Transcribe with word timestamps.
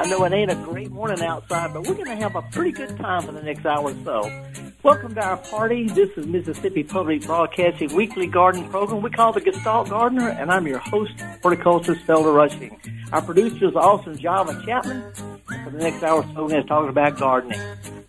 I 0.00 0.06
know 0.06 0.24
it 0.24 0.32
ain't 0.32 0.50
a 0.50 0.54
great 0.54 0.90
morning 0.90 1.20
outside, 1.20 1.74
but 1.74 1.86
we're 1.86 1.92
going 1.92 2.06
to 2.06 2.16
have 2.16 2.34
a 2.34 2.40
pretty 2.40 2.72
good 2.72 2.96
time 2.96 3.22
for 3.22 3.32
the 3.32 3.42
next 3.42 3.66
hour 3.66 3.90
or 3.90 3.94
so. 4.02 4.42
Welcome 4.82 5.14
to 5.14 5.20
our 5.22 5.36
party. 5.36 5.88
This 5.88 6.08
is 6.16 6.26
Mississippi 6.26 6.84
Public 6.84 7.20
Broadcasting 7.26 7.94
weekly 7.94 8.26
garden 8.26 8.66
program 8.70 9.02
we 9.02 9.10
call 9.10 9.34
the 9.34 9.42
Gestalt 9.42 9.90
Gardener, 9.90 10.30
and 10.30 10.50
I'm 10.50 10.66
your 10.66 10.78
host, 10.78 11.12
horticulturist 11.42 12.06
Felder 12.06 12.34
Rushing. 12.34 12.80
Our 13.12 13.20
producer 13.20 13.68
is 13.68 13.74
Austin 13.74 14.16
Java 14.16 14.58
Chapman. 14.64 15.02
For 15.64 15.70
the 15.70 15.76
next 15.76 16.02
hour 16.02 16.22
or 16.22 16.34
so, 16.34 16.44
we're 16.44 16.48
going 16.48 16.62
to 16.62 16.68
talk 16.68 16.88
about 16.88 17.18
gardening. 17.18 17.60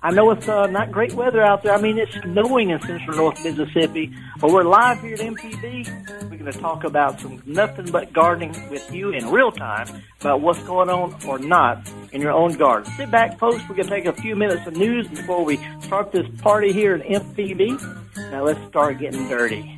I 0.03 0.09
know 0.09 0.31
it's 0.31 0.49
uh, 0.49 0.65
not 0.65 0.91
great 0.91 1.13
weather 1.13 1.43
out 1.43 1.61
there. 1.61 1.75
I 1.75 1.79
mean, 1.79 1.99
it's 1.99 2.11
snowing 2.23 2.71
in 2.71 2.81
central 2.81 3.15
North 3.15 3.43
Mississippi, 3.43 4.11
but 4.39 4.51
we're 4.51 4.63
live 4.63 4.99
here 5.01 5.13
at 5.13 5.19
MPB. 5.19 6.23
We're 6.23 6.37
going 6.37 6.51
to 6.51 6.57
talk 6.57 6.83
about 6.83 7.19
some 7.19 7.43
nothing 7.45 7.91
but 7.91 8.11
gardening 8.11 8.69
with 8.71 8.91
you 8.91 9.11
in 9.11 9.29
real 9.29 9.51
time 9.51 9.87
about 10.19 10.41
what's 10.41 10.61
going 10.63 10.89
on 10.89 11.15
or 11.27 11.37
not 11.37 11.87
in 12.13 12.19
your 12.19 12.31
own 12.31 12.53
garden. 12.53 12.91
Sit 12.93 13.11
back, 13.11 13.37
folks. 13.37 13.61
We're 13.69 13.75
going 13.75 13.89
to 13.89 13.95
take 13.95 14.05
a 14.05 14.13
few 14.13 14.35
minutes 14.35 14.65
of 14.65 14.75
news 14.75 15.07
before 15.07 15.45
we 15.45 15.57
start 15.81 16.11
this 16.11 16.25
party 16.39 16.73
here 16.73 16.95
at 16.95 17.05
MPB. 17.05 18.31
Now 18.31 18.43
let's 18.43 18.67
start 18.69 18.97
getting 18.97 19.27
dirty. 19.27 19.77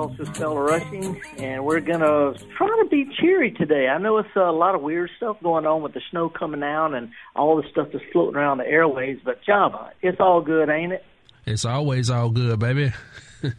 Horticulture 0.00 0.32
Felder 0.32 0.66
Rushing, 0.66 1.20
and 1.36 1.62
we're 1.62 1.80
gonna 1.80 2.32
try 2.56 2.68
to 2.68 2.88
be 2.90 3.06
cheery 3.20 3.50
today. 3.50 3.86
I 3.86 3.98
know 3.98 4.16
it's 4.16 4.34
a 4.34 4.50
lot 4.50 4.74
of 4.74 4.80
weird 4.80 5.10
stuff 5.18 5.36
going 5.42 5.66
on 5.66 5.82
with 5.82 5.92
the 5.92 6.00
snow 6.10 6.30
coming 6.30 6.60
down 6.60 6.94
and 6.94 7.10
all 7.36 7.60
the 7.60 7.68
stuff 7.68 7.88
that's 7.92 8.04
floating 8.10 8.36
around 8.36 8.58
the 8.58 8.66
airways, 8.66 9.18
but 9.22 9.42
Java, 9.44 9.90
it's 10.00 10.18
all 10.18 10.40
good, 10.40 10.70
ain't 10.70 10.94
it? 10.94 11.04
It's 11.44 11.66
always 11.66 12.08
all 12.08 12.30
good, 12.30 12.58
baby. 12.58 12.94
you 13.42 13.50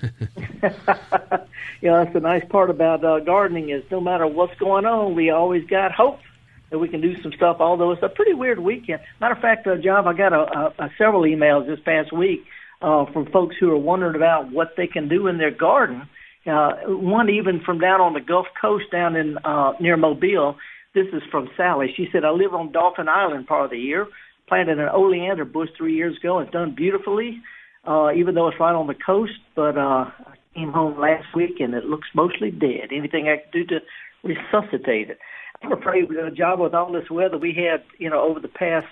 know, 1.84 2.03
that's 2.03 2.14
the 2.14 2.19
nice 2.19 2.44
part 2.50 2.72
about 2.72 3.06
uh, 3.06 3.19
gardening 3.19 3.69
is 3.69 3.84
no 3.92 4.02
matter 4.02 4.25
what's 4.25 4.58
going 4.58 4.86
on, 4.86 5.14
we 5.14 5.30
always 5.30 5.67
got 5.67 5.92
hope 5.92 6.19
that 6.72 6.80
we 6.80 6.88
can 6.88 7.02
do 7.02 7.22
some 7.22 7.34
stuff. 7.34 7.58
Although 7.59 7.92
it's 7.92 8.02
a 8.02 8.09
pretty 8.09 8.34
weird 8.34 8.58
weekend. 8.58 9.02
Matter 9.19 9.36
of 9.36 9.42
fact, 9.42 9.67
uh, 9.67 9.75
Java, 9.78 10.09
I 10.09 10.14
got 10.14 10.34
a, 10.34 10.39
a, 10.39 10.86
a 10.86 10.89
several 10.97 11.22
emails 11.22 11.67
this 11.67 11.80
past 11.86 12.12
week 12.12 12.45
uh, 12.81 13.06
from 13.12 13.28
folks 13.28 13.58
who 13.59 13.69
are 13.69 13.78
wondering 13.78 14.16
about 14.16 14.52
what 14.52 14.75
they 14.75 14.88
can 14.88 15.08
do 15.08 15.28
in 15.28 15.38
their 15.38 15.52
garden. 15.52 16.08
Uh, 16.45 16.72
one 16.88 17.30
even 17.30 17.61
from 17.64 17.80
down 17.80 18.02
on 18.02 18.14
the 18.14 18.20
Gulf 18.20 18.47
Coast 18.59 18.86
down 18.92 19.16
in 19.16 19.38
uh, 19.44 19.73
near 19.80 19.95
Mobile. 19.95 20.56
This 20.95 21.08
is 21.14 21.22
from 21.30 21.50
Sally. 21.56 21.94
She 21.95 22.08
said, 22.11 22.25
I 22.25 22.31
live 22.31 22.53
on 22.53 22.72
Dauphin 22.72 23.08
Island 23.08 23.47
part 23.47 23.66
of 23.66 23.72
the 23.72 23.78
year. 23.78 24.08
Planted 24.47 24.80
an 24.80 24.89
oleander 24.89 25.45
bush 25.45 25.69
three 25.78 25.95
years 25.95 26.17
ago. 26.17 26.39
It's 26.39 26.52
done 26.52 26.73
beautifully, 26.75 27.42
uh, 27.88 28.12
even 28.16 28.36
though 28.36 28.47
it's 28.47 28.59
right 28.59 28.73
on 28.73 28.88
the 28.88 28.95
coast. 28.95 29.39
But 29.56 29.78
uh, 29.78 30.09
I 30.09 30.36
came 30.56 30.72
home 30.72 31.00
last 31.00 31.28
week 31.36 31.59
and 31.59 31.74
it 31.74 31.85
looks 31.85 32.07
mostly 32.13 32.52
dead. 32.52 32.90
Anything 32.91 33.29
I 33.29 33.38
can 33.38 33.52
do 33.53 33.66
to 33.68 33.79
resuscitate 34.23 35.12
it? 35.12 35.19
I'm 35.63 35.72
afraid 35.72 36.09
a 36.12 36.31
job 36.31 36.59
with 36.59 36.73
all 36.73 36.91
this 36.91 37.09
weather 37.09 37.38
we 37.38 37.53
had, 37.53 37.84
you 38.00 38.09
know, 38.09 38.22
over 38.22 38.40
the 38.40 38.47
past 38.47 38.88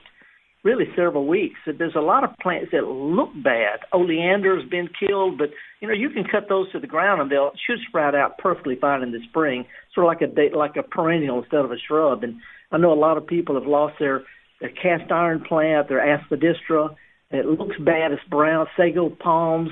really 0.63 0.85
several 0.95 1.25
weeks. 1.27 1.59
There's 1.65 1.95
a 1.95 2.01
lot 2.01 2.23
of 2.23 2.31
plants 2.41 2.69
that 2.71 2.85
look 2.85 3.29
bad. 3.43 3.79
Oleander 3.93 4.59
has 4.59 4.69
been 4.69 4.89
killed, 4.99 5.37
but 5.37 5.49
you 5.81 5.87
know 5.87 5.93
you 5.93 6.09
can 6.09 6.23
cut 6.23 6.49
those 6.49 6.71
to 6.71 6.79
the 6.79 6.87
ground 6.87 7.21
and 7.21 7.31
they'll 7.31 7.51
should 7.65 7.79
sprout 7.87 8.15
out 8.15 8.37
perfectly 8.37 8.75
fine 8.79 9.01
in 9.01 9.11
the 9.11 9.19
spring, 9.29 9.65
sort 9.93 10.05
of 10.05 10.07
like 10.07 10.51
a 10.53 10.57
like 10.57 10.75
a 10.75 10.83
perennial 10.83 11.41
instead 11.41 11.63
of 11.63 11.71
a 11.71 11.77
shrub. 11.77 12.23
And 12.23 12.39
I 12.71 12.77
know 12.77 12.93
a 12.93 12.95
lot 12.99 13.17
of 13.17 13.25
people 13.25 13.55
have 13.55 13.67
lost 13.67 13.95
their 13.99 14.23
their 14.59 14.71
cast 14.71 15.11
iron 15.11 15.41
plant, 15.41 15.87
their 15.87 16.05
aspidistra. 16.05 16.95
It 17.31 17.45
looks 17.45 17.77
bad. 17.79 18.11
It's 18.11 18.21
brown. 18.29 18.67
Sago 18.75 19.09
palms. 19.09 19.69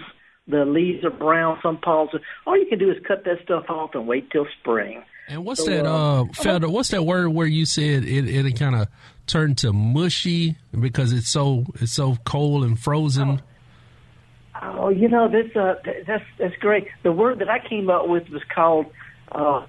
The 0.48 0.64
leaves 0.64 1.04
are 1.04 1.12
brown. 1.12 1.58
Some 1.62 1.78
palms. 1.78 2.12
Are, 2.14 2.22
all 2.46 2.58
you 2.58 2.68
can 2.68 2.80
do 2.80 2.90
is 2.90 2.98
cut 3.06 3.26
that 3.26 3.40
stuff 3.44 3.66
off 3.70 3.92
and 3.96 4.08
wait 4.08 4.30
till 4.32 4.48
spring. 4.62 5.04
And 5.28 5.44
what's 5.44 5.66
so, 5.66 5.72
that, 5.72 5.86
uh, 5.86 6.22
uh 6.22 6.24
Felder, 6.26 6.72
what's 6.72 6.90
that 6.90 7.04
word 7.04 7.30
where 7.30 7.48
you 7.48 7.66
said 7.66 8.06
it, 8.06 8.30
it 8.30 8.58
kind 8.58 8.76
of 8.76 8.88
turned 9.28 9.58
to 9.60 9.74
mushy 9.74 10.58
because 10.78 11.12
it's 11.14 11.30
so 11.30 11.66
it's 11.76 11.94
so 11.94 12.18
cold 12.26 12.64
and 12.64 12.80
frozen? 12.80 13.42
Oh, 14.62 14.76
oh 14.80 14.90
you 14.90 15.08
know 15.08 15.30
this 15.30 15.56
uh, 15.56 15.76
that's 16.06 16.24
that's 16.38 16.56
great. 16.58 16.88
The 17.04 17.12
word 17.12 17.40
that 17.40 17.50
I 17.50 17.60
came 17.68 17.90
up 17.90 18.08
with 18.08 18.30
was 18.30 18.42
called 18.54 18.88
uh, 19.32 19.66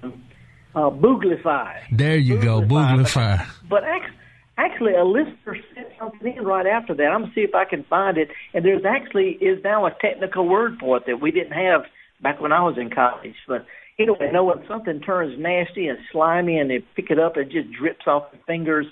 uh, 0.75 0.89
booglify. 0.89 1.75
There 1.91 2.17
you 2.17 2.37
booglify. 2.37 2.43
go, 2.43 2.61
booglify. 2.61 3.37
But, 3.37 3.69
but 3.69 3.83
actually, 3.83 4.17
actually, 4.57 4.93
a 4.95 5.03
listener 5.03 5.57
sent 5.75 5.87
something 5.99 6.35
in 6.35 6.43
right 6.43 6.67
after 6.67 6.93
that. 6.95 7.03
I'm 7.03 7.21
gonna 7.21 7.33
see 7.33 7.41
if 7.41 7.55
I 7.55 7.65
can 7.65 7.83
find 7.83 8.17
it. 8.17 8.29
And 8.53 8.65
there's 8.65 8.85
actually 8.85 9.31
is 9.41 9.63
now 9.63 9.85
a 9.85 9.91
technical 10.01 10.47
word 10.47 10.77
for 10.79 10.97
it 10.97 11.05
that 11.05 11.21
we 11.21 11.31
didn't 11.31 11.53
have 11.53 11.83
back 12.21 12.41
when 12.41 12.51
I 12.51 12.63
was 12.63 12.77
in 12.77 12.89
college, 12.89 13.35
but 13.47 13.65
anyway, 13.99 14.31
know 14.31 14.45
when 14.45 14.65
something 14.67 15.01
turns 15.01 15.37
nasty 15.37 15.87
and 15.87 15.99
slimy 16.11 16.57
and 16.57 16.69
they 16.69 16.79
pick 16.95 17.11
it 17.11 17.19
up, 17.19 17.37
it 17.37 17.49
just 17.49 17.71
drips 17.71 18.07
off 18.07 18.31
the 18.31 18.37
fingers, 18.47 18.85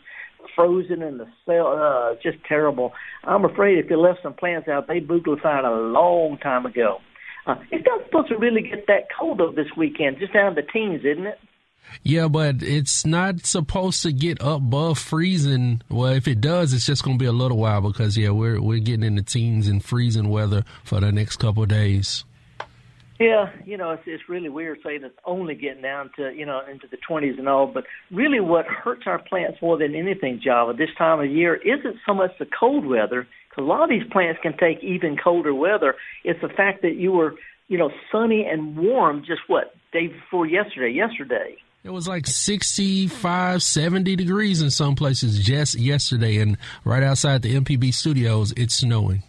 frozen 0.56 1.02
in 1.02 1.18
the 1.18 1.28
cell. 1.46 1.68
Uh, 1.68 2.16
just 2.22 2.44
terrible. 2.47 2.94
I'm 3.24 3.46
afraid 3.46 3.80
if 3.80 3.90
you 3.90 4.00
left 4.00 4.19
some 4.24 4.34
plants 4.34 4.68
out, 4.68 4.88
they 4.88 5.00
booglified 5.00 5.66
a 5.66 5.91
long 5.91 6.38
time 6.38 6.66
ago. 6.66 7.00
Uh, 7.46 7.56
it's 7.72 7.85
not 7.85 8.03
supposed 8.06 8.28
to 8.30 8.38
really 8.38 8.62
get 8.62 8.88
that 8.88 9.08
cold 9.18 9.40
though 9.40 9.52
this 9.52 9.68
weekend, 9.78 10.19
just 10.19 10.34
down 10.34 10.56
to 10.56 10.62
the 10.62 10.68
teens, 10.68 11.02
isn't 11.06 11.28
it? 11.28 11.40
Yeah, 12.03 12.28
but 12.28 12.62
it's 12.62 13.06
not 13.06 13.46
supposed 13.46 14.03
to 14.03 14.12
get 14.12 14.38
above 14.41 15.00
freezing. 15.00 15.81
Well, 15.90 16.12
if 16.12 16.28
it 16.28 16.41
does, 16.41 16.74
it's 16.74 16.85
just 16.85 17.03
going 17.03 17.18
to 17.18 17.24
be 17.24 17.28
a 17.28 17.31
little 17.31 17.58
while 17.58 17.81
because 17.81 18.18
yeah, 18.18 18.31
we're 18.31 18.62
we're 18.62 18.79
getting 18.79 19.03
into 19.03 19.24
teens 19.24 19.68
and 19.68 19.84
freezing 19.84 20.29
weather 20.29 20.64
for 20.84 21.00
the 21.00 21.12
next 21.12 21.38
couple 21.38 21.64
of 21.64 21.69
days. 21.69 22.25
Yeah, 23.19 23.50
you 23.66 23.78
know, 23.78 23.91
it's 23.91 24.03
it's 24.05 24.29
really 24.29 24.50
weird 24.50 24.79
saying 24.83 25.01
it's 25.03 25.17
only 25.25 25.55
getting 25.55 25.81
down 25.81 26.11
to 26.17 26.31
you 26.35 26.45
know 26.45 26.61
into 26.72 26.88
the 26.88 26.97
20s 27.09 27.39
and 27.39 27.50
all, 27.50 27.66
but 27.66 27.85
really 28.11 28.39
what 28.39 28.66
hurts 28.66 29.03
our 29.07 29.17
plants 29.17 29.59
more 29.61 29.78
than 29.78 29.95
anything, 29.95 30.39
Java, 30.44 30.73
this 30.73 30.89
time 30.97 31.19
of 31.19 31.29
year 31.29 31.55
isn't 31.55 31.95
so 32.05 32.13
much 32.13 32.31
the 32.38 32.45
cold 32.45 32.85
weather, 32.85 33.28
because 33.50 33.63
a 33.63 33.66
lot 33.66 33.81
of 33.81 33.89
these 33.89 34.07
plants 34.11 34.39
can 34.44 34.55
take 34.55 34.83
even 34.83 35.17
colder 35.17 35.53
weather. 35.53 35.95
It's 36.23 36.41
the 36.41 36.50
fact 36.50 36.83
that 36.83 36.95
you 36.95 37.11
were 37.11 37.33
you 37.67 37.78
know 37.79 37.89
sunny 38.11 38.45
and 38.45 38.78
warm 38.78 39.23
just 39.25 39.41
what 39.47 39.75
day 39.91 40.07
before 40.07 40.45
yesterday, 40.45 40.94
yesterday. 40.94 41.57
It 41.84 41.91
was 41.91 42.07
like 42.07 42.28
65, 42.28 43.63
70 43.63 44.16
degrees 44.17 44.61
in 44.61 44.69
some 44.69 44.95
places 44.95 45.39
just 45.39 45.75
yesterday, 45.75 46.38
and 46.38 46.57
right 46.84 47.01
outside 47.01 47.41
the 47.41 47.55
MPB 47.55 47.94
studios, 47.94 48.53
it's 48.57 48.75
snowing. 48.75 49.23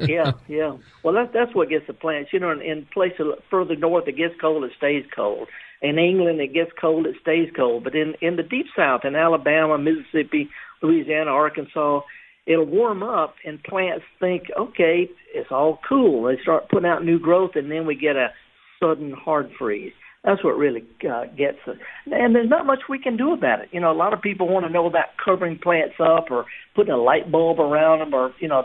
Yeah, 0.00 0.32
yeah. 0.48 0.76
Well, 1.02 1.14
that's 1.14 1.32
that's 1.32 1.54
what 1.54 1.68
gets 1.68 1.86
the 1.86 1.94
plants. 1.94 2.32
You 2.32 2.40
know, 2.40 2.50
in, 2.50 2.62
in 2.62 2.86
places 2.92 3.26
further 3.50 3.76
north, 3.76 4.08
it 4.08 4.16
gets 4.16 4.34
cold, 4.40 4.64
it 4.64 4.72
stays 4.76 5.04
cold. 5.14 5.48
In 5.82 5.98
England, 5.98 6.40
it 6.40 6.52
gets 6.52 6.72
cold, 6.78 7.06
it 7.06 7.16
stays 7.20 7.48
cold. 7.54 7.84
But 7.84 7.94
in 7.94 8.14
in 8.20 8.36
the 8.36 8.42
deep 8.42 8.66
south, 8.76 9.04
in 9.04 9.16
Alabama, 9.16 9.78
Mississippi, 9.78 10.50
Louisiana, 10.82 11.30
Arkansas, 11.30 12.02
it'll 12.46 12.66
warm 12.66 13.02
up, 13.02 13.34
and 13.44 13.62
plants 13.62 14.04
think, 14.18 14.44
okay, 14.58 15.08
it's 15.34 15.50
all 15.50 15.78
cool. 15.88 16.24
They 16.24 16.40
start 16.42 16.68
putting 16.68 16.88
out 16.88 17.04
new 17.04 17.18
growth, 17.18 17.52
and 17.54 17.70
then 17.70 17.86
we 17.86 17.94
get 17.94 18.16
a 18.16 18.32
sudden 18.80 19.12
hard 19.12 19.50
freeze. 19.58 19.92
That's 20.22 20.44
what 20.44 20.58
really 20.58 20.84
uh, 21.10 21.24
gets 21.36 21.58
us. 21.66 21.76
And 22.06 22.34
there's 22.34 22.50
not 22.50 22.66
much 22.66 22.80
we 22.88 22.98
can 22.98 23.16
do 23.16 23.32
about 23.32 23.60
it. 23.60 23.70
You 23.72 23.80
know, 23.80 23.90
a 23.90 23.96
lot 23.96 24.12
of 24.12 24.20
people 24.20 24.48
want 24.48 24.66
to 24.66 24.72
know 24.72 24.86
about 24.86 25.06
covering 25.22 25.58
plants 25.58 25.94
up 25.98 26.26
or 26.30 26.44
putting 26.76 26.92
a 26.92 26.98
light 26.98 27.32
bulb 27.32 27.58
around 27.58 28.00
them 28.00 28.12
or, 28.12 28.32
you 28.38 28.48
know, 28.48 28.62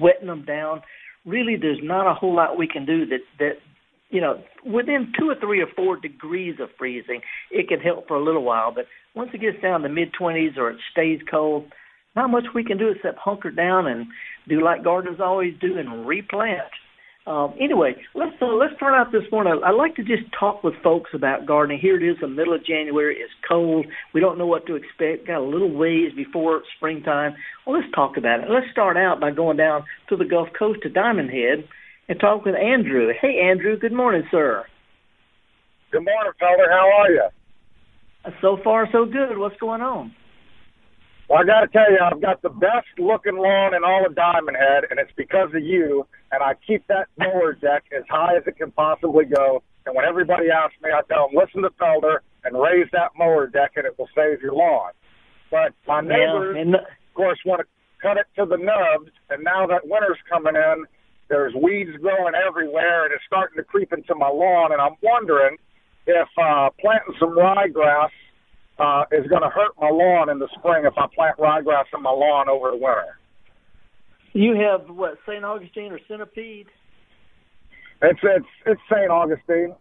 wetting 0.00 0.28
them 0.28 0.44
down. 0.44 0.82
Really, 1.26 1.56
there's 1.60 1.80
not 1.82 2.10
a 2.10 2.14
whole 2.14 2.36
lot 2.36 2.56
we 2.56 2.68
can 2.68 2.86
do 2.86 3.04
that, 3.06 3.20
that, 3.40 3.54
you 4.10 4.20
know, 4.20 4.42
within 4.64 5.12
two 5.18 5.28
or 5.28 5.34
three 5.40 5.60
or 5.60 5.66
four 5.74 5.96
degrees 5.96 6.56
of 6.60 6.68
freezing, 6.78 7.20
it 7.50 7.68
can 7.68 7.80
help 7.80 8.06
for 8.06 8.16
a 8.16 8.24
little 8.24 8.44
while. 8.44 8.72
But 8.72 8.84
once 9.16 9.30
it 9.34 9.40
gets 9.40 9.60
down 9.60 9.82
to 9.82 9.88
mid 9.88 10.12
20s 10.18 10.56
or 10.56 10.70
it 10.70 10.78
stays 10.92 11.20
cold, 11.28 11.64
not 12.14 12.30
much 12.30 12.44
we 12.54 12.62
can 12.62 12.78
do 12.78 12.88
except 12.88 13.18
hunker 13.18 13.50
down 13.50 13.86
and 13.86 14.06
do 14.48 14.62
like 14.62 14.84
gardeners 14.84 15.20
always 15.20 15.54
do 15.60 15.78
and 15.78 16.06
replant. 16.06 16.70
Um, 17.24 17.54
anyway, 17.60 17.94
let's 18.14 18.34
uh, 18.42 18.46
let's 18.46 18.74
start 18.74 18.94
out 18.94 19.12
this 19.12 19.22
morning. 19.30 19.60
I'd 19.64 19.76
like 19.76 19.94
to 19.94 20.02
just 20.02 20.24
talk 20.38 20.64
with 20.64 20.74
folks 20.82 21.10
about 21.14 21.46
gardening. 21.46 21.78
Here 21.78 21.96
it 21.96 22.02
is, 22.02 22.16
the 22.20 22.26
middle 22.26 22.52
of 22.52 22.66
January. 22.66 23.16
It's 23.16 23.32
cold. 23.48 23.86
We 24.12 24.20
don't 24.20 24.38
know 24.38 24.46
what 24.46 24.66
to 24.66 24.74
expect. 24.74 25.28
Got 25.28 25.38
a 25.38 25.46
little 25.46 25.72
ways 25.72 26.10
before 26.16 26.62
springtime. 26.76 27.34
Well, 27.64 27.78
let's 27.78 27.92
talk 27.94 28.16
about 28.16 28.40
it. 28.40 28.50
Let's 28.50 28.66
start 28.72 28.96
out 28.96 29.20
by 29.20 29.30
going 29.30 29.56
down 29.56 29.84
to 30.08 30.16
the 30.16 30.24
Gulf 30.24 30.48
Coast 30.58 30.80
to 30.82 30.88
Diamond 30.88 31.30
Head, 31.30 31.68
and 32.08 32.18
talk 32.18 32.44
with 32.44 32.56
Andrew. 32.56 33.12
Hey, 33.20 33.38
Andrew. 33.38 33.78
Good 33.78 33.92
morning, 33.92 34.24
sir. 34.32 34.64
Good 35.92 36.04
morning, 36.04 36.32
Felder. 36.42 36.68
How 36.70 36.90
are 37.02 37.10
you? 37.10 37.28
So 38.40 38.58
far, 38.64 38.88
so 38.90 39.04
good. 39.04 39.38
What's 39.38 39.56
going 39.60 39.80
on? 39.80 40.12
Well, 41.32 41.40
I 41.40 41.46
got 41.46 41.60
to 41.60 41.68
tell 41.68 41.90
you, 41.90 41.96
I've 41.96 42.20
got 42.20 42.42
the 42.42 42.50
best 42.50 42.92
looking 42.98 43.38
lawn 43.38 43.72
in 43.72 43.82
all 43.84 44.04
of 44.04 44.14
Diamond 44.14 44.54
Head, 44.54 44.84
and 44.90 45.00
it's 45.00 45.16
because 45.16 45.48
of 45.56 45.64
you. 45.64 46.06
And 46.30 46.42
I 46.42 46.52
keep 46.66 46.86
that 46.88 47.08
mower 47.16 47.54
deck 47.54 47.84
as 47.96 48.04
high 48.10 48.36
as 48.36 48.42
it 48.46 48.58
can 48.58 48.70
possibly 48.70 49.24
go. 49.24 49.62
And 49.86 49.96
when 49.96 50.04
everybody 50.04 50.50
asks 50.50 50.76
me, 50.82 50.90
I 50.92 51.00
tell 51.08 51.28
them, 51.28 51.40
listen 51.40 51.62
to 51.62 51.70
Felder 51.80 52.18
and 52.44 52.60
raise 52.60 52.86
that 52.92 53.12
mower 53.16 53.46
deck, 53.46 53.72
and 53.76 53.86
it 53.86 53.98
will 53.98 54.10
save 54.14 54.42
your 54.42 54.52
lawn. 54.52 54.92
But 55.50 55.72
my 55.88 56.02
neighbors, 56.02 56.54
yeah, 56.54 56.76
of 56.76 57.14
course, 57.14 57.38
want 57.46 57.62
to 57.62 57.66
cut 58.02 58.18
it 58.18 58.26
to 58.36 58.44
the 58.44 58.58
nubs. 58.58 59.10
And 59.30 59.42
now 59.42 59.66
that 59.68 59.88
winter's 59.88 60.20
coming 60.28 60.54
in, 60.54 60.84
there's 61.30 61.54
weeds 61.54 61.96
growing 62.02 62.34
everywhere, 62.36 63.06
and 63.06 63.14
it's 63.14 63.24
starting 63.26 63.56
to 63.56 63.64
creep 63.64 63.90
into 63.94 64.14
my 64.14 64.28
lawn. 64.28 64.72
And 64.72 64.82
I'm 64.82 64.96
wondering 65.00 65.56
if 66.06 66.28
uh, 66.36 66.68
planting 66.78 67.14
some 67.18 67.30
ryegrass 67.30 68.12
uh, 68.78 69.04
is 69.12 69.26
going 69.28 69.42
to 69.42 69.48
hurt 69.48 69.72
my 69.80 69.90
lawn 69.90 70.30
in 70.30 70.38
the 70.38 70.48
spring 70.58 70.84
if 70.84 70.94
I 70.96 71.06
plant 71.14 71.38
ryegrass 71.38 71.84
in 71.94 72.02
my 72.02 72.10
lawn 72.10 72.48
over 72.48 72.70
the 72.70 72.76
winter. 72.76 73.18
You 74.32 74.54
have 74.56 74.88
what 74.88 75.18
St. 75.26 75.44
Augustine 75.44 75.92
or 75.92 76.00
centipede? 76.08 76.66
It's 78.00 78.20
it's 78.22 78.46
it's 78.66 78.80
St. 78.90 79.10
Augustine. 79.10 79.74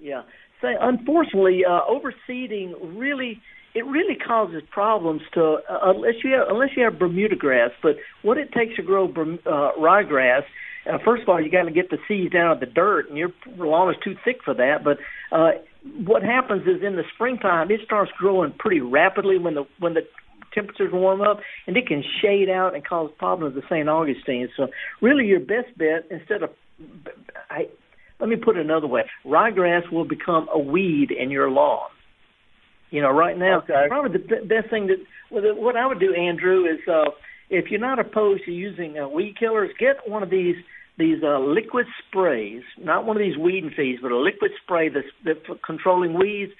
Yeah. 0.00 0.22
Say, 0.60 0.74
unfortunately, 0.80 1.62
uh, 1.64 1.80
overseeding 1.88 2.74
really 2.96 3.40
it 3.74 3.86
really 3.86 4.16
causes 4.16 4.62
problems 4.70 5.22
to 5.34 5.58
uh, 5.68 5.78
unless 5.82 6.14
you 6.24 6.32
have 6.32 6.48
unless 6.48 6.70
you 6.76 6.84
have 6.84 6.98
Bermuda 6.98 7.36
grass. 7.36 7.70
But 7.82 7.96
what 8.22 8.38
it 8.38 8.52
takes 8.52 8.76
to 8.76 8.82
grow 8.82 9.06
uh, 9.06 9.72
ryegrass, 9.78 10.42
uh, 10.90 10.98
first 11.04 11.22
of 11.22 11.28
all, 11.28 11.40
you 11.40 11.50
got 11.50 11.64
to 11.64 11.70
get 11.70 11.90
the 11.90 11.98
seeds 12.08 12.32
down 12.32 12.50
of 12.50 12.60
the 12.60 12.66
dirt, 12.66 13.08
and 13.08 13.16
your 13.16 13.32
lawn 13.56 13.90
is 13.90 13.96
too 14.02 14.16
thick 14.24 14.38
for 14.44 14.54
that. 14.54 14.84
But 14.84 14.98
uh, 15.30 15.52
what 16.04 16.22
happens 16.22 16.62
is 16.62 16.82
in 16.82 16.96
the 16.96 17.02
springtime, 17.14 17.70
it 17.70 17.80
starts 17.84 18.10
growing 18.18 18.52
pretty 18.58 18.80
rapidly 18.80 19.38
when 19.38 19.54
the 19.54 19.64
when 19.78 19.94
the 19.94 20.02
temperatures 20.54 20.90
warm 20.92 21.20
up, 21.20 21.40
and 21.66 21.76
it 21.76 21.86
can 21.86 22.02
shade 22.20 22.48
out 22.48 22.74
and 22.74 22.86
cause 22.86 23.10
problems 23.18 23.54
with 23.54 23.64
St. 23.64 23.88
Augustine. 23.88 24.48
So 24.56 24.68
really, 25.00 25.26
your 25.26 25.40
best 25.40 25.76
bet 25.76 26.06
instead 26.10 26.42
of 26.42 26.50
I, 27.50 27.68
let 28.20 28.28
me 28.28 28.36
put 28.36 28.56
it 28.56 28.64
another 28.64 28.86
way: 28.86 29.02
ryegrass 29.24 29.90
will 29.90 30.06
become 30.06 30.48
a 30.52 30.58
weed 30.58 31.10
in 31.10 31.30
your 31.30 31.50
lawn. 31.50 31.88
You 32.90 33.00
know, 33.00 33.10
right 33.10 33.38
now, 33.38 33.58
okay. 33.60 33.86
probably 33.88 34.18
the 34.18 34.46
best 34.46 34.68
thing 34.68 34.88
that 34.88 34.98
what 35.30 35.76
I 35.76 35.86
would 35.86 35.98
do, 35.98 36.14
Andrew, 36.14 36.64
is 36.64 36.86
uh, 36.86 37.10
if 37.48 37.70
you're 37.70 37.80
not 37.80 37.98
opposed 37.98 38.44
to 38.44 38.52
using 38.52 38.98
uh, 38.98 39.08
weed 39.08 39.36
killers, 39.38 39.70
get 39.78 39.96
one 40.06 40.22
of 40.22 40.30
these 40.30 40.56
these 40.98 41.22
uh, 41.22 41.38
liquid 41.38 41.86
sprays, 42.06 42.62
not 42.78 43.06
one 43.06 43.16
of 43.16 43.22
these 43.22 43.36
weed 43.36 43.64
and 43.64 43.74
feeds, 43.74 44.00
but 44.02 44.12
a 44.12 44.18
liquid 44.18 44.52
spray 44.62 44.88
that's, 44.88 45.06
that's 45.24 45.44
for 45.46 45.56
controlling 45.64 46.14
weeds, 46.14 46.52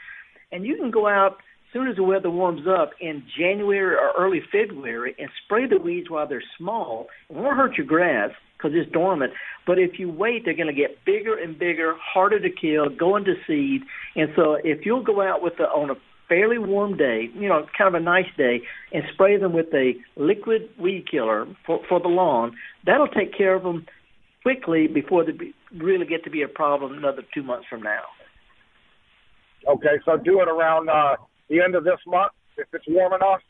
and 0.50 0.64
you 0.64 0.76
can 0.76 0.90
go 0.90 1.06
out 1.06 1.32
as 1.32 1.72
soon 1.72 1.88
as 1.88 1.96
the 1.96 2.02
weather 2.02 2.30
warms 2.30 2.66
up 2.66 2.90
in 3.00 3.22
January 3.38 3.94
or 3.94 4.10
early 4.18 4.42
February 4.52 5.14
and 5.18 5.28
spray 5.44 5.66
the 5.66 5.78
weeds 5.78 6.10
while 6.10 6.26
they're 6.26 6.42
small. 6.58 7.08
It 7.30 7.36
won't 7.36 7.56
hurt 7.56 7.76
your 7.76 7.86
grass 7.86 8.30
because 8.56 8.72
it's 8.74 8.90
dormant. 8.92 9.32
But 9.66 9.78
if 9.78 9.98
you 9.98 10.10
wait, 10.10 10.44
they're 10.44 10.54
going 10.54 10.66
to 10.66 10.74
get 10.74 11.04
bigger 11.04 11.36
and 11.36 11.58
bigger, 11.58 11.94
harder 11.98 12.38
to 12.40 12.50
kill, 12.50 12.88
go 12.90 13.16
into 13.16 13.34
seed. 13.46 13.82
And 14.16 14.30
so 14.36 14.58
if 14.62 14.84
you'll 14.84 15.02
go 15.02 15.22
out 15.22 15.42
with 15.42 15.54
the, 15.56 15.64
on 15.64 15.90
a 15.90 15.94
fairly 16.28 16.58
warm 16.58 16.96
day, 16.96 17.28
you 17.34 17.48
know, 17.48 17.66
kind 17.76 17.88
of 17.88 18.00
a 18.00 18.04
nice 18.04 18.30
day, 18.36 18.60
and 18.92 19.02
spray 19.12 19.38
them 19.38 19.52
with 19.52 19.72
a 19.72 19.92
liquid 20.16 20.68
weed 20.78 21.06
killer 21.10 21.46
for, 21.66 21.80
for 21.88 22.00
the 22.00 22.08
lawn, 22.08 22.56
that'll 22.86 23.08
take 23.08 23.36
care 23.36 23.54
of 23.54 23.62
them 23.62 23.86
quickly 24.42 24.86
before 24.86 25.24
they 25.24 25.32
be, 25.32 25.54
really 25.76 26.06
get 26.06 26.24
to 26.24 26.30
be 26.30 26.42
a 26.42 26.48
problem 26.48 26.96
another 26.96 27.22
two 27.34 27.42
months 27.42 27.66
from 27.68 27.82
now. 27.82 28.02
Okay, 29.68 30.00
so 30.04 30.16
do 30.16 30.40
it 30.40 30.48
around 30.48 30.88
uh, 30.88 31.16
the 31.48 31.60
end 31.60 31.74
of 31.74 31.84
this 31.84 31.98
month 32.06 32.32
if 32.56 32.66
it's 32.72 32.84
warm 32.88 33.12
enough. 33.12 33.40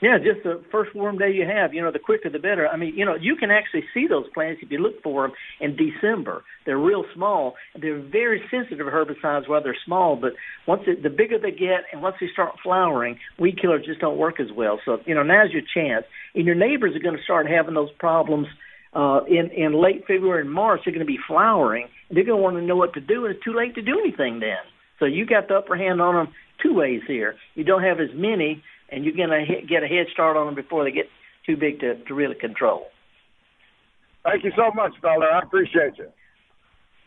Yeah, 0.00 0.18
just 0.18 0.42
the 0.44 0.62
first 0.70 0.94
warm 0.94 1.16
day 1.16 1.32
you 1.32 1.46
have. 1.46 1.72
You 1.72 1.80
know, 1.80 1.90
the 1.90 1.98
quicker 1.98 2.28
the 2.28 2.38
better. 2.38 2.68
I 2.68 2.76
mean, 2.76 2.94
you 2.94 3.06
know, 3.06 3.14
you 3.18 3.36
can 3.36 3.50
actually 3.50 3.84
see 3.94 4.06
those 4.06 4.26
plants 4.34 4.60
if 4.62 4.70
you 4.70 4.78
look 4.78 5.02
for 5.02 5.22
them 5.22 5.36
in 5.60 5.76
December. 5.76 6.44
They're 6.66 6.78
real 6.78 7.04
small. 7.14 7.54
They're 7.80 8.02
very 8.02 8.42
sensitive 8.50 8.86
herbicides 8.86 9.48
while 9.48 9.62
they're 9.62 9.76
small, 9.86 10.16
but 10.16 10.32
once 10.66 10.82
it, 10.86 11.02
the 11.02 11.10
bigger 11.10 11.38
they 11.38 11.52
get 11.52 11.84
and 11.90 12.02
once 12.02 12.16
they 12.20 12.26
start 12.32 12.56
flowering, 12.62 13.18
weed 13.38 13.58
killers 13.58 13.86
just 13.86 14.00
don't 14.00 14.18
work 14.18 14.40
as 14.40 14.48
well. 14.54 14.78
So, 14.84 14.98
you 15.06 15.14
know, 15.14 15.22
now's 15.22 15.52
your 15.52 15.62
chance. 15.62 16.04
And 16.34 16.44
your 16.44 16.56
neighbors 16.56 16.94
are 16.94 17.02
going 17.02 17.16
to 17.16 17.22
start 17.22 17.48
having 17.48 17.74
those 17.74 17.92
problems 17.98 18.48
uh, 18.94 19.20
in 19.28 19.50
in 19.50 19.72
late 19.72 20.02
February 20.06 20.42
and 20.42 20.52
March. 20.52 20.82
They're 20.84 20.94
going 20.94 21.06
to 21.06 21.10
be 21.10 21.18
flowering. 21.26 21.88
They're 22.10 22.24
going 22.24 22.38
to 22.38 22.42
want 22.42 22.56
to 22.56 22.62
know 22.62 22.76
what 22.76 22.94
to 22.94 23.00
do, 23.00 23.26
and 23.26 23.34
it's 23.34 23.44
too 23.44 23.54
late 23.54 23.74
to 23.74 23.82
do 23.82 23.98
anything 23.98 24.40
then. 24.40 24.62
So 24.98 25.06
you 25.06 25.26
got 25.26 25.48
the 25.48 25.56
upper 25.56 25.76
hand 25.76 26.00
on 26.00 26.14
them 26.14 26.34
two 26.62 26.74
ways 26.74 27.02
here. 27.06 27.34
You 27.54 27.64
don't 27.64 27.82
have 27.82 27.98
as 27.98 28.10
many, 28.14 28.62
and 28.90 29.04
you're 29.04 29.16
going 29.16 29.30
to 29.30 29.66
get 29.66 29.82
a 29.82 29.88
head 29.88 30.06
start 30.12 30.36
on 30.36 30.46
them 30.46 30.54
before 30.54 30.84
they 30.84 30.92
get 30.92 31.06
too 31.46 31.56
big 31.56 31.80
to, 31.80 31.96
to 32.04 32.14
really 32.14 32.36
control. 32.36 32.86
Thank 34.22 34.44
you 34.44 34.52
so 34.56 34.70
much, 34.74 34.92
Felder. 35.02 35.30
I 35.30 35.40
appreciate 35.40 35.98
you. 35.98 36.08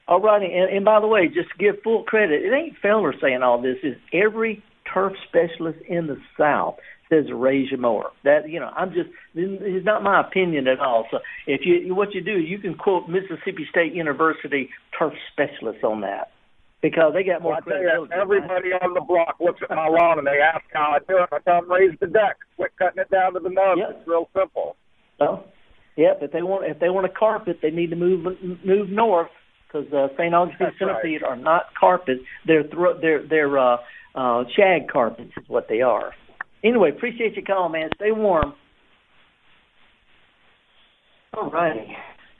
All 0.07 0.22
righty, 0.22 0.45
and, 0.45 0.69
and 0.69 0.86
by 0.86 1.00
the 1.00 1.07
way, 1.07 1.28
just 1.28 1.50
to 1.50 1.57
give 1.57 1.81
full 1.83 2.04
credit, 2.04 2.44
it 2.44 2.54
ain't 2.54 2.75
Felder 2.83 3.13
saying 3.22 3.42
all 3.42 3.62
this. 3.62 3.78
Is 3.83 3.95
every 4.13 4.63
turf 4.94 5.13
specialist 5.28 5.80
in 5.88 6.07
the 6.07 6.18
South 6.38 6.75
says 7.09 7.25
raise 7.33 7.69
your 7.69 7.80
mower. 7.80 8.12
That 8.24 8.50
you 8.50 8.59
know, 8.59 8.69
I'm 8.75 8.89
just 8.89 9.09
it's 9.33 9.86
not 9.86 10.04
my 10.04 10.21
opinion 10.21 10.68
at 10.68 10.80
all. 10.80 11.06
So 11.12 11.19
if 11.45 11.62
you 11.65 11.94
what 11.95 12.13
you 12.13 12.21
do, 12.21 12.39
you 12.39 12.59
can 12.59 12.75
quote 12.75 13.07
Mississippi 13.07 13.68
State 13.69 13.94
University 13.94 14.69
turf 14.98 15.13
specialists 15.31 15.83
on 15.83 16.01
that 16.01 16.31
because 16.81 17.13
they 17.13 17.24
got 17.24 17.42
more 17.42 17.54
well, 17.54 17.62
credibility. 17.62 18.13
You, 18.13 18.21
everybody 18.21 18.69
on 18.74 18.94
the 18.94 19.01
block 19.01 19.38
looks 19.39 19.62
at 19.63 19.75
my 19.75 19.88
lawn 19.88 20.19
and 20.19 20.27
they 20.27 20.39
ask 20.42 20.63
how 20.74 20.95
I 20.95 21.00
do 21.00 21.18
it. 21.18 21.30
I 21.31 21.39
tell 21.39 21.62
them 21.62 21.71
raise 21.71 21.98
the 22.00 22.07
deck, 22.07 22.38
quit 22.56 22.71
cutting 22.77 23.01
it 23.01 23.09
down 23.09 23.33
to 23.33 23.39
the 23.39 23.50
nub. 23.50 23.77
Yep. 23.77 23.89
It's 23.92 24.07
real 24.07 24.30
simple. 24.38 24.75
So, 25.18 25.45
yep. 25.95 26.19
If 26.21 26.31
they 26.31 26.42
want 26.42 26.69
if 26.69 26.80
they 26.80 26.89
want 26.89 27.06
a 27.06 27.09
carpet, 27.09 27.59
they 27.62 27.71
need 27.71 27.89
to 27.89 27.95
move 27.95 28.25
move 28.65 28.89
north 28.89 29.31
because 29.68 29.92
uh, 29.94 30.07
St. 30.18 30.33
Augustine 30.33 30.71
centipede 30.80 31.21
right. 31.21 31.31
are 31.31 31.36
not 31.36 31.63
carpets. 31.80 32.21
They're 32.45 32.63
thro- 32.63 33.00
they're 33.00 33.27
they're 33.27 33.57
uh, 33.57 33.77
uh, 34.15 34.44
shag 34.56 34.89
carpets 34.92 35.31
is 35.38 35.48
what 35.48 35.68
they 35.69 35.81
are. 35.81 36.13
Anyway, 36.68 36.90
appreciate 36.90 37.36
your 37.36 37.46
call, 37.46 37.69
man. 37.69 37.90
Stay 37.96 38.12
warm. 38.12 38.54
All 41.33 41.50
righty. 41.50 41.95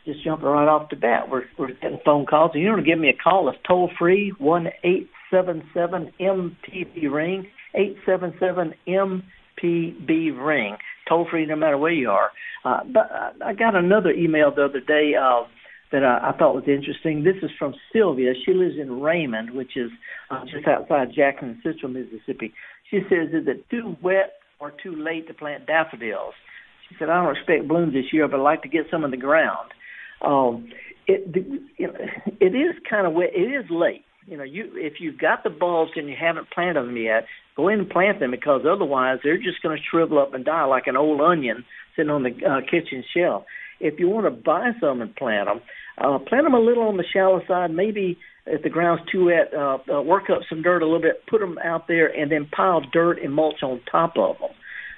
Just 0.06 0.24
jumping 0.24 0.48
right 0.48 0.68
off 0.68 0.90
the 0.90 0.96
bat, 0.96 1.30
we're, 1.30 1.44
we're 1.58 1.74
getting 1.74 2.00
phone 2.04 2.26
calls. 2.26 2.52
If 2.54 2.62
you 2.62 2.70
want 2.70 2.80
to 2.80 2.86
give 2.86 3.00
me 3.00 3.10
a 3.10 3.14
call, 3.14 3.50
it's 3.50 3.58
toll 3.68 3.90
free, 3.98 4.34
1 4.38 4.68
877 4.84 6.14
MPB 6.20 7.12
ring, 7.12 7.48
877 7.76 8.74
MPB 8.88 10.46
ring. 10.46 10.78
Toll 11.08 11.28
free 11.30 11.46
no 11.46 11.56
matter 11.56 11.78
where 11.78 11.92
you 11.92 12.10
are. 12.10 12.32
Uh, 12.66 12.80
but 12.86 13.10
I 13.46 13.54
got 13.54 13.76
another 13.76 14.12
email 14.12 14.54
the 14.54 14.66
other 14.66 14.80
day 14.80 15.14
uh, 15.16 15.44
that 15.92 16.04
I, 16.04 16.32
I 16.32 16.38
thought 16.38 16.56
was 16.56 16.68
interesting. 16.68 17.24
This 17.24 17.38
is 17.42 17.52
from 17.58 17.74
Sylvia. 17.94 18.34
She 18.46 18.54
lives 18.54 18.76
in 18.80 19.02
Raymond, 19.02 19.52
which 19.52 19.78
is 19.78 19.92
uh, 20.30 20.44
just 20.46 20.68
outside 20.68 21.10
Jackson, 21.16 21.62
Central 21.64 21.92
Mississippi. 21.92 22.54
She 22.90 23.00
says, 23.10 23.30
is 23.34 23.48
it 23.48 23.70
too 23.70 23.96
wet 24.02 24.34
or 24.60 24.72
too 24.72 24.96
late 24.96 25.28
to 25.28 25.34
plant 25.34 25.68
daffodils? 25.68 26.34
She 26.90 26.96
said, 26.98 27.10
I 27.10 27.24
don't 27.24 27.36
expect 27.36 27.68
blooms 27.68 27.94
this 27.94 28.14
year, 28.14 28.28
but 28.28 28.40
I'd 28.40 28.44
like 28.44 28.62
to 28.64 28.70
get 28.70 28.86
some 28.90 29.04
in 29.04 29.12
the 29.12 29.18
ground. 29.18 29.70
Um, 30.22 30.70
it, 31.06 31.36
you 31.78 31.90
it 32.40 32.56
is 32.56 32.76
kind 32.90 33.08
of 33.08 33.14
wet. 33.14 33.30
It 33.34 33.40
is 33.42 33.66
late. 33.70 34.04
You 34.26 34.38
know, 34.38 34.44
you 34.44 34.72
if 34.76 34.96
you've 35.00 35.20
got 35.20 35.44
the 35.44 35.50
bulbs 35.50 35.92
and 35.96 36.10
you 36.10 36.16
haven't 36.20 36.50
planted 36.50 36.86
them 36.86 36.98
yet, 36.98 37.26
go 37.56 37.70
in 37.70 37.80
and 37.80 37.90
plant 37.90 38.20
them 38.20 38.32
because 38.32 38.62
otherwise 38.70 39.20
they're 39.24 39.38
just 39.38 39.62
going 39.64 39.78
to 39.78 39.84
shrivel 39.90 40.20
up 40.20 40.34
and 40.34 40.44
die 40.44 40.66
like 40.66 40.88
an 40.88 40.98
old 40.98 41.22
onion 41.22 41.64
sitting 41.96 42.12
on 42.12 42.24
the 42.24 42.30
uh, 42.30 42.62
kitchen 42.62 43.04
shelf. 43.16 43.44
If 43.80 44.00
you 44.00 44.10
want 44.10 44.26
to 44.26 44.32
buy 44.32 44.72
some 44.82 45.02
and 45.02 45.16
plant 45.16 45.48
them, 45.48 45.62
uh, 45.98 46.20
plant 46.20 46.46
them 46.46 46.54
a 46.54 46.60
little 46.60 46.88
on 46.88 46.98
the 46.98 47.06
shallow 47.14 47.42
side, 47.48 47.72
maybe 47.72 48.18
if 48.48 48.64
the 48.64 48.70
ground's 48.70 49.04
too 49.12 49.26
wet, 49.26 49.54
uh, 49.54 49.78
uh, 49.92 50.02
work 50.02 50.30
up 50.30 50.42
some 50.50 50.62
dirt 50.62 50.82
a 50.82 50.86
little 50.86 51.02
bit, 51.02 51.26
put 51.28 51.40
them 51.40 51.58
out 51.64 51.88
there, 51.88 52.08
and 52.08 52.32
then 52.32 52.48
pile 52.56 52.82
dirt 52.92 53.22
and 53.22 53.34
mulch 53.34 53.62
on 53.64 53.82
top 53.92 54.14
of 54.18 54.38
them. 54.40 54.50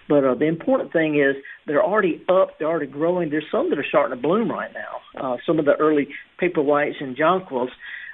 But 0.08 0.24
uh, 0.24 0.36
the 0.36 0.46
important 0.46 0.92
thing 0.92 1.20
is 1.20 1.36
they're 1.68 1.84
already 1.84 2.24
up, 2.30 2.58
they're 2.58 2.68
already 2.68 2.92
growing. 2.92 3.30
There's 3.30 3.46
some 3.52 3.70
that 3.70 3.78
are 3.78 3.86
starting 3.88 4.18
to 4.18 4.22
bloom 4.22 4.50
right 4.50 4.72
now. 4.74 5.22
Uh, 5.22 5.38
some 5.46 5.60
of 5.60 5.66
the 5.66 5.76
early 5.76 6.08
paper 6.40 6.62
whites 6.62 6.96
and 7.00 7.16
jonquils. 7.16 7.70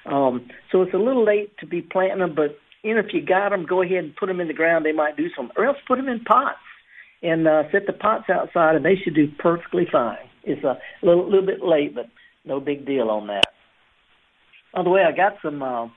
Um, 0.05 0.47
so 0.71 0.81
it's 0.81 0.93
a 0.93 0.97
little 0.97 1.25
late 1.25 1.57
to 1.59 1.65
be 1.65 1.81
planting 1.81 2.19
them, 2.19 2.35
but 2.35 2.57
know 2.93 2.99
if 2.99 3.13
you 3.13 3.25
got 3.25 3.49
them, 3.49 3.65
go 3.65 3.81
ahead 3.81 4.03
and 4.03 4.15
put 4.15 4.27
them 4.27 4.39
in 4.39 4.47
the 4.47 4.53
ground. 4.53 4.85
They 4.85 4.91
might 4.91 5.17
do 5.17 5.27
some, 5.35 5.51
or 5.57 5.65
else 5.65 5.77
put 5.87 5.97
them 5.97 6.09
in 6.09 6.19
pots 6.19 6.57
and 7.23 7.47
uh, 7.47 7.63
set 7.71 7.87
the 7.87 7.93
pots 7.93 8.29
outside, 8.29 8.75
and 8.75 8.85
they 8.85 8.95
should 8.95 9.15
do 9.15 9.27
perfectly 9.39 9.87
fine. 9.91 10.17
It's 10.43 10.63
a 10.63 10.77
little, 11.01 11.25
little 11.25 11.45
bit 11.45 11.63
late, 11.63 11.95
but 11.95 12.05
no 12.43 12.59
big 12.59 12.85
deal 12.85 13.09
on 13.09 13.27
that. 13.27 13.45
By 14.75 14.83
the 14.83 14.89
way, 14.89 15.03
I 15.03 15.15
got 15.15 15.37
some 15.41 15.63
uh, 15.63 15.87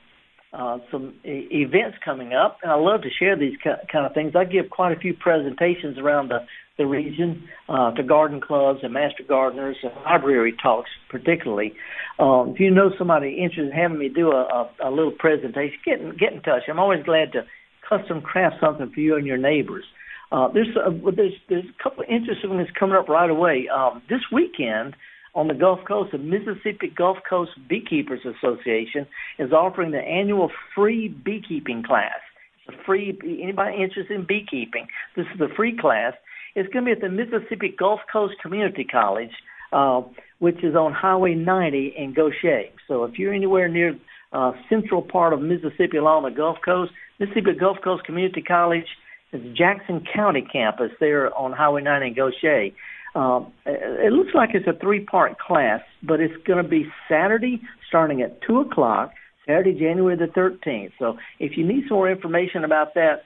uh, 0.53 0.79
some 0.91 1.15
e- 1.25 1.49
events 1.51 1.99
coming 2.05 2.33
up, 2.33 2.59
and 2.63 2.71
I 2.71 2.77
love 2.77 3.03
to 3.03 3.11
share 3.11 3.37
these 3.37 3.57
kind 3.65 4.07
of 4.07 4.15
things. 4.15 4.33
I 4.37 4.45
give 4.45 4.71
quite 4.71 4.97
a 4.97 5.01
few 5.01 5.15
presentations 5.15 5.99
around 5.99 6.29
the 6.29 6.47
the 6.79 6.87
region 6.87 7.49
uh, 7.69 7.91
to 7.95 8.05
garden 8.05 8.41
clubs 8.41 8.81
and 8.85 8.93
master 8.93 9.25
gardeners 9.29 9.77
and 9.83 9.93
library 10.05 10.55
talks, 10.63 10.89
particularly. 11.11 11.73
Um, 12.21 12.53
if 12.55 12.61
you 12.61 12.71
know 12.71 12.93
somebody 12.97 13.31
interested 13.31 13.67
in 13.67 13.73
having 13.73 13.99
me 13.99 14.09
do 14.09 14.31
a, 14.31 14.45
a, 14.45 14.89
a 14.89 14.91
little 14.91 15.11
presentation, 15.11 15.77
get 15.85 16.01
in, 16.01 16.17
get 16.17 16.33
in 16.33 16.41
touch. 16.43 16.63
I'm 16.69 16.79
always 16.79 17.05
glad 17.05 17.33
to 17.33 17.45
custom 17.89 18.21
craft 18.21 18.57
something 18.61 18.93
for 18.95 19.01
you 19.01 19.17
and 19.17 19.27
your 19.27 19.39
neighbors. 19.39 19.85
Uh, 20.31 20.49
there's 20.53 20.69
a, 20.77 20.91
there's 21.11 21.33
there's 21.49 21.65
a 21.65 21.83
couple 21.83 22.05
of 22.05 22.09
interesting 22.09 22.51
ones 22.51 22.69
coming 22.79 22.95
up 22.95 23.09
right 23.09 23.31
away. 23.31 23.67
Um, 23.75 24.03
this 24.09 24.21
weekend 24.33 24.95
on 25.38 25.47
the 25.47 25.54
Gulf 25.54 25.78
Coast, 25.87 26.11
the 26.11 26.18
Mississippi 26.18 26.92
Gulf 26.95 27.18
Coast 27.28 27.52
Beekeepers 27.68 28.23
Association 28.26 29.07
is 29.38 29.52
offering 29.52 29.92
the 29.92 30.00
annual 30.00 30.50
free 30.75 31.07
beekeeping 31.07 31.85
class. 31.85 32.18
It's 32.66 32.76
a 32.76 32.85
free 32.85 33.16
anybody 33.40 33.76
interested 33.80 34.11
in 34.11 34.26
beekeeping. 34.26 34.88
This 35.14 35.26
is 35.33 35.40
a 35.40 35.47
free 35.54 35.78
class. 35.78 36.14
It's 36.57 36.68
going 36.73 36.87
to 36.87 36.88
be 36.88 36.92
at 36.92 37.00
the 37.00 37.09
Mississippi 37.09 37.73
Gulf 37.78 38.00
Coast 38.12 38.35
Community 38.42 38.83
College, 38.83 39.30
uh, 39.73 40.02
which 40.40 40.64
is 40.64 40.75
on 40.75 40.92
Highway 40.92 41.37
90 41.37 41.95
in 41.97 42.14
Gautier. 42.14 42.64
So 42.88 43.04
if 43.04 43.16
you're 43.16 43.33
anywhere 43.33 43.68
near 43.68 43.97
uh, 44.33 44.52
central 44.68 45.02
part 45.02 45.33
of 45.33 45.40
Mississippi 45.40 45.99
along 45.99 46.25
the 46.25 46.30
Gulf 46.30 46.59
Coast, 46.64 46.90
Mississippi 47.21 47.52
Gulf 47.54 47.76
Coast 47.85 48.02
Community 48.02 48.42
College 48.42 48.87
is 49.33 49.57
Jackson 49.57 50.04
County 50.12 50.45
campus 50.50 50.90
there 50.99 51.33
on 51.38 51.52
Highway 51.52 51.83
90 51.83 52.07
in 52.09 52.14
Gautier. 52.14 52.71
Um, 53.15 53.53
it 53.67 54.12
looks 54.12 54.35
like 54.35 54.50
it's 54.55 54.67
a 54.67 54.79
three-part 54.79 55.38
class, 55.38 55.81
but 56.03 56.21
it's 56.21 56.35
going 56.47 56.62
to 56.62 56.69
be 56.69 56.87
Saturday 57.09 57.61
starting 57.88 58.23
at 58.23 58.41
2 58.43 58.61
o'clock, 58.61 59.12
Saturday, 59.47 59.73
January 59.79 60.17
the 60.17 60.27
13th. 60.27 60.93
So 60.99 61.17
if 61.38 61.57
you 61.57 61.67
need 61.67 61.85
some 61.88 61.97
more 61.97 62.11
information 62.11 62.65
about 62.65 62.95
that, 62.95 63.23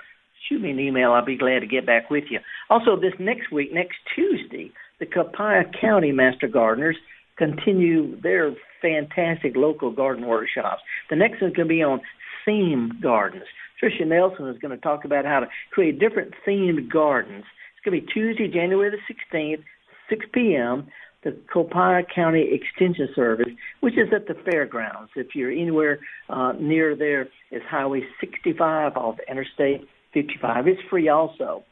shoot 0.48 0.60
me 0.60 0.70
an 0.70 0.78
email. 0.78 1.12
I'll 1.12 1.24
be 1.24 1.36
glad 1.36 1.60
to 1.60 1.66
get 1.66 1.86
back 1.86 2.10
with 2.10 2.24
you. 2.30 2.38
Also, 2.70 2.96
this 2.96 3.12
next 3.18 3.52
week, 3.52 3.72
next 3.72 3.96
Tuesday, 4.14 4.70
the 5.00 5.06
Copiah 5.06 5.64
County 5.80 6.12
Master 6.12 6.48
Gardeners 6.48 6.96
continue 7.36 8.20
their 8.20 8.54
fantastic 8.80 9.52
local 9.56 9.90
garden 9.90 10.26
workshops. 10.26 10.82
The 11.10 11.16
next 11.16 11.40
one's 11.40 11.54
going 11.54 11.68
to 11.68 11.74
be 11.74 11.82
on 11.82 12.00
theme 12.44 12.92
gardens. 13.02 13.44
Tricia 13.82 14.06
Nelson 14.06 14.48
is 14.48 14.58
going 14.58 14.74
to 14.76 14.80
talk 14.80 15.04
about 15.04 15.24
how 15.24 15.40
to 15.40 15.48
create 15.70 15.98
different 15.98 16.34
themed 16.46 16.90
gardens. 16.90 17.44
It's 17.82 17.90
going 17.90 18.00
to 18.00 18.06
be 18.06 18.12
Tuesday, 18.12 18.46
January 18.46 18.90
the 18.90 19.36
16th, 19.36 19.64
6 20.08 20.26
p.m., 20.32 20.86
the 21.24 21.36
Copiah 21.52 22.04
County 22.14 22.48
Extension 22.52 23.08
Service, 23.14 23.48
which 23.80 23.94
is 23.94 24.08
at 24.14 24.28
the 24.28 24.34
fairgrounds. 24.48 25.10
If 25.16 25.34
you're 25.34 25.50
anywhere 25.50 25.98
uh, 26.28 26.52
near 26.60 26.94
there, 26.94 27.28
it's 27.50 27.64
Highway 27.68 28.02
65 28.20 28.96
off 28.96 29.16
Interstate 29.28 29.88
55. 30.14 30.68
It's 30.68 30.80
free 30.90 31.08
also. 31.08 31.64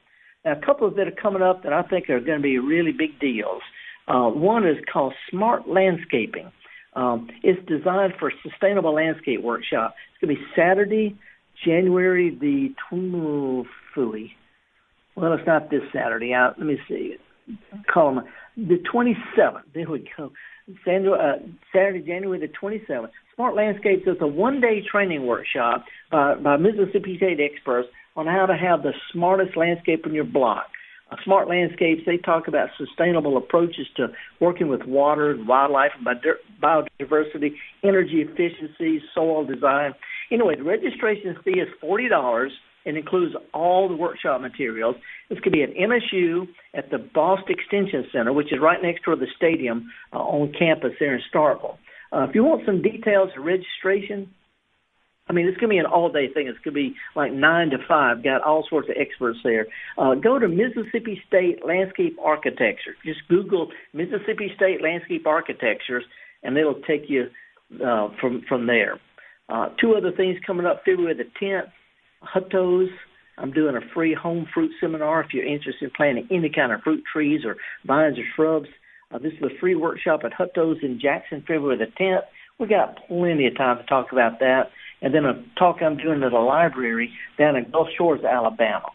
Now, 0.44 0.52
a 0.52 0.66
couple 0.66 0.88
of 0.88 0.96
that 0.96 1.06
are 1.06 1.12
coming 1.12 1.42
up 1.42 1.62
that 1.62 1.72
I 1.72 1.82
think 1.82 2.10
are 2.10 2.18
going 2.18 2.38
to 2.38 2.42
be 2.42 2.58
really 2.58 2.92
big 2.92 3.20
deals. 3.20 3.62
Uh, 4.08 4.30
one 4.30 4.66
is 4.66 4.78
called 4.92 5.12
Smart 5.30 5.68
Landscaping. 5.68 6.50
Um, 6.94 7.28
it's 7.44 7.60
designed 7.68 8.14
for 8.18 8.32
sustainable 8.42 8.94
landscape 8.94 9.42
workshop. 9.42 9.94
It's 10.10 10.26
going 10.26 10.36
to 10.36 10.40
be 10.40 10.46
Saturday, 10.56 11.16
January 11.64 12.36
the 12.36 12.74
oh, 12.92 13.64
fooey. 13.96 14.32
Well, 15.20 15.34
it's 15.34 15.46
not 15.46 15.70
this 15.70 15.82
Saturday. 15.92 16.32
I, 16.34 16.48
let 16.48 16.60
me 16.60 16.78
see. 16.88 17.16
Call 17.92 18.14
them 18.14 18.24
the 18.56 18.78
27th. 18.92 19.62
There 19.74 19.90
we 19.90 20.08
go. 20.16 20.32
Sandra, 20.84 21.12
uh, 21.12 21.38
Saturday, 21.72 22.00
January 22.00 22.40
the 22.40 22.48
27th. 22.48 23.10
Smart 23.34 23.54
Landscapes 23.54 24.06
is 24.06 24.16
a 24.20 24.26
one-day 24.26 24.82
training 24.90 25.26
workshop 25.26 25.84
by, 26.10 26.36
by 26.36 26.56
Mississippi 26.56 27.16
State 27.18 27.38
experts 27.40 27.88
on 28.16 28.26
how 28.26 28.46
to 28.46 28.56
have 28.56 28.82
the 28.82 28.92
smartest 29.12 29.56
landscape 29.56 30.06
in 30.06 30.14
your 30.14 30.24
block. 30.24 30.66
Uh, 31.10 31.16
Smart 31.24 31.48
Landscapes, 31.48 32.02
they 32.06 32.16
talk 32.16 32.48
about 32.48 32.68
sustainable 32.78 33.36
approaches 33.36 33.88
to 33.96 34.08
working 34.40 34.68
with 34.68 34.84
water 34.84 35.32
and 35.32 35.46
wildlife 35.46 35.90
and 35.98 36.06
biodiversity, 36.62 37.54
energy 37.82 38.24
efficiency, 38.26 39.02
soil 39.14 39.44
design. 39.44 39.92
Anyway, 40.30 40.56
the 40.56 40.62
registration 40.62 41.36
fee 41.44 41.60
is 41.60 41.68
$40 41.82 42.48
and 42.86 42.96
includes 42.96 43.34
all 43.52 43.88
the 43.88 43.96
workshop 43.96 44.40
materials. 44.40 44.96
This 45.28 45.38
could 45.40 45.52
be 45.52 45.62
at 45.62 45.70
MSU 45.74 46.48
at 46.74 46.90
the 46.90 46.98
Bost 46.98 47.44
Extension 47.48 48.06
Center, 48.12 48.32
which 48.32 48.52
is 48.52 48.58
right 48.60 48.82
next 48.82 49.04
door 49.04 49.14
to 49.14 49.20
the 49.20 49.26
stadium 49.36 49.90
uh, 50.12 50.18
on 50.18 50.52
campus 50.58 50.92
there 50.98 51.14
in 51.14 51.22
Starkville. 51.32 51.78
Uh, 52.12 52.26
if 52.28 52.34
you 52.34 52.42
want 52.42 52.62
some 52.66 52.82
details 52.82 53.30
of 53.36 53.44
registration, 53.44 54.30
I 55.28 55.32
mean, 55.32 55.46
it's 55.46 55.56
going 55.58 55.68
to 55.70 55.74
be 55.74 55.78
an 55.78 55.86
all 55.86 56.10
day 56.10 56.26
thing. 56.32 56.48
It's 56.48 56.58
going 56.58 56.74
to 56.74 56.90
be 56.90 56.96
like 57.14 57.32
9 57.32 57.70
to 57.70 57.78
5. 57.86 58.24
Got 58.24 58.42
all 58.42 58.66
sorts 58.68 58.88
of 58.88 58.96
experts 58.98 59.38
there. 59.44 59.66
Uh, 59.96 60.16
go 60.16 60.40
to 60.40 60.48
Mississippi 60.48 61.22
State 61.28 61.64
Landscape 61.64 62.16
Architecture. 62.20 62.96
Just 63.04 63.20
Google 63.28 63.68
Mississippi 63.92 64.50
State 64.56 64.82
Landscape 64.82 65.28
Architectures, 65.28 66.02
and 66.42 66.56
it'll 66.56 66.82
take 66.82 67.08
you 67.08 67.28
uh, 67.84 68.08
from, 68.20 68.42
from 68.48 68.66
there. 68.66 68.98
Uh, 69.48 69.68
two 69.80 69.94
other 69.94 70.10
things 70.10 70.36
coming 70.44 70.66
up 70.66 70.82
February 70.84 71.14
the 71.14 71.30
10th. 71.40 71.70
Hutto's. 72.20 72.90
I'm 73.38 73.52
doing 73.52 73.76
a 73.76 73.80
free 73.94 74.14
home 74.14 74.46
fruit 74.52 74.72
seminar 74.80 75.22
if 75.22 75.32
you're 75.32 75.46
interested 75.46 75.84
in 75.84 75.90
planting 75.96 76.28
any 76.30 76.50
kind 76.50 76.72
of 76.72 76.82
fruit 76.82 77.02
trees 77.10 77.44
or 77.44 77.56
vines 77.86 78.18
or 78.18 78.24
shrubs. 78.36 78.68
Uh, 79.10 79.18
this 79.18 79.32
is 79.32 79.42
a 79.42 79.58
free 79.58 79.74
workshop 79.74 80.20
at 80.24 80.32
Hutto's 80.32 80.78
in 80.82 81.00
Jackson, 81.00 81.40
February 81.40 81.78
the 81.78 81.86
10th. 82.02 82.24
We 82.58 82.66
got 82.66 82.98
plenty 83.08 83.46
of 83.46 83.56
time 83.56 83.78
to 83.78 83.84
talk 83.84 84.12
about 84.12 84.40
that 84.40 84.70
and 85.02 85.14
then 85.14 85.24
a 85.24 85.42
talk 85.58 85.82
I'm 85.82 85.96
doing 85.96 86.22
at 86.22 86.32
a 86.32 86.40
library 86.40 87.12
down 87.38 87.56
in 87.56 87.70
Gulf 87.70 87.88
Shores, 87.96 88.24
Alabama. 88.24 88.90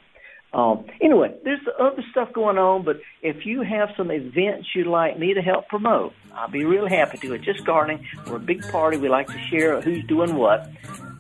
Um, 0.53 0.85
anyway, 1.01 1.35
there's 1.43 1.59
other 1.79 2.03
stuff 2.11 2.31
going 2.31 2.57
on, 2.57 2.85
but 2.85 3.01
if 3.21 3.45
you 3.45 3.61
have 3.61 3.89
some 3.97 4.09
events 4.09 4.69
you'd 4.73 4.87
like 4.87 5.19
me 5.19 5.33
to 5.33 5.41
help 5.41 5.67
promote, 5.67 6.13
I'll 6.33 6.49
be 6.49 6.63
real 6.63 6.87
happy 6.87 7.17
to. 7.17 7.33
It's 7.33 7.43
just 7.43 7.65
gardening. 7.65 8.07
We're 8.27 8.37
a 8.37 8.39
big 8.39 8.61
party. 8.71 8.97
We 8.97 9.09
like 9.09 9.27
to 9.27 9.39
share 9.49 9.81
who's 9.81 10.05
doing 10.05 10.35
what. 10.35 10.69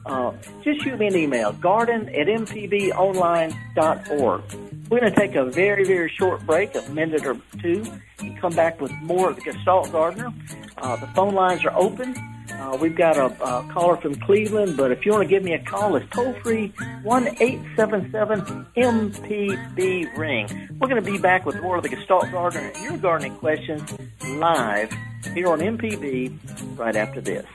Uh, 0.05 0.33
just 0.63 0.83
shoot 0.83 0.99
me 0.99 1.07
an 1.07 1.15
email, 1.15 1.51
garden 1.53 2.07
at 2.09 2.27
mpbonline.org. 2.27 4.41
We're 4.89 4.99
going 4.99 5.11
to 5.11 5.19
take 5.19 5.33
a 5.33 5.45
very, 5.45 5.83
very 5.83 6.13
short 6.15 6.45
break, 6.45 6.75
a 6.75 6.87
minute 6.91 7.25
or 7.25 7.35
two, 7.59 7.83
and 8.19 8.39
come 8.39 8.53
back 8.53 8.79
with 8.79 8.91
more 9.01 9.31
of 9.31 9.35
the 9.35 9.41
Gestalt 9.41 9.91
Gardener. 9.91 10.31
Uh, 10.77 10.95
the 10.97 11.07
phone 11.07 11.33
lines 11.33 11.65
are 11.65 11.75
open. 11.75 12.15
Uh, 12.51 12.77
we've 12.79 12.95
got 12.95 13.17
a, 13.17 13.25
a, 13.43 13.67
caller 13.73 13.97
from 13.97 14.13
Cleveland, 14.15 14.77
but 14.77 14.91
if 14.91 15.05
you 15.05 15.11
want 15.11 15.23
to 15.23 15.27
give 15.27 15.43
me 15.43 15.53
a 15.53 15.63
call, 15.63 15.95
it's 15.95 16.07
toll 16.11 16.33
free 16.43 16.71
one 17.01 17.27
eight 17.41 17.59
seven 17.75 18.11
seven 18.11 18.41
MPB 18.77 20.15
ring. 20.15 20.69
We're 20.79 20.87
going 20.87 21.03
to 21.03 21.11
be 21.11 21.17
back 21.17 21.45
with 21.45 21.59
more 21.61 21.77
of 21.77 21.83
the 21.83 21.89
Gestalt 21.89 22.31
Gardener 22.31 22.71
and 22.75 22.83
your 22.83 22.97
gardening 22.97 23.35
questions 23.37 23.91
live 24.27 24.93
here 25.33 25.47
on 25.47 25.59
MPB 25.59 26.77
right 26.77 26.95
after 26.95 27.19
this. 27.19 27.45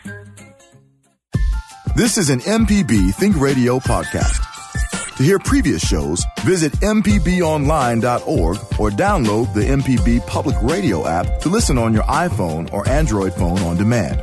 This 2.00 2.16
is 2.16 2.30
an 2.30 2.40
MPB 2.40 3.14
Think 3.16 3.38
Radio 3.38 3.78
podcast. 3.78 4.40
To 5.18 5.22
hear 5.22 5.38
previous 5.38 5.86
shows, 5.86 6.24
visit 6.44 6.72
MPBOnline.org 6.80 8.56
or 8.80 8.88
download 8.88 9.52
the 9.52 9.60
MPB 9.60 10.26
Public 10.26 10.56
Radio 10.62 11.06
app 11.06 11.40
to 11.40 11.50
listen 11.50 11.76
on 11.76 11.92
your 11.92 12.04
iPhone 12.04 12.72
or 12.72 12.88
Android 12.88 13.34
phone 13.34 13.58
on 13.58 13.76
demand. 13.76 14.16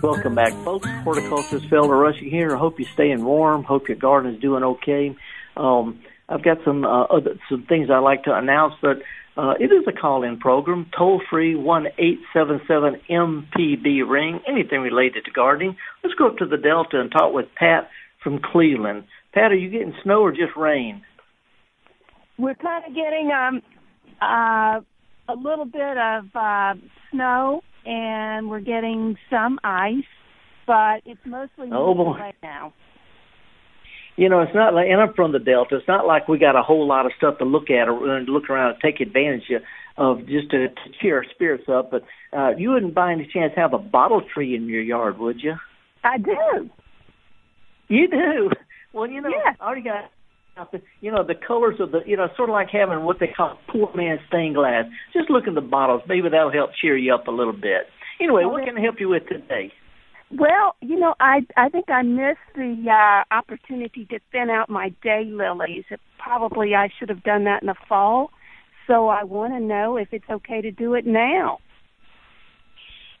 Welcome 0.00 0.36
back, 0.36 0.52
folks. 0.62 0.88
Horticulturist 1.02 1.66
Felder 1.66 2.00
Rushing 2.00 2.30
here. 2.30 2.54
Hope 2.54 2.78
you're 2.78 2.88
staying 2.90 3.24
warm. 3.24 3.64
Hope 3.64 3.88
your 3.88 3.98
garden 3.98 4.32
is 4.32 4.40
doing 4.40 4.62
okay. 4.62 5.16
Um, 5.56 5.98
I've 6.28 6.44
got 6.44 6.58
some 6.64 6.84
uh, 6.84 7.02
other 7.06 7.36
some 7.48 7.64
things 7.64 7.90
I'd 7.90 7.98
like 7.98 8.22
to 8.24 8.34
announce, 8.34 8.74
but 8.80 9.02
uh, 9.36 9.54
it 9.58 9.72
is 9.72 9.84
a 9.88 9.92
call-in 9.92 10.38
program, 10.38 10.90
toll 10.96 11.22
free 11.30 11.54
one 11.54 11.86
eight 11.98 12.20
seven 12.34 12.60
seven 12.68 13.00
MPB 13.10 14.08
ring. 14.08 14.40
Anything 14.46 14.80
related 14.80 15.24
to 15.24 15.30
gardening. 15.30 15.76
Let's 16.04 16.14
go 16.14 16.28
up 16.28 16.36
to 16.38 16.46
the 16.46 16.58
Delta 16.58 17.00
and 17.00 17.10
talk 17.10 17.32
with 17.32 17.46
Pat 17.56 17.88
from 18.22 18.40
Cleveland. 18.40 19.04
Pat, 19.32 19.52
are 19.52 19.56
you 19.56 19.70
getting 19.70 19.94
snow 20.02 20.20
or 20.20 20.32
just 20.32 20.56
rain? 20.56 21.02
We're 22.38 22.54
kind 22.54 22.84
of 22.86 22.94
getting 22.94 23.30
um 23.30 23.62
uh, 24.20 24.80
a 25.28 25.36
little 25.36 25.64
bit 25.64 25.96
of 25.96 26.24
uh, 26.34 26.74
snow 27.10 27.62
and 27.84 28.48
we're 28.48 28.60
getting 28.60 29.16
some 29.30 29.58
ice, 29.64 30.04
but 30.66 31.02
it's 31.04 31.20
mostly 31.24 31.70
oh, 31.72 32.14
right 32.14 32.36
now. 32.42 32.72
You 34.16 34.28
know, 34.28 34.40
it's 34.40 34.54
not 34.54 34.74
like, 34.74 34.86
and 34.88 35.00
I'm 35.00 35.14
from 35.14 35.32
the 35.32 35.38
Delta. 35.38 35.76
It's 35.76 35.88
not 35.88 36.06
like 36.06 36.28
we 36.28 36.38
got 36.38 36.54
a 36.54 36.62
whole 36.62 36.86
lot 36.86 37.06
of 37.06 37.12
stuff 37.16 37.38
to 37.38 37.44
look 37.44 37.70
at 37.70 37.88
or 37.88 38.20
look 38.20 38.50
around 38.50 38.72
and 38.74 38.80
take 38.82 39.00
advantage 39.00 39.44
of 39.96 40.18
just 40.26 40.50
to, 40.50 40.68
to 40.68 40.90
cheer 41.00 41.18
our 41.18 41.24
spirits 41.34 41.64
up. 41.68 41.90
But 41.90 42.02
uh, 42.36 42.50
you 42.56 42.70
wouldn't 42.70 42.94
by 42.94 43.12
any 43.12 43.28
chance 43.32 43.52
have 43.56 43.72
a 43.72 43.78
bottle 43.78 44.22
tree 44.34 44.54
in 44.54 44.66
your 44.66 44.82
yard, 44.82 45.18
would 45.18 45.40
you? 45.40 45.54
I 46.04 46.18
do. 46.18 46.70
You 47.88 48.08
do. 48.08 48.50
Well, 48.92 49.08
you 49.08 49.20
know, 49.20 49.30
yeah. 49.30 49.52
I 49.58 49.64
already 49.64 49.82
got 49.82 50.10
you 51.00 51.10
know 51.10 51.24
the 51.26 51.34
colors 51.34 51.76
of 51.80 51.92
the 51.92 52.00
you 52.06 52.16
know 52.16 52.28
sort 52.36 52.50
of 52.50 52.52
like 52.52 52.68
having 52.70 53.04
what 53.04 53.18
they 53.18 53.26
call 53.26 53.58
poor 53.68 53.90
man's 53.94 54.20
stained 54.28 54.54
glass 54.54 54.84
just 55.12 55.30
look 55.30 55.48
at 55.48 55.54
the 55.54 55.62
bottles 55.62 56.02
maybe 56.06 56.28
that'll 56.28 56.52
help 56.52 56.70
cheer 56.78 56.96
you 56.96 57.14
up 57.14 57.26
a 57.26 57.30
little 57.30 57.54
bit 57.54 57.86
anyway 58.20 58.44
what 58.44 58.64
can 58.64 58.76
i 58.76 58.80
help 58.80 58.96
you 59.00 59.08
with 59.08 59.26
today 59.28 59.72
Well, 60.38 60.76
you 60.80 60.98
know, 60.98 61.14
I 61.20 61.40
I 61.56 61.68
think 61.68 61.90
I 61.90 62.02
missed 62.02 62.38
the 62.54 62.86
uh, 62.90 63.34
opportunity 63.34 64.06
to 64.06 64.18
thin 64.30 64.48
out 64.48 64.70
my 64.70 64.94
daylilies. 65.04 65.84
Probably 66.18 66.74
I 66.74 66.88
should 66.98 67.10
have 67.10 67.22
done 67.22 67.44
that 67.44 67.62
in 67.62 67.66
the 67.66 67.74
fall. 67.88 68.30
So 68.86 69.08
I 69.08 69.24
want 69.24 69.52
to 69.52 69.60
know 69.60 69.96
if 69.96 70.08
it's 70.12 70.28
okay 70.30 70.60
to 70.62 70.70
do 70.70 70.94
it 70.94 71.06
now. 71.06 71.58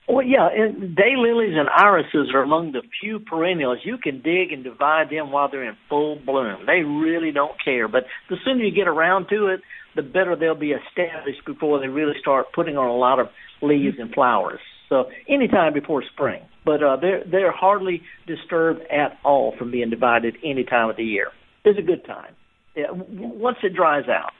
Well, 0.08 0.26
yeah, 0.26 0.48
and 0.52 0.96
daylilies 0.96 1.54
and 1.54 1.68
irises 1.68 2.30
are 2.34 2.42
among 2.42 2.72
the 2.72 2.82
few 3.00 3.20
perennials 3.20 3.78
you 3.84 3.98
can 4.02 4.20
dig 4.20 4.52
and 4.52 4.64
divide 4.64 5.10
them 5.10 5.30
while 5.30 5.48
they're 5.48 5.68
in 5.68 5.76
full 5.88 6.18
bloom. 6.26 6.66
They 6.66 6.82
really 6.82 7.30
don't 7.30 7.52
care, 7.64 7.86
but 7.86 8.04
the 8.28 8.36
sooner 8.44 8.64
you 8.64 8.74
get 8.74 8.88
around 8.88 9.28
to 9.28 9.46
it, 9.46 9.60
the 9.94 10.02
better 10.02 10.34
they'll 10.34 10.56
be 10.56 10.72
established 10.72 11.44
before 11.46 11.78
they 11.78 11.86
really 11.86 12.14
start 12.20 12.46
putting 12.52 12.76
on 12.76 12.88
a 12.88 12.96
lot 12.96 13.20
of 13.20 13.28
leaves 13.60 13.96
and 14.00 14.12
flowers. 14.12 14.60
So 14.92 15.06
anytime 15.26 15.72
before 15.72 16.04
spring, 16.12 16.42
but 16.66 16.82
uh, 16.82 16.96
they're 17.00 17.24
they're 17.24 17.50
hardly 17.50 18.02
disturbed 18.26 18.82
at 18.92 19.16
all 19.24 19.54
from 19.58 19.70
being 19.70 19.88
divided 19.88 20.36
any 20.44 20.64
time 20.64 20.90
of 20.90 20.98
the 20.98 21.02
year. 21.02 21.28
It's 21.64 21.78
a 21.78 21.82
good 21.82 22.04
time. 22.04 22.34
Yeah, 22.76 22.88
once 22.90 23.56
it 23.62 23.74
dries 23.74 24.04
out. 24.10 24.32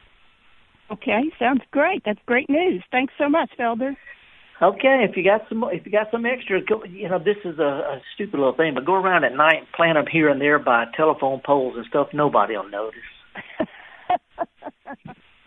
Okay, 0.90 1.23
sounds 1.38 1.62
great. 1.71 2.02
That's 2.04 2.18
great 2.26 2.50
news. 2.50 2.82
Thanks 2.90 3.14
so 3.16 3.30
much, 3.30 3.49
Felder. 3.59 3.97
Okay, 4.61 5.06
if 5.09 5.16
you 5.16 5.25
got 5.25 5.49
some, 5.49 5.64
if 5.73 5.87
you 5.87 5.92
got 5.92 6.11
some 6.11 6.26
extra, 6.26 6.62
go, 6.62 6.85
you 6.85 7.09
know, 7.09 7.18
this 7.18 7.38
is 7.47 7.59
a, 7.59 7.62
a 7.62 8.02
stupid 8.14 8.37
little 8.38 8.54
thing, 8.54 8.75
but 8.75 8.85
go 8.85 8.92
around 8.92 9.25
at 9.25 9.35
night 9.35 9.56
and 9.61 9.66
plant 9.75 9.97
them 9.97 10.04
here 10.06 10.28
and 10.28 10.38
there 10.38 10.59
by 10.59 10.85
telephone 10.94 11.40
poles 11.42 11.76
and 11.78 11.87
stuff. 11.87 12.09
Nobody 12.12 12.56
will 12.56 12.68
notice. 12.68 13.00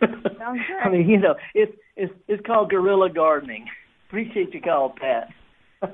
I 0.00 0.88
mean, 0.90 1.08
you 1.08 1.18
know, 1.18 1.36
it's 1.54 1.72
it's 1.94 2.12
it's 2.26 2.44
called 2.44 2.70
guerrilla 2.70 3.08
gardening. 3.08 3.66
Appreciate 4.08 4.52
your 4.52 4.62
call, 4.62 4.94
Pat. 4.98 5.28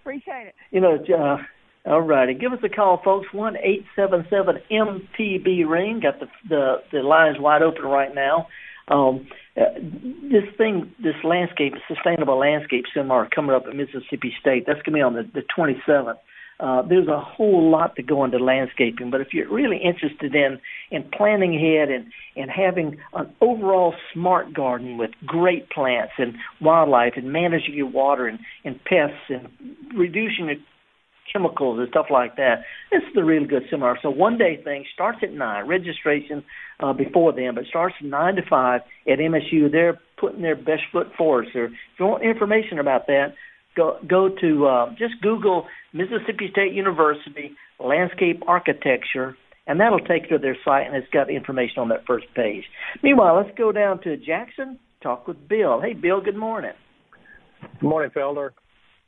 Appreciate 0.00 0.48
it. 0.48 0.54
You 0.70 0.80
know, 0.80 0.96
uh, 0.96 1.90
all 1.90 2.00
righty. 2.00 2.34
Give 2.34 2.52
us 2.52 2.60
a 2.64 2.68
call, 2.68 3.00
folks. 3.04 3.26
One 3.32 3.56
eight 3.56 3.84
seven 3.96 4.24
seven 4.30 4.56
MPB 4.70 5.68
ring. 5.68 6.00
Got 6.00 6.20
the 6.20 6.26
the 6.48 6.76
the 6.92 6.98
lines 7.00 7.38
wide 7.40 7.62
open 7.62 7.82
right 7.82 8.14
now. 8.14 8.46
Um, 8.88 9.26
uh, 9.56 9.78
this 10.30 10.44
thing, 10.56 10.92
this 11.02 11.14
landscape, 11.24 11.74
sustainable 11.86 12.38
landscape 12.38 12.84
seminar 12.92 13.28
coming 13.32 13.54
up 13.54 13.64
at 13.68 13.76
Mississippi 13.76 14.34
State. 14.40 14.64
That's 14.66 14.82
going 14.82 14.92
to 14.92 14.98
be 14.98 15.02
on 15.02 15.14
the, 15.14 15.22
the 15.32 15.42
27th. 15.56 16.16
Uh, 16.60 16.82
there's 16.82 17.08
a 17.08 17.20
whole 17.20 17.70
lot 17.70 17.96
to 17.96 18.02
go 18.02 18.24
into 18.24 18.38
landscaping, 18.38 19.10
but 19.10 19.20
if 19.20 19.28
you're 19.32 19.52
really 19.52 19.78
interested 19.78 20.34
in 20.34 20.60
in 20.90 21.02
planning 21.16 21.56
ahead 21.56 21.90
and 21.90 22.06
and 22.36 22.50
having 22.50 22.98
an 23.14 23.32
overall 23.40 23.94
smart 24.12 24.52
garden 24.52 24.98
with 24.98 25.10
great 25.26 25.68
plants 25.70 26.12
and 26.18 26.34
wildlife 26.60 27.14
and 27.16 27.32
managing 27.32 27.74
your 27.74 27.88
water 27.88 28.26
and 28.26 28.38
and 28.64 28.82
pests 28.84 29.28
and 29.28 29.48
reducing 29.96 30.46
your 30.46 30.56
chemicals 31.32 31.78
and 31.78 31.88
stuff 31.88 32.06
like 32.10 32.36
that. 32.36 32.62
This 32.90 33.02
is 33.02 33.14
the 33.14 33.24
really 33.24 33.46
good 33.46 33.62
seminar. 33.70 33.98
So 34.02 34.10
one 34.10 34.38
day 34.38 34.60
thing 34.62 34.84
starts 34.92 35.18
at 35.22 35.32
nine. 35.32 35.66
Registration 35.66 36.44
uh, 36.80 36.92
before 36.92 37.32
then, 37.32 37.54
but 37.54 37.64
starts 37.64 37.94
nine 38.02 38.36
to 38.36 38.42
five 38.48 38.82
at 39.08 39.18
MSU. 39.18 39.70
They're 39.70 39.98
putting 40.18 40.42
their 40.42 40.56
best 40.56 40.82
foot 40.92 41.08
forward. 41.16 41.46
So 41.52 41.64
if 41.64 41.70
you 41.98 42.06
want 42.06 42.22
information 42.22 42.78
about 42.78 43.06
that, 43.06 43.34
go 43.76 43.98
go 44.08 44.28
to 44.28 44.66
uh, 44.66 44.90
just 44.90 45.14
Google 45.22 45.66
Mississippi 45.92 46.48
State 46.50 46.72
University 46.72 47.52
landscape 47.78 48.42
architecture. 48.46 49.36
And 49.64 49.78
that'll 49.78 50.00
take 50.00 50.24
you 50.24 50.30
to 50.30 50.38
their 50.38 50.56
site, 50.64 50.88
and 50.88 50.96
it's 50.96 51.06
got 51.12 51.30
information 51.30 51.78
on 51.78 51.88
that 51.90 52.04
first 52.04 52.26
page. 52.34 52.64
Meanwhile, 53.00 53.36
let's 53.36 53.56
go 53.56 53.70
down 53.70 54.00
to 54.02 54.16
Jackson, 54.16 54.76
talk 55.00 55.28
with 55.28 55.48
Bill. 55.48 55.80
Hey, 55.80 55.92
Bill, 55.92 56.20
good 56.20 56.36
morning. 56.36 56.72
Good 57.80 57.86
morning, 57.88 58.10
Felder. 58.10 58.50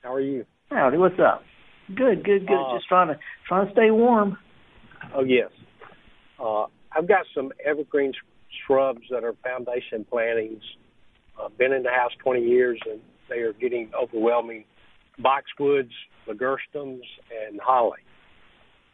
How 0.02 0.14
are 0.14 0.21
you? 0.21 0.44
Howdy, 0.71 0.97
what's 0.97 1.18
up? 1.18 1.42
Good, 1.88 2.25
good, 2.25 2.47
good. 2.47 2.54
Uh, 2.54 2.76
Just 2.76 2.88
trying 2.88 3.09
to 3.09 3.18
trying 3.49 3.66
to 3.66 3.73
stay 3.73 3.90
warm. 3.90 4.38
Oh 5.14 5.25
yes. 5.25 5.50
Uh, 6.42 6.66
I've 6.96 7.09
got 7.09 7.27
some 7.35 7.53
evergreen 7.64 8.12
shrubs 8.66 9.03
that 9.11 9.24
are 9.24 9.35
foundation 9.42 10.05
plantings. 10.09 10.62
Uh, 11.40 11.48
been 11.59 11.72
in 11.72 11.83
the 11.83 11.90
house 11.90 12.12
20 12.22 12.42
years, 12.42 12.79
and 12.88 13.00
they 13.28 13.40
are 13.40 13.52
getting 13.52 13.90
overwhelming. 14.00 14.64
Boxwoods, 15.20 15.90
ligustrum, 16.28 17.00
and 17.46 17.60
holly. 17.62 17.98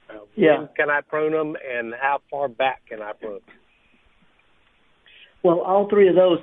Uh, 0.08 0.18
yeah. 0.36 0.58
When 0.58 0.68
can 0.76 0.90
I 0.90 1.00
prune 1.00 1.32
them, 1.32 1.56
and 1.68 1.94
how 2.00 2.20
far 2.30 2.48
back 2.48 2.82
can 2.88 3.00
I 3.00 3.12
prune 3.12 3.34
them? 3.34 3.42
Well, 5.42 5.60
all 5.60 5.88
three 5.88 6.08
of 6.08 6.16
those 6.16 6.38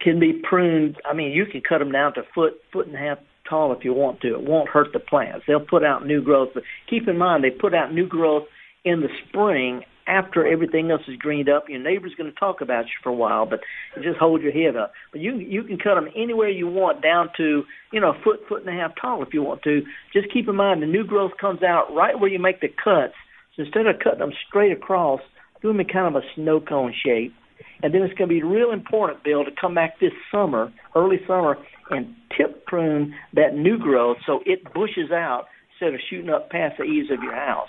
can 0.00 0.18
be 0.18 0.40
pruned. 0.42 0.96
I 1.08 1.14
mean, 1.14 1.30
you 1.30 1.46
can 1.46 1.60
cut 1.60 1.78
them 1.78 1.92
down 1.92 2.14
to 2.14 2.22
foot, 2.34 2.54
foot 2.72 2.86
and 2.86 2.96
a 2.96 2.98
half 2.98 3.18
tall 3.48 3.72
if 3.72 3.84
you 3.84 3.94
want 3.94 4.20
to. 4.22 4.34
It 4.34 4.42
won't 4.42 4.68
hurt 4.68 4.88
the 4.92 4.98
plants. 4.98 5.44
They'll 5.46 5.60
put 5.60 5.84
out 5.84 6.06
new 6.06 6.22
growth. 6.22 6.50
But 6.54 6.64
keep 6.88 7.06
in 7.06 7.16
mind, 7.16 7.44
they 7.44 7.50
put 7.50 7.74
out 7.74 7.94
new 7.94 8.08
growth 8.08 8.44
in 8.84 9.00
the 9.00 9.08
spring 9.28 9.82
after 10.06 10.46
everything 10.46 10.90
else 10.90 11.02
is 11.08 11.16
greened 11.16 11.48
up. 11.48 11.68
Your 11.68 11.82
neighbor's 11.82 12.14
going 12.16 12.30
to 12.30 12.38
talk 12.38 12.60
about 12.60 12.86
you 12.86 12.92
for 13.02 13.10
a 13.10 13.14
while, 13.14 13.46
but 13.46 13.60
just 14.02 14.18
hold 14.18 14.42
your 14.42 14.52
head 14.52 14.76
up. 14.76 14.92
But 15.12 15.20
you 15.20 15.36
you 15.36 15.62
can 15.62 15.78
cut 15.78 15.94
them 15.94 16.08
anywhere 16.16 16.48
you 16.48 16.66
want, 16.66 17.02
down 17.02 17.30
to 17.36 17.62
you 17.92 18.00
know 18.00 18.10
a 18.10 18.22
foot, 18.24 18.40
foot 18.48 18.64
and 18.64 18.68
a 18.68 18.80
half 18.80 18.92
tall 19.00 19.22
if 19.22 19.32
you 19.32 19.42
want 19.42 19.62
to. 19.62 19.82
Just 20.12 20.32
keep 20.32 20.48
in 20.48 20.56
mind 20.56 20.82
the 20.82 20.86
new 20.86 21.04
growth 21.04 21.32
comes 21.40 21.62
out 21.62 21.94
right 21.94 22.18
where 22.18 22.30
you 22.30 22.38
make 22.38 22.60
the 22.60 22.68
cuts. 22.68 23.14
So 23.56 23.62
instead 23.64 23.86
of 23.86 23.96
cutting 24.02 24.20
them 24.20 24.32
straight 24.48 24.72
across, 24.72 25.20
do 25.62 25.68
them 25.68 25.80
in 25.80 25.88
kind 25.88 26.14
of 26.14 26.22
a 26.22 26.26
snow 26.34 26.60
cone 26.60 26.94
shape. 27.04 27.34
And 27.82 27.94
then 27.94 28.02
it's 28.02 28.14
going 28.14 28.28
to 28.28 28.34
be 28.34 28.42
real 28.42 28.72
important, 28.72 29.24
Bill, 29.24 29.44
to 29.44 29.50
come 29.58 29.74
back 29.74 30.00
this 30.00 30.12
summer, 30.30 30.72
early 30.94 31.18
summer, 31.26 31.56
and 31.90 32.14
tip 32.36 32.66
prune 32.66 33.14
that 33.34 33.54
new 33.54 33.78
growth 33.78 34.18
so 34.26 34.40
it 34.46 34.72
bushes 34.72 35.10
out 35.10 35.46
instead 35.72 35.94
of 35.94 36.00
shooting 36.08 36.30
up 36.30 36.50
past 36.50 36.76
the 36.78 36.84
eaves 36.84 37.10
of 37.10 37.22
your 37.22 37.34
house. 37.34 37.68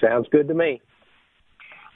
Sounds 0.00 0.26
good 0.30 0.48
to 0.48 0.54
me. 0.54 0.80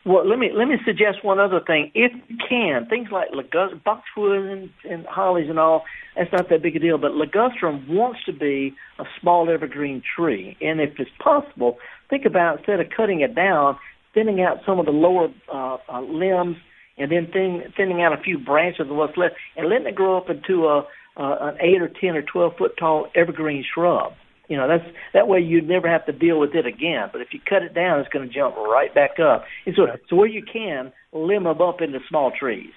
Well, 0.05 0.29
let 0.29 0.39
me 0.39 0.51
let 0.53 0.67
me 0.67 0.79
suggest 0.85 1.23
one 1.23 1.39
other 1.39 1.61
thing. 1.65 1.93
If 1.95 2.13
you 2.27 2.37
can, 2.49 2.87
things 2.87 3.11
like 3.13 3.31
ligust- 3.31 3.85
boxwood 3.85 4.45
and, 4.45 4.71
and 4.89 5.07
hollies 5.07 5.49
and 5.49 5.61
all, 5.61 5.85
that's 6.17 6.33
not 6.33 6.49
that 6.51 6.61
big 6.61 6.75
a 6.75 6.81
deal. 6.81 6.99
But 6.99 7.13
ligustrum 7.13 7.89
wants 7.89 8.19
to 8.27 8.33
be 8.33 8.75
a 8.99 9.05
small 9.21 9.49
evergreen 9.49 10.03
tree, 10.17 10.57
and 10.61 10.81
if 10.81 10.99
it's 10.99 11.11
possible, 11.23 11.79
think 12.11 12.25
about 12.25 12.59
instead 12.59 12.81
of 12.81 12.89
cutting 12.97 13.21
it 13.21 13.37
down, 13.37 13.79
thinning 14.13 14.43
out 14.43 14.59
some 14.67 14.81
of 14.81 14.87
the 14.87 14.93
lower 14.93 15.29
uh, 15.53 15.77
uh, 15.89 16.01
limbs 16.01 16.57
and 16.99 17.13
then 17.13 17.29
thin, 17.33 17.63
thinning 17.77 18.03
out 18.03 18.13
a 18.13 18.21
few 18.23 18.39
branches 18.39 18.91
of 18.91 18.97
what's 18.97 19.17
left, 19.17 19.37
and 19.57 19.69
letting 19.69 19.87
it 19.87 19.95
grow 19.95 20.19
up 20.19 20.29
into 20.29 20.67
a 20.67 20.81
uh, 21.15 21.37
an 21.41 21.59
eight 21.61 21.81
or 21.81 21.89
ten 21.89 22.17
or 22.17 22.23
twelve 22.23 22.57
foot 22.57 22.73
tall 22.77 23.07
evergreen 23.15 23.65
shrub. 23.73 24.15
You 24.53 24.59
know, 24.59 24.69
that's 24.69 24.85
that 25.15 25.29
way 25.29 25.41
you'd 25.41 25.67
never 25.67 25.89
have 25.89 26.05
to 26.05 26.13
deal 26.13 26.39
with 26.39 26.55
it 26.55 26.67
again. 26.67 27.09
But 27.11 27.23
if 27.23 27.29
you 27.33 27.41
cut 27.41 27.63
it 27.63 27.75
down, 27.75 28.01
it's 28.01 28.11
going 28.11 28.29
to 28.29 28.35
jump 28.35 28.55
right 28.55 28.95
back 28.95 29.13
up. 29.19 29.47
And 29.65 29.75
so, 29.75 29.87
so 30.11 30.15
where 30.15 30.29
you 30.29 30.43
can, 30.45 30.93
limb 31.11 31.45
them 31.45 31.63
up 31.63 31.81
into 31.81 32.01
small 32.07 32.31
trees. 32.39 32.75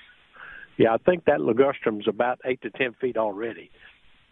Yeah, 0.77 0.93
I 0.93 0.97
think 0.99 1.25
that 1.25 1.41
ligustrum's 1.41 2.07
about 2.07 2.39
eight 2.45 2.61
to 2.61 2.69
ten 2.69 2.95
feet 3.01 3.17
already. 3.17 3.71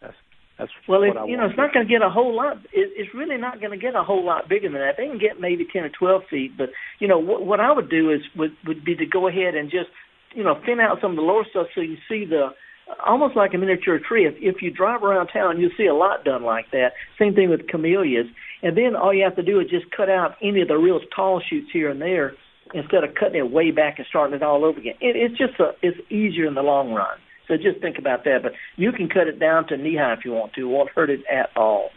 That's 0.02 0.14
that's 0.58 0.72
well, 0.88 1.04
if, 1.04 1.16
you 1.28 1.36
know, 1.36 1.48
it's 1.48 1.58
not 1.58 1.74
going 1.74 1.86
to 1.86 1.92
get 1.92 2.02
a 2.02 2.10
whole 2.10 2.34
lot. 2.34 2.60
It, 2.72 2.96
it's 2.96 3.14
really 3.14 3.36
not 3.36 3.60
going 3.60 3.72
to 3.72 3.78
get 3.78 3.94
a 3.94 4.04
whole 4.04 4.26
lot 4.26 4.48
bigger 4.48 4.70
than 4.70 4.80
that. 4.80 4.96
They 4.98 5.08
can 5.08 5.20
get 5.20 5.42
maybe 5.42 5.68
ten 5.68 5.84
or 5.84 5.90
twelve 5.90 6.22
feet, 6.30 6.58
but 6.58 6.70
you 7.00 7.10
know 7.10 7.20
what, 7.20 7.46
what 7.46 7.60
I 7.60 7.74
would 7.74 7.90
do 7.90 8.10
is 8.10 8.22
would 8.38 8.56
would 8.66 8.86
be 8.86 8.96
to 8.96 9.06
go 9.06 9.28
ahead 9.28 9.56
and 9.56 9.70
just 9.70 9.92
you 10.34 10.46
know 10.46 10.56
thin 10.66 10.80
out 10.80 11.00
some 11.02 11.12
of 11.12 11.18
the 11.18 11.24
lower 11.24 11.44
stuff 11.50 11.68
so 11.76 11.82
you 11.82 11.98
see 12.08 12.24
the 12.24 12.56
almost 13.06 13.36
like 13.36 13.54
a 13.54 13.58
miniature 13.58 14.00
tree. 14.00 14.26
If 14.26 14.36
if 14.40 14.62
you 14.62 14.72
drive 14.72 15.04
around 15.04 15.28
town, 15.28 15.60
you'll 15.60 15.72
see 15.78 15.86
a 15.86 15.94
lot 15.94 16.24
done 16.24 16.44
like 16.44 16.72
that. 16.72 16.92
Same 17.20 17.34
thing 17.34 17.50
with 17.50 17.68
camellias, 17.68 18.28
and 18.62 18.78
then 18.78 18.96
all 18.96 19.14
you 19.14 19.24
have 19.24 19.36
to 19.36 19.44
do 19.44 19.60
is 19.60 19.70
just 19.70 19.86
cut 19.96 20.10
out 20.10 20.36
any 20.42 20.62
of 20.62 20.68
the 20.68 20.78
real 20.78 21.00
tall 21.16 21.42
shoots 21.48 21.68
here 21.72 21.90
and 21.90 22.02
there 22.02 22.34
instead 22.74 23.04
of 23.04 23.16
cutting 23.20 23.40
it 23.40 23.52
way 23.52 23.72
back 23.72 23.96
and 23.98 24.08
starting 24.10 24.36
it 24.36 24.44
all 24.44 24.66
over 24.66 24.80
again. 24.80 24.96
It, 25.02 25.16
it's 25.16 25.38
just 25.38 25.60
a 25.60 25.72
it's 25.82 25.98
easier 26.10 26.48
in 26.48 26.56
the 26.56 26.62
long 26.62 26.94
run. 26.94 27.18
So 27.48 27.56
just 27.58 27.82
think 27.82 27.98
about 28.00 28.24
that. 28.24 28.40
But 28.42 28.54
you 28.78 28.92
can 28.92 29.10
cut 29.10 29.28
it 29.28 29.40
down 29.40 29.68
to 29.68 29.78
knee 29.78 29.98
high 29.98 30.14
if 30.14 30.26
you 30.26 30.32
want 30.32 30.54
to. 30.54 30.62
It 30.62 30.72
won't 30.72 30.90
hurt 30.90 31.10
it 31.10 31.22
at 31.32 31.50
all. 31.56 31.90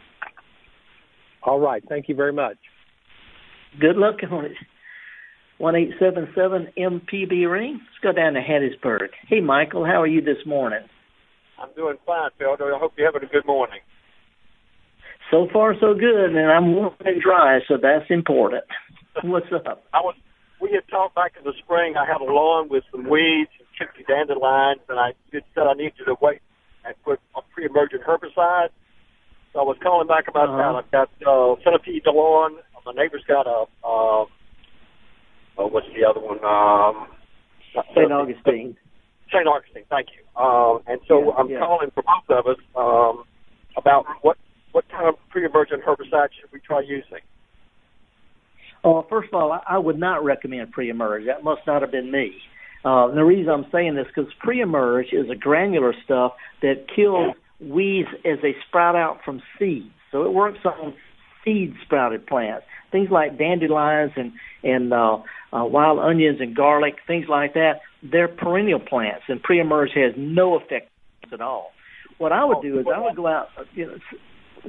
All 1.42 1.60
right. 1.60 1.82
Thank 1.88 2.08
you 2.08 2.14
very 2.14 2.32
much. 2.32 2.56
Good 3.80 3.96
luck 3.96 4.16
on 4.30 4.46
it. 4.46 4.52
One 5.58 5.74
eight 5.74 5.90
seven 5.98 6.28
seven 6.34 6.68
MPB 6.76 7.50
ring. 7.50 7.80
Let's 7.80 8.02
go 8.02 8.12
down 8.12 8.34
to 8.34 8.40
Hattiesburg. 8.40 9.08
Hey, 9.26 9.40
Michael, 9.40 9.86
how 9.86 10.02
are 10.02 10.06
you 10.06 10.20
this 10.20 10.44
morning? 10.44 10.80
I'm 11.58 11.70
doing 11.74 11.96
fine, 12.04 12.30
Phil. 12.38 12.48
I 12.50 12.78
hope 12.78 12.92
you're 12.98 13.10
having 13.10 13.26
a 13.26 13.32
good 13.32 13.46
morning. 13.46 13.80
So 15.30 15.48
far, 15.52 15.74
so 15.80 15.94
good, 15.94 16.36
and 16.36 16.50
I'm 16.50 16.74
warm 16.74 16.94
and 17.04 17.20
dry, 17.20 17.60
so 17.66 17.78
that's 17.80 18.04
important. 18.10 18.64
What's 19.24 19.46
up? 19.52 19.82
I 19.94 20.00
was. 20.00 20.14
We 20.60 20.72
had 20.72 20.88
talked 20.88 21.14
back 21.14 21.32
in 21.38 21.44
the 21.44 21.52
spring. 21.58 21.94
I 21.96 22.06
had 22.06 22.20
a 22.20 22.24
lawn 22.24 22.68
with 22.70 22.84
some 22.90 23.08
weeds 23.08 23.50
and 23.58 23.68
chippy 23.76 24.04
dandelions, 24.08 24.80
and 24.88 24.98
I 24.98 25.12
just 25.32 25.44
said 25.54 25.64
I 25.64 25.74
needed 25.74 26.04
to 26.06 26.16
wait 26.20 26.40
and 26.84 26.94
put 27.04 27.20
a 27.34 27.40
pre-emergent 27.52 28.02
herbicide. 28.04 28.68
So 29.52 29.60
I 29.60 29.62
was 29.62 29.76
calling 29.82 30.06
back 30.06 30.28
about 30.28 30.48
uh-huh. 30.48 30.56
that. 30.56 30.84
I've 30.84 30.90
got 30.92 31.08
uh, 31.26 31.56
centipede 31.64 32.04
lawn. 32.06 32.56
My 32.86 32.92
neighbor's 32.92 33.24
got 33.26 33.46
a, 33.48 33.64
uh, 33.82 34.26
oh, 35.58 35.68
what's 35.68 35.86
the 35.94 36.08
other 36.08 36.20
one? 36.20 36.42
Um, 36.44 37.08
St. 37.94 38.12
Augustine. 38.12 38.76
St. 39.28 39.46
Augustine, 39.46 39.84
thank 39.90 40.08
you. 40.16 40.40
Um, 40.40 40.80
and 40.86 41.00
so 41.08 41.24
yeah, 41.24 41.30
I'm 41.38 41.50
yeah. 41.50 41.58
calling 41.58 41.90
for 41.94 42.02
both 42.02 42.38
of 42.38 42.46
us 42.46 42.62
um, 42.76 43.24
about 43.76 44.04
what 44.22 44.36
what 44.72 44.84
kind 44.90 45.08
of 45.08 45.14
pre-emergent 45.30 45.82
herbicide 45.84 46.28
should 46.38 46.52
we 46.52 46.60
try 46.60 46.80
using? 46.80 47.24
Uh, 48.84 49.00
first 49.08 49.28
of 49.32 49.34
all, 49.34 49.52
I, 49.52 49.60
I 49.66 49.78
would 49.78 49.98
not 49.98 50.22
recommend 50.22 50.70
pre-emerge. 50.72 51.24
That 51.26 51.42
must 51.42 51.62
not 51.66 51.80
have 51.80 51.90
been 51.90 52.12
me. 52.12 52.32
Uh, 52.84 53.08
the 53.08 53.24
reason 53.24 53.50
I'm 53.50 53.66
saying 53.72 53.94
this 53.96 54.06
because 54.14 54.30
pre-emerge 54.38 55.06
is 55.12 55.30
a 55.30 55.34
granular 55.34 55.94
stuff 56.04 56.32
that 56.60 56.84
kills 56.94 57.34
weeds 57.58 58.08
as 58.24 58.38
they 58.42 58.54
sprout 58.68 58.94
out 58.94 59.20
from 59.24 59.40
seeds. 59.58 59.90
So 60.12 60.24
it 60.24 60.32
works 60.32 60.58
on 60.64 60.94
seed 61.46 61.74
sprouted 61.82 62.26
plants, 62.26 62.66
things 62.92 63.08
like 63.10 63.38
dandelions 63.38 64.12
and 64.16 64.32
and 64.62 64.92
uh, 64.92 65.18
uh, 65.52 65.64
wild 65.64 65.98
onions 65.98 66.40
and 66.40 66.54
garlic, 66.54 66.96
things 67.06 67.26
like 67.28 67.54
that. 67.54 67.80
They're 68.02 68.28
perennial 68.28 68.80
plants, 68.80 69.22
and 69.28 69.42
pre-emerge 69.42 69.90
has 69.94 70.12
no 70.16 70.56
effect 70.56 70.90
at 71.32 71.40
all. 71.40 71.72
What 72.18 72.32
I 72.32 72.44
would 72.44 72.62
do 72.62 72.78
is 72.78 72.86
I 72.92 73.00
would 73.00 73.16
go 73.16 73.26
out. 73.26 73.48
You 73.74 73.86
know, 73.86 73.98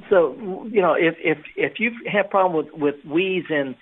so 0.09 0.67
you 0.71 0.81
know 0.81 0.93
if 0.93 1.15
if 1.19 1.39
if 1.55 1.79
you 1.79 1.91
have 2.11 2.29
problem 2.29 2.65
with 2.65 2.73
with 2.73 2.95
weeds 3.05 3.47
in 3.49 3.75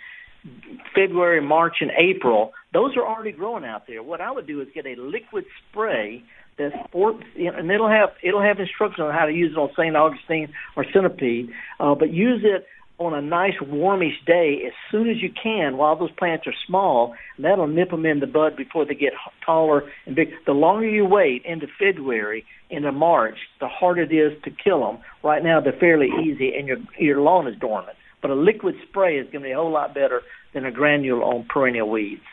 February, 0.93 1.41
March, 1.41 1.77
and 1.81 1.91
April, 1.97 2.53
those 2.73 2.95
are 2.95 3.05
already 3.05 3.31
growing 3.31 3.65
out 3.65 3.87
there. 3.87 4.03
What 4.03 4.21
I 4.21 4.31
would 4.31 4.47
do 4.47 4.61
is 4.61 4.67
get 4.73 4.85
a 4.85 4.95
liquid 4.97 5.45
spray 5.69 6.23
that's 6.57 6.75
for, 6.91 7.19
and 7.37 7.71
it'll 7.71 7.89
have 7.89 8.09
it'll 8.23 8.41
have 8.41 8.59
instructions 8.59 9.03
on 9.03 9.13
how 9.13 9.25
to 9.25 9.33
use 9.33 9.51
it 9.51 9.57
on 9.57 9.69
St. 9.77 9.95
Augustine 9.95 10.53
or 10.75 10.85
centipede, 10.93 11.49
uh, 11.79 11.95
but 11.95 12.13
use 12.13 12.41
it 12.43 12.65
on 12.97 13.13
a 13.13 13.21
nice 13.21 13.55
warmish 13.61 14.15
day 14.25 14.61
as 14.65 14.73
soon 14.91 15.09
as 15.09 15.21
you 15.21 15.29
can 15.31 15.77
while 15.77 15.97
those 15.97 16.11
plants 16.11 16.47
are 16.47 16.53
small. 16.65 17.13
And 17.35 17.45
that'll 17.45 17.67
nip 17.67 17.91
them 17.91 18.05
in 18.05 18.19
the 18.19 18.27
bud 18.27 18.55
before 18.55 18.85
they 18.85 18.95
get 18.95 19.13
taller 19.45 19.83
and 20.05 20.15
big. 20.15 20.29
The 20.45 20.53
longer 20.53 20.87
you 20.87 21.05
wait 21.05 21.43
into 21.45 21.67
February, 21.79 22.45
into 22.69 22.91
March, 22.91 23.37
the 23.59 23.67
harder 23.67 24.03
it 24.03 24.13
is 24.13 24.41
to 24.43 24.51
kill 24.51 24.79
them. 24.79 24.99
Right 25.23 25.43
now 25.43 25.59
they're 25.59 25.73
fairly 25.79 26.09
easy, 26.23 26.53
and 26.57 26.67
your 26.67 26.77
your 26.97 27.21
lawn 27.21 27.47
is 27.47 27.59
dormant. 27.59 27.97
But 28.21 28.31
a 28.31 28.35
liquid 28.35 28.75
spray 28.89 29.19
is 29.19 29.25
going 29.25 29.43
to 29.43 29.49
be 29.49 29.51
a 29.51 29.57
whole 29.57 29.71
lot 29.71 29.93
better 29.93 30.21
than 30.53 30.65
a 30.65 30.71
granule 30.71 31.23
on 31.23 31.45
perennial 31.47 31.89
weeds. 31.89 32.23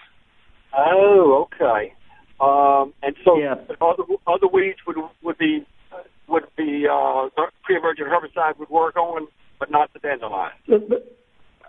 Oh, 0.76 1.46
okay. 1.52 1.92
Um, 2.40 2.94
and 3.02 3.14
so 3.24 3.38
yeah. 3.38 3.54
other 3.80 4.04
other 4.26 4.46
weeds 4.52 4.78
would 4.86 4.96
would 5.22 5.38
be 5.38 5.66
would 6.28 6.44
be 6.56 6.86
uh, 6.90 7.28
pre-emergent 7.64 8.08
herbicide 8.08 8.58
would 8.58 8.70
work 8.70 8.96
on, 8.96 9.28
but 9.62 9.70
not 9.70 9.92
the 9.92 10.00
dandelion. 10.00 10.50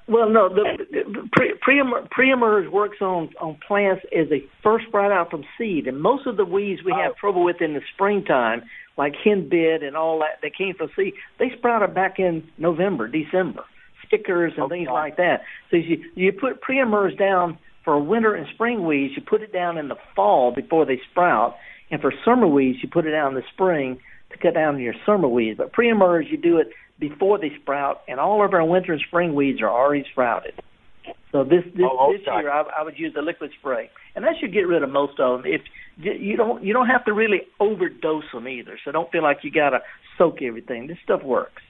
well, 0.08 0.28
no, 0.28 0.50
the, 0.50 1.30
pre, 1.32 1.54
pre-emerge 1.62 2.72
works 2.72 2.98
on 3.02 3.30
on 3.40 3.56
plants 3.68 4.04
as 4.18 4.30
they 4.32 4.46
first 4.64 4.88
sprout 4.88 5.12
out 5.12 5.30
from 5.30 5.44
seed, 5.60 5.86
and 5.86 6.02
most 6.02 6.26
of 6.26 6.38
the 6.38 6.44
weeds 6.44 6.82
we 6.84 6.92
have 6.92 7.12
oh. 7.12 7.20
trouble 7.20 7.44
with 7.44 7.62
in 7.62 7.76
the 7.76 7.82
springtime, 7.94 8.64
like 8.98 9.14
henbit 9.24 9.84
and 9.84 9.96
all 9.96 10.18
that, 10.18 10.42
that 10.42 10.58
came 10.58 10.74
from 10.74 10.90
seed, 10.96 11.14
they 11.38 11.52
sprouted 11.56 11.94
back 11.94 12.18
in 12.18 12.44
November, 12.58 13.08
December, 13.08 13.64
stickers 14.08 14.54
and 14.56 14.64
okay. 14.64 14.78
things 14.78 14.90
like 14.92 15.18
that. 15.18 15.42
So 15.70 15.78
you 15.78 16.04
you 16.16 16.32
put 16.32 16.62
pre-emerge 16.62 17.16
down 17.20 17.60
for 17.86 18.02
winter 18.02 18.34
and 18.34 18.48
spring 18.56 18.88
weeds, 18.88 19.14
you 19.16 19.22
put 19.22 19.44
it 19.44 19.54
down 19.54 19.78
in 19.78 19.88
the 19.88 19.98
fall 20.16 20.52
before 20.52 20.88
they 20.88 21.00
sprout, 21.12 21.58
and 21.92 22.02
for 22.02 22.12
summer 22.26 22.48
weeds, 22.48 22.80
you 22.82 22.90
put 22.90 23.06
it 23.06 23.12
down 23.12 23.36
in 23.36 23.36
the 23.36 23.48
spring 23.54 24.00
to 24.32 24.38
cut 24.40 24.56
down 24.56 24.80
your 24.80 24.96
summer 25.06 25.28
weeds. 25.28 25.60
But 25.60 25.74
pre-emerge, 25.74 26.26
you 26.32 26.38
do 26.38 26.58
it 26.58 26.70
before 27.00 27.40
they 27.40 27.52
sprout, 27.62 28.02
and 28.08 28.20
all 28.20 28.44
of 28.46 28.54
our 28.54 28.66
winter 28.66 28.94
and 28.94 29.02
spring 29.08 29.36
weeds 29.36 29.62
are 29.62 29.70
already 29.70 30.06
sprouted. 30.12 30.54
So 31.32 31.44
this 31.44 31.64
this, 31.76 31.86
oh, 31.90 32.10
okay. 32.10 32.18
this 32.18 32.28
year, 32.28 32.52
I, 32.52 32.64
I 32.80 32.84
would 32.84 32.98
use 32.98 33.14
a 33.18 33.22
liquid 33.22 33.52
spray, 33.60 33.90
and 34.16 34.24
that 34.24 34.34
should 34.40 34.54
get 34.54 34.68
rid 34.68 34.84
of 34.84 34.90
most 34.90 35.20
of 35.20 35.42
them. 35.42 35.52
If 35.52 35.62
you 35.98 36.38
don't 36.38 36.64
you 36.64 36.74
don't 36.74 36.88
have 36.88 37.06
to 37.06 37.14
really 37.14 37.42
overdose 37.60 38.26
them 38.34 38.48
either, 38.48 38.78
so 38.86 38.92
don't 38.92 39.12
feel 39.12 39.24
like 39.24 39.40
you 39.42 39.52
got 39.52 39.72
to 39.72 39.80
soak 40.18 40.42
everything. 40.42 40.88
This 40.88 40.98
stuff 41.04 41.24
works. 41.24 41.62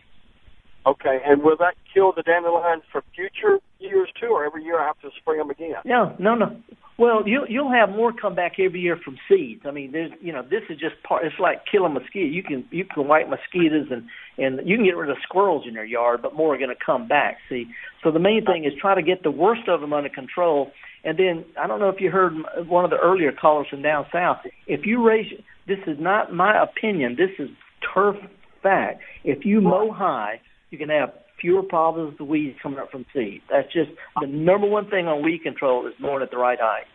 Okay, 0.86 1.20
and 1.26 1.44
will 1.44 1.56
that 1.58 1.76
kill 1.94 2.12
the 2.12 2.24
dandelions 2.24 2.84
for 2.92 3.04
future 3.16 3.60
years 3.80 4.10
too, 4.20 4.28
or 4.28 4.46
every 4.46 4.64
year 4.64 4.80
I 4.80 4.88
have 4.88 5.00
to 5.00 5.10
spray 5.20 5.38
them 5.38 5.50
again? 5.50 5.76
No, 5.86 6.16
no, 6.20 6.36
no. 6.36 6.58
Well, 6.98 7.24
you'll 7.26 7.48
you'll 7.48 7.72
have 7.72 7.90
more 7.90 8.12
come 8.14 8.36
back 8.36 8.54
every 8.60 8.82
year 8.82 8.98
from 9.04 9.18
seeds. 9.28 9.62
I 9.66 9.72
mean, 9.72 9.92
there's 9.92 10.12
you 10.22 10.32
know 10.32 10.44
this 10.44 10.62
is 10.70 10.78
just 10.78 11.02
part. 11.08 11.26
It's 11.26 11.40
like 11.40 11.64
killing 11.70 11.94
mosquito. 11.94 12.28
You 12.28 12.44
can 12.44 12.66
you 12.70 12.86
can 12.86 13.08
wipe 13.08 13.30
mosquitoes 13.30 13.88
and 13.90 14.04
and 14.38 14.68
you 14.68 14.76
can 14.78 14.86
get 14.86 14.98
rid 14.98 15.10
of 15.10 15.18
squirrels 15.24 15.66
in 15.68 15.74
your 15.74 15.86
yard, 15.86 16.22
but 16.22 16.36
more 16.36 16.54
are 16.54 16.58
going 16.58 16.70
to 16.70 16.86
come 16.86 17.08
back. 17.08 17.38
See, 17.50 17.66
so 18.04 18.12
the 18.12 18.20
main 18.20 18.46
thing 18.46 18.66
is 18.66 18.74
try 18.80 18.94
to 18.94 19.02
get 19.02 19.24
the 19.24 19.32
worst 19.32 19.68
of 19.68 19.82
them 19.82 19.94
under 19.94 20.10
control. 20.10 20.72
And 21.04 21.18
then 21.18 21.46
I 21.60 21.68
don't 21.68 21.80
know 21.80 21.90
if 21.90 22.00
you 22.00 22.12
heard 22.12 22.34
one 22.68 22.86
of 22.86 22.92
the 22.92 22.98
earlier 22.98 23.32
callers 23.32 23.68
from 23.70 23.82
down 23.82 24.06
south. 24.12 24.38
If 24.68 24.86
you 24.86 25.06
raise, 25.06 25.26
this 25.68 25.80
is 25.88 25.98
not 26.00 26.34
my 26.34 26.62
opinion. 26.62 27.18
This 27.18 27.32
is 27.40 27.50
turf 27.94 28.18
fact. 28.62 29.02
If 29.24 29.46
you 29.46 29.62
mow 29.62 29.92
high 29.92 30.40
you 30.74 30.80
can 30.80 30.90
have 30.90 31.14
fewer 31.40 31.62
problems 31.62 32.10
with 32.10 32.18
the 32.18 32.24
weeds 32.24 32.58
coming 32.62 32.80
up 32.80 32.90
from 32.90 33.06
seed. 33.14 33.42
That's 33.50 33.72
just 33.72 33.92
the 34.20 34.28
number 34.28 34.68
one 34.68 34.90
thing 34.90 35.08
on 35.08 35.24
weed 35.24 35.44
control 35.44 35.86
is 35.86 35.94
mowing 36.00 36.24
at 36.24 36.32
the 36.32 36.38
right 36.38 36.58
height. 36.60 36.88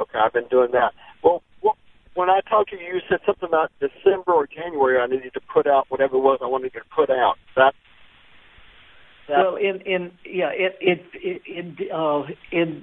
Okay, 0.00 0.18
I've 0.18 0.32
been 0.32 0.48
doing 0.50 0.70
that. 0.72 0.92
Well, 1.22 1.42
when 2.14 2.28
I 2.28 2.40
talked 2.48 2.70
to 2.70 2.76
you, 2.76 2.82
you 2.82 3.00
said 3.08 3.20
something 3.24 3.48
about 3.48 3.70
December 3.80 4.32
or 4.32 4.46
January. 4.46 4.98
I 4.98 5.06
needed 5.06 5.32
to 5.34 5.40
put 5.40 5.66
out 5.66 5.86
whatever 5.88 6.16
it 6.16 6.20
was 6.20 6.40
I 6.42 6.46
wanted 6.46 6.72
to 6.72 6.80
put 6.94 7.10
out. 7.10 7.36
That. 7.56 7.74
that 9.28 9.38
well, 9.38 9.56
in 9.56 9.80
in 9.82 10.10
yeah, 10.26 10.50
it 10.52 10.76
it, 10.80 11.00
it 11.14 11.42
in 11.46 11.76
uh, 11.94 12.22
in 12.50 12.82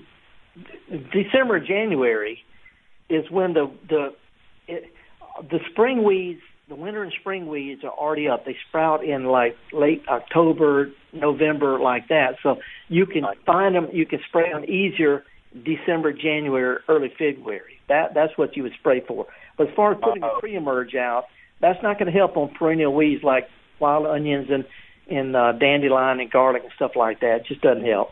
December 1.11 1.59
January 1.59 2.39
is 3.09 3.29
when 3.29 3.53
the 3.53 3.71
the 3.89 4.07
it, 4.67 4.85
the 5.51 5.59
spring 5.71 6.03
weeds 6.03 6.41
the 6.69 6.75
winter 6.75 7.03
and 7.03 7.11
spring 7.19 7.47
weeds 7.47 7.83
are 7.83 7.89
already 7.89 8.27
up. 8.27 8.45
They 8.45 8.55
sprout 8.69 9.03
in 9.03 9.25
like 9.25 9.55
late 9.73 10.03
October, 10.07 10.91
November, 11.11 11.79
like 11.79 12.07
that. 12.09 12.35
So 12.43 12.57
you 12.87 13.05
can 13.05 13.23
find 13.45 13.75
them. 13.75 13.87
You 13.91 14.05
can 14.05 14.19
spray 14.29 14.51
them 14.51 14.63
easier 14.65 15.23
December, 15.53 16.13
January, 16.13 16.77
early 16.87 17.09
February. 17.17 17.79
That 17.89 18.13
that's 18.13 18.37
what 18.37 18.55
you 18.55 18.63
would 18.63 18.73
spray 18.79 19.01
for. 19.05 19.25
But 19.57 19.69
as 19.69 19.75
far 19.75 19.93
as 19.93 19.97
putting 20.01 20.23
Uh-oh. 20.23 20.37
a 20.37 20.39
pre-emerge 20.39 20.95
out, 20.95 21.25
that's 21.59 21.79
not 21.81 21.97
going 21.97 22.11
to 22.11 22.17
help 22.17 22.37
on 22.37 22.53
perennial 22.57 22.95
weeds 22.95 23.23
like 23.23 23.47
wild 23.79 24.05
onions 24.05 24.47
and 24.49 24.63
and 25.09 25.35
uh, 25.35 25.53
dandelion 25.53 26.19
and 26.19 26.29
garlic 26.31 26.61
and 26.63 26.71
stuff 26.75 26.91
like 26.95 27.19
that. 27.21 27.37
It 27.41 27.45
just 27.47 27.61
doesn't 27.61 27.85
help. 27.85 28.09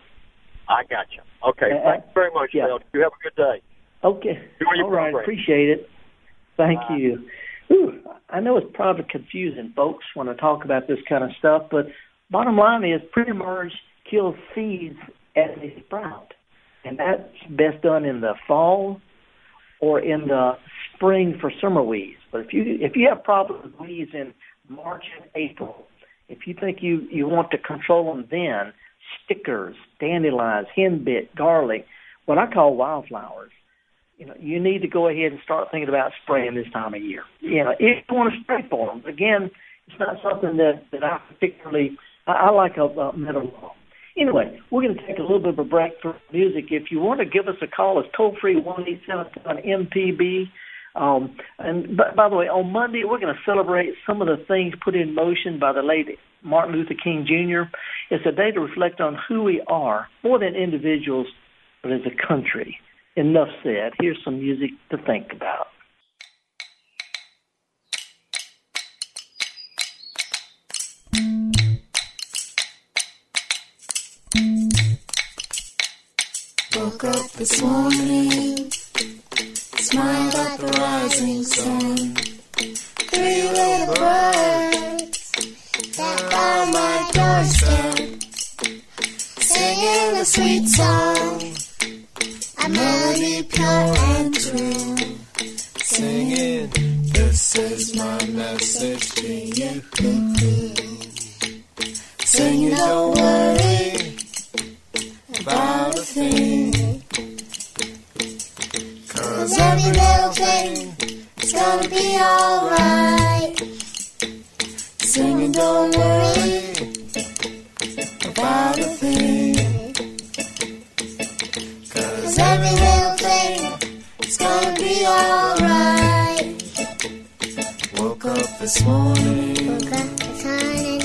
I 0.68 0.82
got 0.84 1.06
you. 1.14 1.22
Okay, 1.48 1.72
uh, 1.72 1.92
thanks 1.92 2.08
very 2.16 2.32
much, 2.34 2.50
yeah. 2.54 2.66
Bill. 2.66 2.80
You 2.94 3.02
have 3.02 3.14
a 3.14 3.24
good 3.24 3.36
day. 3.36 3.62
Okay. 4.04 4.50
All 4.84 4.92
right. 4.92 5.14
Appreciate 5.14 5.70
it. 5.70 5.90
Thank 6.58 6.80
Bye. 6.80 6.98
you. 6.98 7.28
Whew, 7.68 8.02
I 8.30 8.40
know 8.40 8.58
it's 8.58 8.68
probably 8.74 9.06
confusing, 9.10 9.74
folks, 9.76 10.06
when 10.14 10.30
I 10.30 10.36
talk 10.36 10.66
about 10.66 10.88
this 10.88 11.00
kind 11.08 11.24
of 11.24 11.32
stuff, 11.40 11.64
but 11.72 11.88
bottom 12.30 12.58
line 12.58 12.84
is 12.84 13.02
pre-emerge 13.12 13.72
kills 14.10 14.36
seeds 14.56 14.98
as 15.36 15.50
they 15.58 15.76
sprout, 15.86 16.34
and 16.84 16.98
that's 17.00 17.30
best 17.50 17.82
done 17.84 18.06
in 18.06 18.22
the 18.22 18.34
fall 18.48 19.02
or 19.80 20.00
in 20.00 20.28
the 20.28 20.54
spring 20.96 21.38
for 21.40 21.52
summer 21.62 21.84
weeds. 21.84 22.18
But 22.32 22.42
if 22.42 22.54
you 22.54 22.64
if 22.80 22.96
you 22.96 23.08
have 23.10 23.24
problems 23.24 23.64
with 23.64 23.80
weeds 23.80 24.12
in 24.14 24.34
March 24.70 25.04
and 25.20 25.30
April, 25.36 25.86
if 26.30 26.48
you 26.48 26.56
think 26.60 26.80
you 26.82 27.08
you 27.12 27.28
want 27.28 27.52
to 27.52 27.58
control 27.58 28.14
them 28.14 28.28
then, 28.32 28.74
stickers, 29.24 29.76
dandelions, 30.00 30.68
henbit, 30.76 31.36
garlic, 31.36 31.86
what 32.26 32.38
I 32.38 32.52
call 32.52 32.76
wildflowers, 32.76 33.52
you 34.18 34.26
know, 34.26 34.34
you 34.40 34.60
need 34.60 34.82
to 34.82 34.88
go 34.88 35.08
ahead 35.08 35.32
and 35.32 35.40
start 35.44 35.70
thinking 35.72 35.90
about 35.90 36.12
spraying 36.24 36.56
this 36.56 36.72
time 36.74 36.94
of 36.94 37.02
year. 37.02 37.24
You 37.40 37.64
know, 37.64 37.72
if 37.72 38.04
you 38.10 38.16
want 38.16 38.34
to 38.34 38.40
spray 38.42 38.66
for 38.70 38.88
them, 38.88 39.04
again, 39.06 39.52
it's 39.88 40.00
not 40.00 40.18
something 40.24 40.58
that 40.58 40.84
that 40.92 41.04
I 41.04 41.20
particularly 41.32 41.98
I, 42.26 42.32
I 42.32 42.52
like 42.52 42.78
a, 42.78 42.84
a 42.84 43.16
metal 43.16 43.44
law. 43.44 43.74
Anyway, 44.20 44.60
we're 44.72 44.82
going 44.82 44.96
to 44.96 45.08
take 45.08 45.20
a 45.20 45.22
little 45.22 45.40
bit 45.40 45.50
of 45.50 45.60
a 45.60 45.64
break 45.64 45.94
for 46.02 46.18
music. 46.34 46.66
If 46.72 46.90
you 46.90 47.00
want 47.00 47.20
to 47.20 47.26
give 47.26 47.48
us 47.48 47.62
a 47.62 47.68
call, 47.68 48.00
it's 48.00 48.10
toll 48.18 48.36
free 48.42 48.60
one 48.60 48.86
eight 48.88 49.02
seven 49.08 49.26
seven 49.36 49.58
MPB. 49.64 50.46
Um, 50.96 51.38
and 51.60 51.96
by, 51.96 52.12
by 52.16 52.28
the 52.28 52.36
way, 52.36 52.48
on 52.48 52.72
Monday 52.72 53.04
we're 53.06 53.20
going 53.20 53.34
to 53.34 53.42
celebrate 53.46 53.94
some 54.08 54.22
of 54.22 54.28
the 54.28 54.44
things 54.48 54.74
put 54.84 54.96
in 54.96 55.14
motion 55.14 55.60
by 55.60 55.74
the 55.74 55.84
late 55.84 56.08
Martin 56.42 56.76
Luther 56.76 56.96
King 57.02 57.28
Jr. 57.28 57.70
It's 58.10 58.26
a 58.26 58.32
day 58.32 58.50
to 58.52 58.60
reflect 58.62 59.00
on 59.00 59.16
who 59.28 59.44
we 59.44 59.62
are, 59.68 60.08
more 60.24 60.40
than 60.40 60.56
individuals, 60.56 61.28
but 61.84 61.92
as 61.92 62.02
a 62.08 62.28
country 62.28 62.80
enough 63.18 63.50
said. 63.64 63.94
Here's 64.00 64.24
some 64.24 64.40
music 64.40 64.72
to 64.92 64.98
think 64.98 65.34
about. 65.34 65.68
Woke 76.76 77.04
up 77.06 77.32
this 77.32 77.62
morning, 77.62 78.70
smiled 78.70 80.36
at 80.36 80.60
the 80.60 80.68
rising 80.78 81.44
sun. 81.44 81.98
Three 83.10 83.50
little 83.50 83.96
birds 83.96 85.32
that 85.98 86.20
by 86.30 86.72
my 86.72 87.10
doorstep, 87.14 88.24
singing 89.42 90.18
a 90.18 90.26
sweet 90.26 90.68
song 90.68 91.57
melody 93.20 93.44
pure 93.44 94.17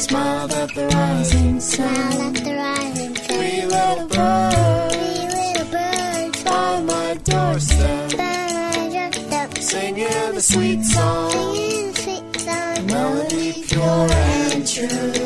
smiled 0.03 0.53
at 0.53 0.75
the 0.75 0.87
rising 0.89 1.61
sun, 1.61 1.95
smiled 1.95 2.37
at 2.37 2.45
the 2.45 2.55
rising 2.55 3.15
sun. 3.17 3.27
Three 3.27 3.63
little 3.67 4.09
birds, 4.09 4.97
three 4.97 5.27
little 5.39 5.69
birds 5.71 6.43
by 6.43 6.81
my 6.83 7.15
doorstep, 7.23 8.17
by 8.17 8.49
my 8.53 9.11
doorstep, 9.11 9.59
singing 9.59 10.07
a 10.37 10.41
sweet 10.41 10.83
song, 10.83 11.31
singing 11.31 11.89
a 11.89 11.95
sweet 11.95 12.41
song, 12.41 12.87
melody 12.87 13.65
pure 13.69 14.09
and 14.53 14.67
true, 14.67 15.22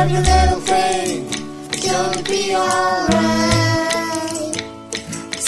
every 0.00 0.20
little 0.32 0.60
thing 0.60 1.26
is 1.74 1.80
gonna 1.86 2.22
be 2.22 2.54
alright. 2.54 4.56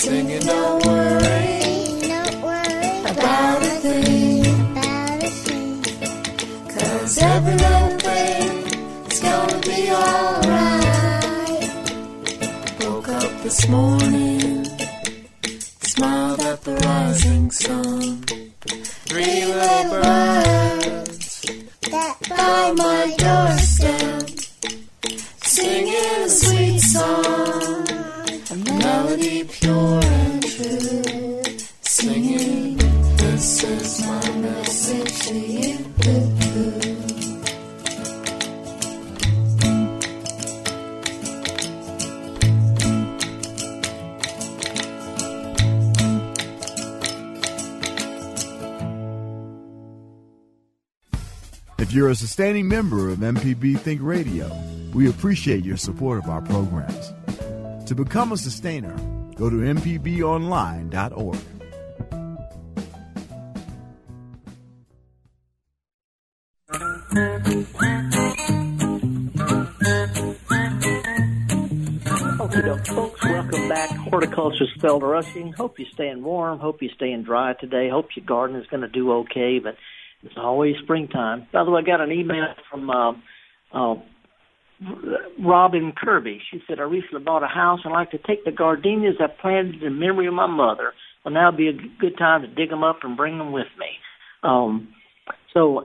Singing, 0.00 0.40
don't 0.40 0.84
worry, 0.86 1.60
don't 2.12 2.36
worry 2.46 2.90
about 3.12 3.62
a 3.62 3.64
thing. 3.84 4.44
Cause 6.74 7.18
every 7.32 7.56
little 7.64 7.96
thing 8.06 8.50
is 9.10 9.18
gonna 9.26 9.58
be 9.70 9.80
alright. 10.02 11.70
Woke 12.80 13.08
up 13.08 13.32
this 13.44 13.60
morning, 13.68 14.21
Sustaining 52.32 52.66
member 52.66 53.10
of 53.10 53.18
MPB 53.18 53.78
Think 53.80 54.00
Radio, 54.02 54.50
we 54.94 55.10
appreciate 55.10 55.66
your 55.66 55.76
support 55.76 56.16
of 56.16 56.30
our 56.30 56.40
programs. 56.40 57.12
To 57.84 57.94
become 57.94 58.32
a 58.32 58.38
sustainer, 58.38 58.96
go 59.34 59.50
to 59.50 59.56
MPBOnline.org. 59.56 61.38
Doke, 72.62 72.86
folks, 72.86 73.24
welcome 73.24 73.68
back. 73.68 73.90
Horticulturist 73.90 74.78
Felder 74.78 75.02
Rushing. 75.02 75.52
Hope 75.52 75.78
you're 75.78 75.88
staying 75.92 76.22
warm. 76.22 76.60
Hope 76.60 76.80
you're 76.80 76.94
staying 76.94 77.24
dry 77.24 77.52
today. 77.52 77.90
Hope 77.90 78.08
your 78.16 78.24
garden 78.24 78.56
is 78.56 78.66
going 78.68 78.80
to 78.80 78.88
do 78.88 79.12
okay, 79.12 79.58
but 79.58 79.76
it's 80.22 80.34
always 80.36 80.76
springtime. 80.82 81.46
By 81.52 81.64
the 81.64 81.70
way, 81.70 81.82
I 81.82 81.86
got 81.86 82.00
an 82.00 82.12
email 82.12 82.44
from 82.70 82.90
uh, 82.90 83.12
uh, 83.72 83.94
Robin 85.40 85.92
Kirby. 85.96 86.40
She 86.50 86.60
said, 86.66 86.78
I 86.78 86.82
recently 86.82 87.22
bought 87.24 87.42
a 87.42 87.48
house 87.48 87.80
and 87.84 87.92
I'd 87.92 87.98
like 87.98 88.10
to 88.12 88.18
take 88.18 88.44
the 88.44 88.52
gardenias 88.52 89.16
I 89.20 89.26
planted 89.40 89.82
in 89.82 89.98
memory 89.98 90.26
of 90.26 90.34
my 90.34 90.46
mother. 90.46 90.92
Well, 91.24 91.34
now 91.34 91.50
would 91.50 91.56
be 91.56 91.68
a 91.68 91.72
good 91.72 92.18
time 92.18 92.42
to 92.42 92.48
dig 92.48 92.70
them 92.70 92.82
up 92.82 93.00
and 93.02 93.16
bring 93.16 93.38
them 93.38 93.52
with 93.52 93.68
me. 93.78 93.86
Um, 94.42 94.88
so, 95.54 95.84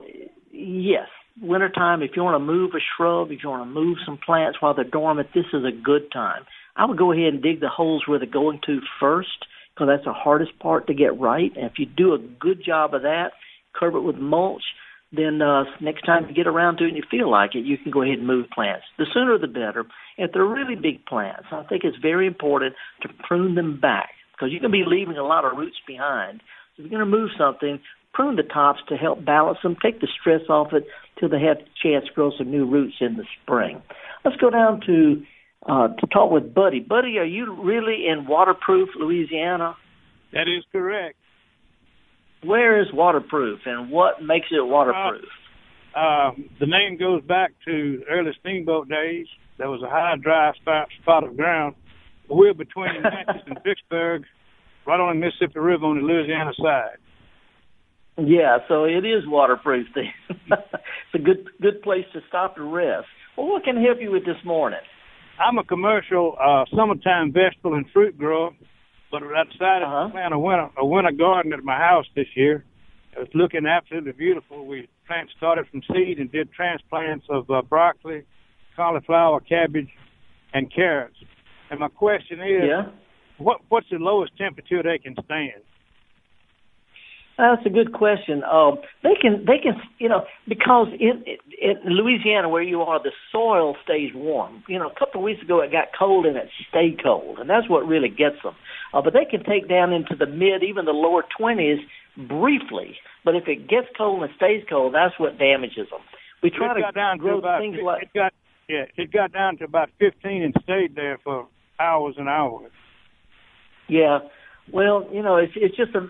yes, 0.50 1.06
wintertime, 1.40 2.02
if 2.02 2.12
you 2.16 2.22
want 2.22 2.34
to 2.34 2.44
move 2.44 2.72
a 2.74 2.82
shrub, 2.96 3.30
if 3.30 3.40
you 3.42 3.48
want 3.48 3.62
to 3.62 3.72
move 3.72 3.98
some 4.04 4.18
plants 4.24 4.58
while 4.60 4.74
they're 4.74 4.84
dormant, 4.84 5.28
this 5.34 5.44
is 5.52 5.64
a 5.64 5.70
good 5.70 6.10
time. 6.12 6.42
I 6.76 6.86
would 6.86 6.98
go 6.98 7.12
ahead 7.12 7.34
and 7.34 7.42
dig 7.42 7.60
the 7.60 7.68
holes 7.68 8.04
where 8.06 8.18
they're 8.18 8.28
going 8.28 8.60
to 8.66 8.80
first 9.00 9.46
because 9.74 9.88
that's 9.88 10.04
the 10.04 10.12
hardest 10.12 10.58
part 10.58 10.86
to 10.88 10.94
get 10.94 11.18
right. 11.18 11.52
And 11.54 11.66
if 11.66 11.78
you 11.78 11.86
do 11.86 12.14
a 12.14 12.18
good 12.18 12.64
job 12.64 12.94
of 12.94 13.02
that, 13.02 13.30
cover 13.78 13.98
it 13.98 14.02
with 14.02 14.16
mulch, 14.16 14.62
then 15.12 15.40
uh, 15.40 15.64
next 15.80 16.02
time 16.02 16.26
you 16.28 16.34
get 16.34 16.46
around 16.46 16.76
to 16.78 16.84
it 16.84 16.88
and 16.88 16.96
you 16.96 17.04
feel 17.10 17.30
like 17.30 17.54
it, 17.54 17.64
you 17.64 17.78
can 17.78 17.90
go 17.90 18.02
ahead 18.02 18.18
and 18.18 18.26
move 18.26 18.46
plants. 18.54 18.84
The 18.98 19.06
sooner 19.12 19.38
the 19.38 19.46
better. 19.46 19.84
If 20.18 20.32
they're 20.32 20.44
really 20.44 20.74
big 20.74 21.06
plants, 21.06 21.46
I 21.50 21.62
think 21.68 21.84
it's 21.84 21.96
very 21.96 22.26
important 22.26 22.74
to 23.02 23.08
prune 23.26 23.54
them 23.54 23.80
back 23.80 24.10
because 24.32 24.52
you 24.52 24.60
can 24.60 24.70
be 24.70 24.84
leaving 24.86 25.16
a 25.16 25.24
lot 25.24 25.44
of 25.44 25.56
roots 25.56 25.76
behind. 25.86 26.42
So 26.76 26.82
if 26.82 26.90
you're 26.90 26.98
going 26.98 27.10
to 27.10 27.16
move 27.16 27.30
something, 27.38 27.80
prune 28.12 28.36
the 28.36 28.42
tops 28.42 28.80
to 28.88 28.96
help 28.96 29.24
balance 29.24 29.58
them, 29.62 29.76
take 29.82 30.00
the 30.00 30.08
stress 30.20 30.42
off 30.50 30.72
it 30.72 30.84
till 31.18 31.28
they 31.28 31.40
have 31.40 31.58
a 31.58 31.64
chance 31.82 32.06
to 32.06 32.12
grow 32.14 32.30
some 32.36 32.50
new 32.50 32.66
roots 32.66 32.96
in 33.00 33.16
the 33.16 33.24
spring. 33.42 33.82
Let's 34.24 34.36
go 34.36 34.50
down 34.50 34.80
to 34.86 35.22
uh, 35.66 35.88
to 35.88 36.06
talk 36.06 36.30
with 36.30 36.54
Buddy. 36.54 36.80
Buddy, 36.80 37.18
are 37.18 37.24
you 37.24 37.54
really 37.62 38.06
in 38.06 38.26
waterproof 38.26 38.90
Louisiana? 38.98 39.76
That 40.32 40.48
is 40.48 40.64
correct. 40.70 41.17
Where 42.44 42.80
is 42.80 42.86
waterproof 42.92 43.60
and 43.66 43.90
what 43.90 44.22
makes 44.22 44.46
it 44.50 44.64
waterproof? 44.64 45.24
Uh, 45.94 45.98
uh, 45.98 46.30
the 46.60 46.66
name 46.66 46.98
goes 46.98 47.22
back 47.22 47.52
to 47.66 48.02
early 48.10 48.30
steamboat 48.40 48.88
days. 48.88 49.26
There 49.58 49.68
was 49.68 49.82
a 49.82 49.88
high, 49.88 50.14
dry 50.22 50.52
spot, 50.60 50.88
spot 51.02 51.24
of 51.24 51.36
ground. 51.36 51.74
We're 52.28 52.54
between 52.54 52.90
Natchez 53.02 53.42
and 53.46 53.58
Vicksburg, 53.64 54.24
right 54.86 55.00
on 55.00 55.18
the 55.18 55.26
Mississippi 55.26 55.58
River 55.58 55.86
on 55.86 55.96
the 55.96 56.02
Louisiana 56.02 56.52
side. 56.62 56.98
Yeah, 58.18 58.58
so 58.68 58.84
it 58.84 59.04
is 59.04 59.22
waterproof. 59.26 59.86
it's 59.96 61.14
a 61.14 61.18
good 61.18 61.48
good 61.62 61.82
place 61.82 62.04
to 62.12 62.20
stop 62.28 62.56
and 62.56 62.72
rest. 62.72 63.06
Well, 63.36 63.46
what 63.46 63.64
can 63.64 63.78
I 63.78 63.82
help 63.82 63.98
you 64.00 64.10
with 64.10 64.24
this 64.24 64.44
morning? 64.44 64.80
I'm 65.38 65.58
a 65.58 65.64
commercial 65.64 66.36
uh, 66.40 66.64
summertime 66.74 67.32
vegetable 67.32 67.74
and 67.74 67.86
fruit 67.92 68.18
grower, 68.18 68.50
but 69.10 69.22
I 69.22 69.44
decided 69.44 69.86
uh-huh. 69.86 70.06
to 70.06 70.12
plant 70.12 70.34
a 70.34 70.38
winter 70.38 70.68
a 70.76 70.86
winter 70.86 71.12
garden 71.12 71.52
at 71.52 71.64
my 71.64 71.76
house 71.76 72.06
this 72.14 72.26
year. 72.34 72.64
It's 73.16 73.34
looking 73.34 73.66
absolutely 73.66 74.12
beautiful. 74.12 74.66
We 74.66 74.88
plant 75.06 75.30
started 75.36 75.66
from 75.70 75.82
seed 75.92 76.18
and 76.18 76.30
did 76.30 76.52
transplants 76.52 77.26
of 77.28 77.50
uh, 77.50 77.62
broccoli, 77.62 78.24
cauliflower, 78.76 79.40
cabbage, 79.40 79.88
and 80.52 80.72
carrots. 80.72 81.16
And 81.70 81.80
my 81.80 81.88
question 81.88 82.40
is, 82.40 82.64
yeah. 82.68 82.82
what 83.38 83.60
what's 83.68 83.88
the 83.90 83.96
lowest 83.96 84.36
temperature 84.36 84.82
they 84.82 84.98
can 84.98 85.14
stand? 85.24 85.62
That's 87.38 87.64
a 87.64 87.70
good 87.70 87.92
question. 87.92 88.42
Um, 88.42 88.78
they 89.04 89.14
can, 89.14 89.44
they 89.46 89.58
can, 89.62 89.80
you 89.98 90.08
know, 90.08 90.24
because 90.48 90.88
in, 90.98 91.22
in 91.62 91.76
Louisiana 91.84 92.48
where 92.48 92.64
you 92.64 92.80
are, 92.82 93.00
the 93.00 93.12
soil 93.30 93.76
stays 93.84 94.10
warm. 94.12 94.64
You 94.66 94.80
know, 94.80 94.88
a 94.88 94.98
couple 94.98 95.20
of 95.20 95.24
weeks 95.24 95.40
ago 95.40 95.60
it 95.60 95.70
got 95.70 95.88
cold 95.96 96.26
and 96.26 96.36
it 96.36 96.48
stayed 96.68 97.00
cold, 97.00 97.38
and 97.38 97.48
that's 97.48 97.68
what 97.68 97.86
really 97.86 98.08
gets 98.08 98.42
them. 98.42 98.56
Uh, 98.92 99.02
but 99.02 99.12
they 99.12 99.24
can 99.24 99.44
take 99.44 99.68
down 99.68 99.92
into 99.92 100.14
the 100.16 100.26
mid, 100.26 100.62
even 100.62 100.84
the 100.84 100.92
lower 100.92 101.24
twenties 101.36 101.78
briefly. 102.16 102.96
But 103.24 103.34
if 103.36 103.46
it 103.46 103.68
gets 103.68 103.86
cold 103.96 104.22
and 104.22 104.32
stays 104.36 104.64
cold, 104.68 104.94
that's 104.94 105.18
what 105.18 105.38
damages 105.38 105.88
them. 105.90 106.00
We 106.42 106.50
try 106.50 106.72
it 106.72 106.74
to 106.74 106.80
got 106.80 106.94
down 106.94 107.18
grow 107.18 107.32
to 107.32 107.38
about, 107.38 107.60
things 107.60 107.76
like 107.82 108.04
it 108.04 108.10
got 108.14 108.32
yeah, 108.68 108.84
it 108.96 109.12
got 109.12 109.32
down 109.32 109.58
to 109.58 109.64
about 109.64 109.90
fifteen 109.98 110.42
and 110.42 110.54
stayed 110.62 110.94
there 110.94 111.18
for 111.22 111.48
hours 111.80 112.14
and 112.18 112.28
hours. 112.28 112.70
Yeah, 113.88 114.20
well, 114.72 115.06
you 115.12 115.22
know, 115.22 115.36
it's 115.36 115.52
it's 115.56 115.76
just 115.76 115.94
a 115.94 116.08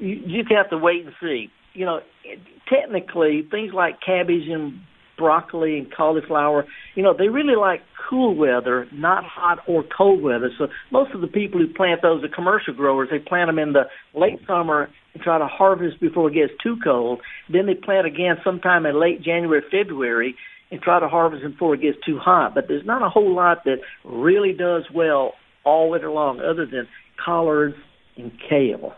you 0.00 0.40
just 0.40 0.52
have 0.52 0.70
to 0.70 0.78
wait 0.78 1.04
and 1.04 1.14
see. 1.20 1.50
You 1.74 1.86
know, 1.86 2.00
it, 2.24 2.38
technically, 2.68 3.46
things 3.50 3.72
like 3.72 4.00
cabbage 4.04 4.48
and 4.48 4.80
broccoli 5.18 5.78
and 5.78 5.92
cauliflower, 5.94 6.64
you 6.94 7.02
know, 7.02 7.14
they 7.16 7.28
really 7.28 7.56
like 7.56 7.82
cool 8.08 8.34
weather, 8.34 8.86
not 8.92 9.24
hot 9.24 9.58
or 9.66 9.84
cold 9.96 10.22
weather. 10.22 10.50
So 10.56 10.68
most 10.90 11.12
of 11.14 11.20
the 11.20 11.26
people 11.26 11.60
who 11.60 11.72
plant 11.72 12.00
those 12.00 12.24
are 12.24 12.28
commercial 12.28 12.72
growers. 12.72 13.08
They 13.10 13.18
plant 13.18 13.48
them 13.48 13.58
in 13.58 13.72
the 13.74 13.84
late 14.14 14.38
summer 14.46 14.88
and 15.12 15.22
try 15.22 15.38
to 15.38 15.46
harvest 15.46 16.00
before 16.00 16.28
it 16.30 16.34
gets 16.34 16.52
too 16.62 16.76
cold. 16.82 17.20
Then 17.52 17.66
they 17.66 17.74
plant 17.74 18.06
again 18.06 18.36
sometime 18.42 18.86
in 18.86 18.98
late 18.98 19.22
January, 19.22 19.62
February. 19.70 20.36
and 20.70 20.80
try 20.80 21.00
to 21.00 21.08
harvest 21.08 21.42
before 21.44 21.74
it 21.74 21.82
gets 21.82 21.98
too 22.04 22.18
hot. 22.18 22.54
But 22.54 22.68
there's 22.68 22.86
not 22.86 23.02
a 23.02 23.08
whole 23.08 23.34
lot 23.34 23.64
that 23.64 23.78
really 24.04 24.52
does 24.52 24.84
well 24.94 25.32
all 25.64 25.90
winter 25.90 26.10
long 26.10 26.40
other 26.40 26.66
than 26.66 26.88
collards 27.22 27.76
and 28.16 28.32
kale. 28.48 28.94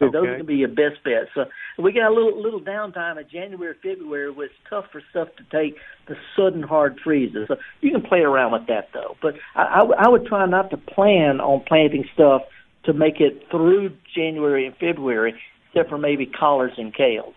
So 0.00 0.06
Okay. 0.06 0.12
those 0.18 0.38
to 0.38 0.44
be 0.44 0.56
your 0.56 0.68
best 0.68 1.04
bets. 1.04 1.28
So 1.34 1.44
we 1.78 1.92
got 1.92 2.10
a 2.10 2.14
little 2.14 2.40
little 2.40 2.60
downtime 2.60 3.18
in 3.20 3.28
January, 3.30 3.74
February, 3.82 4.30
where 4.30 4.46
it's 4.46 4.54
tough 4.68 4.86
for 4.90 5.02
stuff 5.10 5.28
to 5.36 5.44
take 5.56 5.76
the 6.08 6.16
sudden 6.34 6.62
hard 6.62 6.98
freezes. 7.04 7.46
So 7.48 7.56
you 7.82 7.92
can 7.92 8.02
play 8.02 8.20
around 8.20 8.52
with 8.52 8.66
that 8.66 8.88
though. 8.92 9.16
But 9.22 9.34
I, 9.54 9.80
I, 9.80 9.82
would- 9.84 9.98
I 9.98 10.08
would 10.08 10.26
try 10.26 10.46
not 10.46 10.70
to 10.70 10.76
plan 10.78 11.40
on 11.40 11.60
planting 11.68 12.04
stuff 12.14 12.42
to 12.84 12.94
make 12.94 13.20
it 13.20 13.44
through 13.50 13.90
January 14.16 14.66
and 14.66 14.74
February, 14.76 15.34
except 15.68 15.90
for 15.90 15.98
maybe 15.98 16.24
collards 16.24 16.74
and 16.78 16.94
kale. 16.94 17.34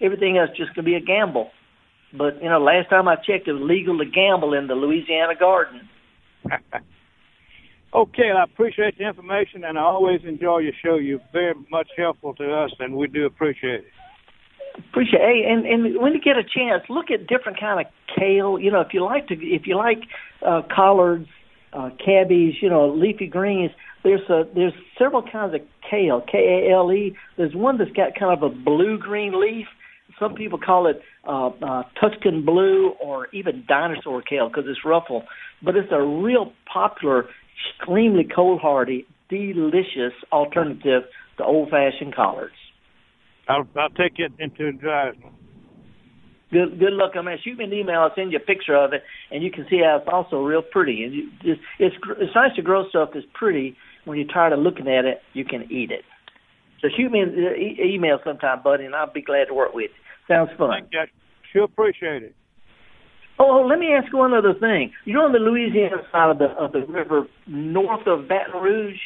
Everything 0.00 0.38
else 0.38 0.50
just 0.50 0.72
going 0.74 0.84
to 0.86 0.90
be 0.90 0.94
a 0.94 1.00
gamble. 1.00 1.50
But 2.16 2.40
you 2.40 2.48
know, 2.48 2.60
last 2.60 2.90
time 2.90 3.08
I 3.08 3.16
checked, 3.16 3.48
it 3.48 3.52
was 3.54 3.62
legal 3.62 3.98
to 3.98 4.04
gamble 4.04 4.54
in 4.54 4.68
the 4.68 4.74
Louisiana 4.76 5.34
garden. 5.34 5.88
Okay, 7.94 8.30
I 8.36 8.42
appreciate 8.42 8.98
the 8.98 9.06
information, 9.06 9.64
and 9.64 9.78
I 9.78 9.82
always 9.82 10.20
enjoy 10.26 10.58
your 10.58 10.72
show. 10.84 10.96
You're 10.96 11.20
very 11.32 11.54
much 11.70 11.88
helpful 11.96 12.34
to 12.34 12.52
us, 12.52 12.72
and 12.80 12.96
we 12.96 13.06
do 13.06 13.24
appreciate 13.26 13.80
it. 13.80 13.84
Appreciate. 14.90 15.20
Hey, 15.20 15.42
and 15.48 15.64
and 15.64 16.00
when 16.02 16.12
you 16.12 16.20
get 16.20 16.36
a 16.36 16.42
chance, 16.42 16.82
look 16.88 17.06
at 17.12 17.28
different 17.28 17.60
kind 17.60 17.86
of 17.86 17.92
kale. 18.18 18.58
You 18.58 18.72
know, 18.72 18.80
if 18.80 18.88
you 18.92 19.04
like 19.04 19.28
to, 19.28 19.34
if 19.34 19.62
you 19.66 19.76
like 19.76 19.98
uh, 20.44 20.62
collards, 20.74 21.28
uh, 21.72 21.90
cabbage, 22.04 22.56
you 22.60 22.68
know, 22.68 22.88
leafy 22.88 23.26
greens. 23.26 23.70
There's 24.02 24.28
a 24.28 24.42
there's 24.54 24.72
several 24.98 25.22
kinds 25.22 25.54
of 25.54 25.60
kale. 25.88 26.20
K 26.30 26.66
A 26.68 26.74
L 26.74 26.92
E. 26.92 27.16
There's 27.36 27.54
one 27.54 27.78
that's 27.78 27.90
got 27.92 28.18
kind 28.18 28.36
of 28.36 28.42
a 28.42 28.54
blue 28.54 28.98
green 28.98 29.40
leaf. 29.40 29.66
Some 30.18 30.34
people 30.34 30.58
call 30.58 30.86
it 30.86 31.00
uh, 31.26 31.48
uh, 31.48 31.82
Tuscan 32.00 32.44
blue 32.44 32.92
or 33.02 33.28
even 33.32 33.64
dinosaur 33.66 34.22
kale 34.22 34.48
because 34.48 34.64
it's 34.68 34.84
ruffled. 34.84 35.24
But 35.62 35.76
it's 35.76 35.90
a 35.90 36.02
real 36.02 36.52
popular, 36.72 37.24
extremely 37.80 38.24
cold 38.24 38.60
hardy, 38.60 39.06
delicious 39.28 40.12
alternative 40.32 41.02
to 41.38 41.44
old 41.44 41.70
fashioned 41.70 42.14
collards. 42.14 42.54
I'll, 43.48 43.68
I'll 43.76 43.90
take 43.90 44.18
it 44.18 44.32
into 44.38 44.66
advisement. 44.66 45.34
Good 46.50 46.78
good 46.78 46.92
luck 46.92 47.12
on 47.16 47.24
that. 47.24 47.38
Shoot 47.44 47.58
me 47.58 47.64
an 47.64 47.72
email. 47.72 48.00
I'll 48.00 48.14
send 48.14 48.30
you 48.30 48.38
a 48.38 48.40
picture 48.40 48.76
of 48.76 48.92
it, 48.92 49.02
and 49.30 49.42
you 49.42 49.50
can 49.50 49.66
see 49.68 49.80
how 49.84 49.98
it's 49.98 50.08
also 50.10 50.42
real 50.42 50.62
pretty. 50.62 51.02
And 51.02 51.12
you 51.12 51.30
just, 51.42 51.60
it's 51.78 51.96
it's 52.20 52.34
nice 52.34 52.54
to 52.56 52.62
grow 52.62 52.88
stuff 52.88 53.10
that's 53.12 53.26
pretty. 53.34 53.76
When 54.04 54.18
you're 54.18 54.28
tired 54.28 54.52
of 54.52 54.60
looking 54.60 54.86
at 54.86 55.04
it, 55.04 55.20
you 55.32 55.44
can 55.44 55.62
eat 55.72 55.90
it. 55.90 56.02
So 56.80 56.88
shoot 56.94 57.10
me 57.10 57.20
an 57.20 57.34
e- 57.58 57.94
email 57.94 58.18
sometime, 58.24 58.62
buddy, 58.62 58.84
and 58.84 58.94
I'll 58.94 59.12
be 59.12 59.22
glad 59.22 59.46
to 59.46 59.54
work 59.54 59.72
with 59.72 59.90
you. 59.90 60.34
Sounds 60.34 60.50
fun. 60.58 60.70
Thank 60.70 60.92
you. 60.92 61.04
Sure 61.52 61.64
appreciate 61.64 62.22
it. 62.22 62.34
Oh, 63.38 63.62
oh, 63.62 63.66
let 63.66 63.78
me 63.78 63.88
ask 63.92 64.12
you 64.12 64.18
one 64.18 64.32
other 64.32 64.54
thing. 64.54 64.92
You're 65.04 65.22
on 65.22 65.32
the 65.32 65.38
Louisiana 65.38 66.02
side 66.12 66.30
of 66.30 66.38
the 66.38 66.46
of 66.46 66.72
the 66.72 66.80
river, 66.80 67.26
north 67.46 68.06
of 68.06 68.28
Baton 68.28 68.60
Rouge. 68.62 69.00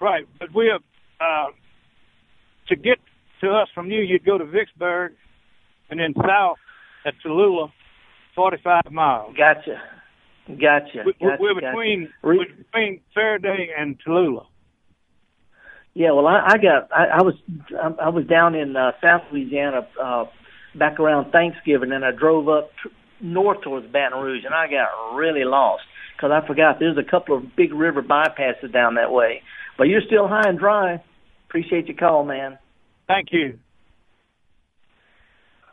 Right, 0.00 0.26
but 0.38 0.54
we 0.54 0.70
have 0.72 0.82
uh, 1.20 1.50
to 2.68 2.76
get 2.76 2.98
to 3.40 3.50
us 3.50 3.68
from 3.74 3.90
you. 3.90 4.00
You'd 4.00 4.24
go 4.24 4.38
to 4.38 4.44
Vicksburg, 4.44 5.12
and 5.90 5.98
then 5.98 6.14
south 6.16 6.58
at 7.04 7.14
Tallulah, 7.24 7.70
forty-five 8.34 8.90
miles. 8.92 9.34
Gotcha, 9.36 9.80
gotcha. 10.48 11.02
We, 11.04 11.12
gotcha 11.14 11.36
we're 11.40 11.54
gotcha. 11.54 11.66
between 11.66 12.08
Re- 12.22 12.38
we're 12.38 12.56
between 12.56 13.00
Ferriday 13.16 13.66
and 13.76 13.98
Tallulah. 14.06 14.46
Yeah, 15.94 16.12
well, 16.12 16.26
I, 16.26 16.44
I 16.46 16.56
got 16.58 16.92
I, 16.92 17.18
I 17.18 17.22
was 17.22 17.34
I, 17.70 18.06
I 18.06 18.08
was 18.08 18.24
down 18.26 18.54
in 18.54 18.76
uh, 18.76 18.92
South 19.02 19.22
Louisiana 19.32 19.86
uh, 20.02 20.24
back 20.74 21.00
around 21.00 21.32
Thanksgiving, 21.32 21.92
and 21.92 22.04
I 22.04 22.12
drove 22.12 22.48
up 22.48 22.70
tr- 22.80 22.88
north 23.22 23.62
towards 23.62 23.86
Baton 23.86 24.18
Rouge, 24.18 24.44
and 24.44 24.54
I 24.54 24.66
got 24.68 25.14
really 25.14 25.44
lost 25.44 25.82
because 26.16 26.30
I 26.32 26.46
forgot 26.46 26.76
there's 26.78 26.98
a 26.98 27.08
couple 27.08 27.36
of 27.36 27.56
big 27.56 27.72
river 27.72 28.02
bypasses 28.02 28.72
down 28.72 28.96
that 28.96 29.12
way. 29.12 29.42
But 29.78 29.84
you're 29.84 30.02
still 30.06 30.28
high 30.28 30.48
and 30.48 30.58
dry. 30.58 31.02
Appreciate 31.48 31.86
your 31.86 31.96
call, 31.96 32.24
man. 32.24 32.58
Thank 33.06 33.28
you. 33.32 33.58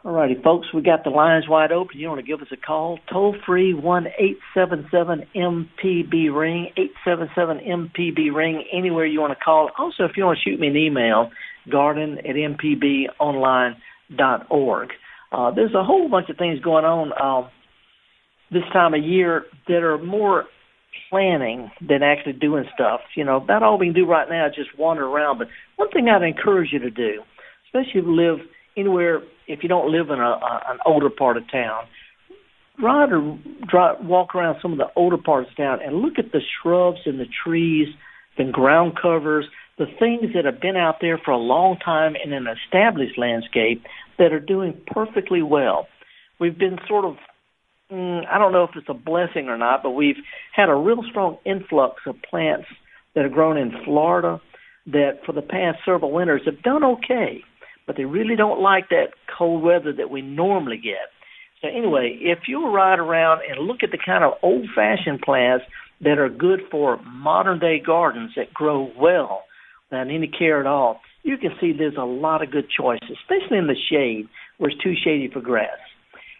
All 0.05 0.13
righty, 0.13 0.35
folks, 0.41 0.67
we 0.73 0.81
got 0.81 1.03
the 1.03 1.09
lines 1.09 1.45
wide 1.49 1.73
open. 1.73 1.99
You 1.99 2.07
want 2.07 2.21
to 2.21 2.25
give 2.25 2.41
us 2.41 2.47
a 2.53 2.57
call? 2.57 2.99
Toll 3.11 3.35
free 3.45 3.73
one 3.73 4.07
eight 4.17 4.37
seven 4.53 4.87
seven 4.89 5.25
MPB 5.35 6.33
ring 6.33 6.69
eight 6.77 6.93
seven 7.03 7.29
seven 7.35 7.59
MPB 7.59 8.33
ring 8.33 8.63
anywhere 8.71 9.05
you 9.05 9.19
want 9.19 9.37
to 9.37 9.43
call. 9.43 9.69
Also, 9.77 10.05
if 10.05 10.11
you 10.15 10.23
want 10.23 10.39
to 10.41 10.49
shoot 10.49 10.57
me 10.57 10.67
an 10.67 10.77
email, 10.77 11.31
garden 11.69 12.17
at 12.19 12.35
mpbonline 12.35 13.75
dot 14.15 14.47
org. 14.49 14.89
Uh, 15.31 15.51
there's 15.51 15.73
a 15.73 15.83
whole 15.83 16.09
bunch 16.09 16.29
of 16.29 16.37
things 16.37 16.59
going 16.59 16.85
on 16.85 17.11
um, 17.21 17.49
this 18.51 18.63
time 18.73 18.93
of 18.93 19.03
year 19.03 19.45
that 19.67 19.83
are 19.83 19.97
more 19.97 20.45
planning 21.09 21.71
than 21.87 22.01
actually 22.03 22.33
doing 22.33 22.65
stuff. 22.73 23.01
You 23.15 23.23
know, 23.23 23.37
about 23.37 23.63
all 23.63 23.77
we 23.77 23.87
can 23.87 23.93
do 23.93 24.05
right 24.05 24.27
now 24.29 24.47
is 24.47 24.55
just 24.55 24.77
wander 24.77 25.05
around. 25.05 25.37
But 25.37 25.47
one 25.75 25.89
thing 25.89 26.07
I'd 26.09 26.23
encourage 26.23 26.71
you 26.71 26.79
to 26.79 26.89
do, 26.89 27.21
especially 27.67 28.01
if 28.01 28.05
you 28.05 28.15
live 28.15 28.39
anywhere, 28.75 29.21
if 29.47 29.59
you 29.61 29.69
don't 29.69 29.91
live 29.91 30.09
in 30.09 30.19
a, 30.19 30.23
a 30.23 30.61
an 30.69 30.77
older 30.85 31.09
part 31.09 31.37
of 31.37 31.43
town, 31.51 31.83
ride 32.81 33.11
or 33.11 33.37
drive, 33.67 34.03
walk 34.03 34.35
around 34.35 34.57
some 34.61 34.71
of 34.71 34.77
the 34.77 34.87
older 34.95 35.17
parts 35.17 35.49
of 35.51 35.57
town 35.57 35.79
and 35.83 35.97
look 35.97 36.13
at 36.17 36.31
the 36.31 36.41
shrubs 36.61 36.99
and 37.05 37.19
the 37.19 37.27
trees, 37.43 37.87
the 38.37 38.45
ground 38.45 38.97
covers, 38.99 39.45
the 39.77 39.85
things 39.99 40.33
that 40.33 40.45
have 40.45 40.61
been 40.61 40.75
out 40.75 40.95
there 41.01 41.19
for 41.23 41.31
a 41.31 41.37
long 41.37 41.77
time 41.77 42.13
in 42.23 42.33
an 42.33 42.47
established 42.47 43.17
landscape 43.17 43.83
that 44.19 44.31
are 44.31 44.39
doing 44.39 44.79
perfectly 44.85 45.41
well. 45.41 45.87
We've 46.39 46.57
been 46.57 46.77
sort 46.87 47.05
of 47.05 47.15
mm, 47.91 48.21
I 48.29 48.37
don't 48.37 48.51
know 48.51 48.63
if 48.63 48.71
it's 48.75 48.89
a 48.89 48.93
blessing 48.93 49.47
or 49.47 49.57
not, 49.57 49.81
but 49.81 49.91
we've 49.91 50.17
had 50.55 50.69
a 50.69 50.75
real 50.75 51.03
strong 51.09 51.37
influx 51.45 52.01
of 52.05 52.15
plants 52.29 52.67
that 53.15 53.25
are 53.25 53.29
grown 53.29 53.57
in 53.57 53.71
Florida 53.83 54.39
that 54.87 55.19
for 55.25 55.33
the 55.33 55.41
past 55.41 55.79
several 55.85 56.11
winters 56.11 56.41
have 56.45 56.61
done 56.61 56.83
okay, 56.83 57.41
but 57.87 57.97
they 57.97 58.05
really 58.05 58.35
don't 58.35 58.61
like 58.61 58.89
that 58.89 59.09
cold 59.37 59.63
weather 59.63 59.93
that 59.93 60.09
we 60.09 60.21
normally 60.21 60.77
get. 60.77 61.09
So 61.61 61.67
anyway, 61.67 62.17
if 62.21 62.47
you 62.47 62.69
ride 62.69 62.99
around 62.99 63.41
and 63.49 63.67
look 63.67 63.83
at 63.83 63.91
the 63.91 63.97
kind 64.03 64.23
of 64.23 64.33
old-fashioned 64.41 65.21
plants 65.21 65.65
that 66.01 66.17
are 66.17 66.29
good 66.29 66.61
for 66.71 66.97
modern-day 67.03 67.81
gardens 67.85 68.31
that 68.37 68.53
grow 68.53 68.89
well 68.97 69.43
without 69.89 70.07
any 70.07 70.27
care 70.27 70.59
at 70.61 70.65
all, 70.65 71.01
you 71.23 71.37
can 71.37 71.51
see 71.59 71.73
there's 71.77 71.97
a 71.97 72.03
lot 72.05 72.41
of 72.43 72.51
good 72.51 72.67
choices, 72.69 73.09
especially 73.21 73.57
in 73.57 73.67
the 73.67 73.75
shade 73.89 74.27
where 74.57 74.69
it's 74.69 74.81
too 74.81 74.93
shady 75.03 75.29
for 75.31 75.41
grass. 75.41 75.67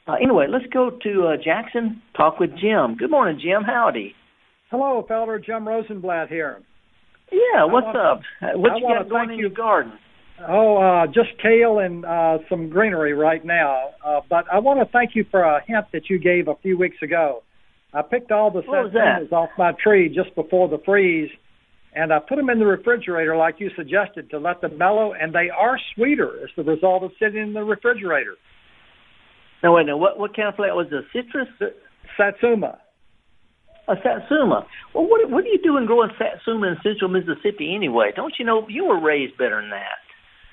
Uh, 0.08 0.13
anyway, 0.13 0.48
let's 0.50 0.65
go 0.74 0.89
to 1.04 1.28
uh, 1.28 1.38
Jackson. 1.44 2.02
Talk 2.18 2.39
with 2.39 2.52
Jim. 2.60 2.96
Good 2.98 3.12
morning, 3.12 3.39
Jim. 3.42 3.63
Howdy. 3.63 4.15
Hello, 4.72 5.06
Felder. 5.10 5.44
Jim 5.44 5.68
Rosenblatt 5.68 6.30
here. 6.30 6.62
Yeah, 7.32 7.65
what's 7.65 7.86
wanna- 7.86 8.00
up? 8.00 8.22
Uh, 8.42 8.58
What 8.58 8.72
I 8.72 8.78
you 8.78 8.88
got 8.88 9.10
going 9.10 9.30
in 9.32 9.36
you- 9.36 9.42
your 9.48 9.50
garden? 9.56 9.94
Oh, 10.48 10.78
uh, 10.78 11.06
just 11.08 11.38
kale 11.42 11.80
and 11.80 12.06
uh, 12.06 12.38
some 12.50 12.70
greenery 12.70 13.12
right 13.13 13.44
now. 13.44 13.89
Uh, 14.04 14.22
but 14.30 14.46
I 14.52 14.60
want 14.60 14.80
to 14.80 14.86
thank 14.86 15.13
you 15.13 15.26
for 15.30 15.42
a 15.44 15.62
hint 15.68 15.86
that 15.92 16.10
you 16.10 16.18
gave 16.18 16.48
a 16.48 16.56
few 16.63 16.78
weeks 16.78 16.96
ago. 17.04 17.44
I 17.94 18.02
picked 18.04 18.32
all 18.32 18.50
the 18.50 18.62
What 18.62 18.86
was 18.86 18.94
that? 18.94 19.24
satsumas 19.24 19.32
off 19.34 19.50
my 19.58 19.74
tree 19.74 20.08
just 20.08 20.34
before 20.36 20.70
the 20.70 20.78
freeze, 20.86 21.30
and 22.00 22.14
I 22.14 22.20
put 22.20 22.38
them 22.38 22.50
in 22.50 22.60
the 22.60 22.66
refrigerator 22.66 23.36
like 23.36 23.56
you 23.60 23.70
suggested 23.76 24.30
to 24.30 24.40
let 24.40 24.62
them 24.62 24.78
mellow, 24.78 25.14
and 25.14 25.34
they 25.34 25.50
are 25.50 25.78
sweeter 25.94 26.42
as 26.44 26.50
the 26.56 26.64
result 26.64 27.04
of 27.04 27.12
sitting 27.20 27.42
in 27.42 27.54
the 27.54 27.64
refrigerator. 27.64 28.36
No, 29.62 29.74
wait, 29.74 29.86
no. 29.86 29.98
What 29.98 30.18
what 30.18 30.34
kind 30.34 30.48
of 30.48 30.56
plant 30.56 30.76
was 30.76 30.88
it? 30.92 31.04
Citrus? 31.12 31.50
Satsuma. 32.16 32.80
A 33.90 33.96
satsuma. 34.02 34.66
Well, 34.96 35.10
what 35.10 35.30
what 35.30 35.44
are 35.44 35.48
you 35.48 35.60
doing 35.62 35.86
growing 35.86 36.12
satsuma 36.18 36.68
in 36.68 36.78
Central 36.84 37.10
Mississippi 37.10 37.76
anyway? 37.76 38.12
Don't 38.16 38.34
you 38.40 38.46
know 38.46 38.66
you 38.70 38.86
were 38.86 39.02
raised 39.02 39.38
better 39.38 39.60
than 39.60 39.72
that? 39.72 40.00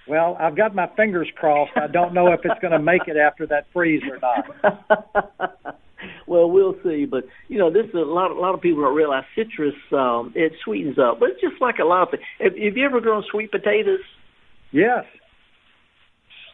Well, 0.08 0.36
I've 0.40 0.56
got 0.56 0.74
my 0.74 0.88
fingers 0.96 1.28
crossed. 1.36 1.76
I 1.76 1.86
don't 1.86 2.14
know 2.14 2.32
if 2.32 2.40
it's 2.44 2.60
going 2.60 2.72
to 2.72 2.78
make 2.78 3.02
it 3.06 3.16
after 3.16 3.46
that 3.48 3.66
freeze 3.72 4.02
or 4.08 4.18
not. 4.18 5.78
well, 6.26 6.50
we'll 6.50 6.76
see. 6.82 7.06
But 7.06 7.24
you 7.48 7.58
know, 7.58 7.70
this 7.70 7.86
is 7.86 7.94
a 7.94 7.98
lot. 7.98 8.30
A 8.30 8.34
lot 8.34 8.54
of 8.54 8.60
people 8.60 8.82
don't 8.82 8.94
realize 8.94 9.24
citrus. 9.34 9.74
Um, 9.92 10.32
it 10.34 10.52
sweetens 10.64 10.98
up, 10.98 11.20
but 11.20 11.30
it's 11.30 11.40
just 11.40 11.60
like 11.60 11.78
a 11.78 11.84
lot 11.84 12.02
of 12.02 12.10
things. 12.10 12.22
Have, 12.40 12.52
have 12.52 12.76
you 12.76 12.84
ever 12.84 13.00
grown 13.00 13.24
sweet 13.30 13.50
potatoes? 13.50 14.00
Yes. 14.72 15.04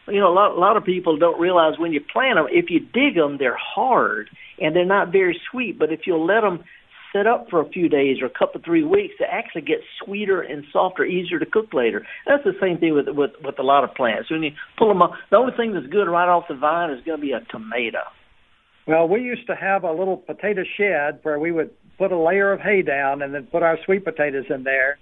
You 0.09 0.18
know, 0.18 0.32
a 0.32 0.34
lot, 0.34 0.57
a 0.57 0.59
lot 0.59 0.76
of 0.76 0.84
people 0.84 1.16
don't 1.16 1.40
realize 1.40 1.78
when 1.78 1.93
you 1.93 2.01
plant 2.01 2.36
them, 2.36 2.47
if 2.51 2.70
you 2.70 2.80
dig 2.80 3.14
them, 3.14 3.36
they're 3.38 3.57
hard 3.57 4.28
and 4.61 4.74
they're 4.74 4.84
not 4.84 5.12
very 5.12 5.40
sweet. 5.51 5.78
But 5.78 5.93
if 5.93 6.01
you'll 6.07 6.26
let 6.26 6.40
them 6.40 6.64
sit 7.14 7.26
up 7.26 7.49
for 7.51 7.61
a 7.61 7.68
few 7.68 7.88
days 7.88 8.16
or 8.20 8.26
a 8.26 8.30
couple 8.30 8.59
of 8.59 8.64
three 8.64 8.82
weeks, 8.82 9.14
they 9.20 9.26
actually 9.26 9.62
get 9.62 9.78
sweeter 10.03 10.40
and 10.40 10.64
softer, 10.72 11.05
easier 11.05 11.38
to 11.38 11.47
cook 11.47 11.72
later. 11.72 12.05
That's 12.26 12.43
the 12.43 12.55
same 12.61 12.78
thing 12.78 12.95
with 12.95 13.07
with 13.09 13.32
with 13.45 13.59
a 13.61 13.62
lot 13.62 13.84
of 13.84 13.95
plants. 13.95 14.30
When 14.30 14.43
you 14.43 14.51
pull 14.76 14.88
them 14.88 15.03
up, 15.03 15.12
the 15.30 15.36
only 15.36 15.53
thing 15.57 15.72
that's 15.72 15.86
good 15.86 16.09
right 16.09 16.28
off 16.28 16.49
the 16.49 16.57
vine 16.57 16.90
is 16.90 17.05
going 17.05 17.20
to 17.20 17.22
be 17.22 17.32
a 17.32 17.40
tomato. 17.51 18.01
Well, 18.87 19.09
we 19.09 19.20
used 19.20 19.47
to 19.47 19.55
have 19.55 19.85
a 19.85 19.93
little 19.93 20.16
potato 20.16 20.62
shed 20.76 21.20
where 21.22 21.39
we 21.39 21.53
would 21.53 21.70
put 21.99 22.11
a 22.11 22.18
layer 22.18 22.53
of 22.53 22.61
hay 22.61 22.83
down 22.83 23.22
and 23.22 23.33
then 23.35 23.47
put 23.47 23.62
our 23.62 23.78
sweet 23.85 24.05
potatoes 24.05 24.47
in 24.51 24.64
there, 24.64 24.99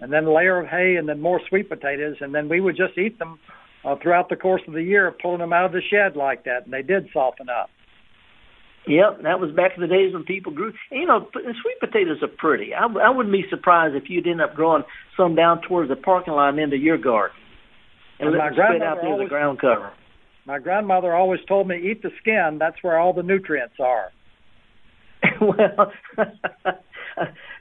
and 0.00 0.12
then 0.12 0.24
a 0.24 0.32
layer 0.32 0.60
of 0.60 0.66
hay 0.66 0.96
and 0.96 1.08
then 1.08 1.20
more 1.20 1.40
sweet 1.48 1.68
potatoes, 1.68 2.16
and 2.20 2.34
then 2.34 2.48
we 2.48 2.60
would 2.60 2.76
just 2.76 2.98
eat 2.98 3.18
them 3.18 3.38
uh, 3.84 3.96
throughout 4.02 4.28
the 4.28 4.36
course 4.36 4.62
of 4.68 4.74
the 4.74 4.82
year, 4.82 5.14
pulling 5.22 5.38
them 5.38 5.52
out 5.52 5.64
of 5.64 5.72
the 5.72 5.80
shed 5.90 6.16
like 6.16 6.44
that, 6.44 6.64
and 6.64 6.72
they 6.72 6.82
did 6.82 7.08
soften 7.12 7.48
up. 7.48 7.70
Yep, 8.86 9.22
that 9.22 9.38
was 9.38 9.52
back 9.54 9.72
in 9.76 9.80
the 9.80 9.86
days 9.86 10.12
when 10.12 10.24
people 10.24 10.52
grew. 10.52 10.72
You 10.90 11.06
know, 11.06 11.28
sweet 11.32 11.78
potatoes 11.78 12.18
are 12.20 12.28
pretty. 12.28 12.74
I, 12.74 12.84
I 12.84 13.10
wouldn't 13.10 13.32
be 13.32 13.44
surprised 13.48 13.94
if 13.94 14.10
you'd 14.10 14.26
end 14.26 14.40
up 14.40 14.54
growing 14.54 14.82
some 15.16 15.36
down 15.36 15.62
towards 15.62 15.88
the 15.88 15.96
parking 15.96 16.34
lot 16.34 16.58
into 16.58 16.76
your 16.76 16.98
garden 16.98 17.36
and, 18.18 18.28
and 18.28 18.38
let 18.38 18.44
them 18.44 18.54
spread 18.54 18.82
out 18.82 18.98
there 19.00 19.18
the 19.18 19.28
ground 19.28 19.60
cover. 19.60 19.92
My 20.46 20.58
grandmother 20.58 21.14
always 21.14 21.40
told 21.46 21.68
me, 21.68 21.76
"Eat 21.76 22.02
the 22.02 22.10
skin. 22.20 22.58
That's 22.58 22.82
where 22.82 22.98
all 22.98 23.12
the 23.12 23.22
nutrients 23.22 23.76
are." 23.78 24.10
well, 25.40 25.92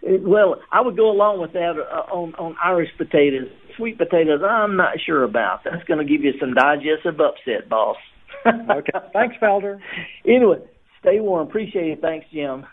well, 0.03 0.61
I 0.71 0.81
would 0.81 0.97
go 0.97 1.11
along 1.11 1.41
with 1.41 1.53
that 1.53 1.73
uh, 1.77 2.13
on 2.13 2.33
on 2.35 2.55
Irish 2.63 2.89
potatoes. 2.97 3.49
Sweet 3.77 3.97
potatoes, 3.97 4.41
I'm 4.47 4.75
not 4.75 4.97
sure 5.05 5.23
about. 5.23 5.61
That's 5.63 5.83
going 5.85 6.05
to 6.05 6.11
give 6.11 6.23
you 6.23 6.33
some 6.39 6.53
digestive 6.53 7.19
upset, 7.19 7.69
boss. 7.69 7.97
okay, 8.45 8.91
thanks, 9.13 9.35
Felder. 9.41 9.79
Anyway, 10.27 10.57
stay 10.99 11.19
warm. 11.19 11.47
Appreciate 11.47 11.91
it. 11.91 12.01
Thanks, 12.01 12.25
Jim. 12.33 12.65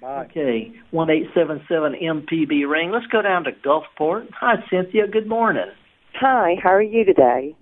Bye. 0.00 0.26
Okay, 0.30 0.72
one 0.90 1.10
eight 1.10 1.28
seven 1.34 1.62
seven 1.68 1.94
MPB 1.94 2.68
ring. 2.68 2.90
Let's 2.90 3.06
go 3.06 3.22
down 3.22 3.44
to 3.44 3.52
Gulfport. 3.52 4.28
Hi, 4.40 4.56
Cynthia. 4.70 5.06
Good 5.06 5.28
morning. 5.28 5.70
Hi. 6.20 6.54
How 6.62 6.70
are 6.70 6.82
you 6.82 7.04
today? 7.04 7.56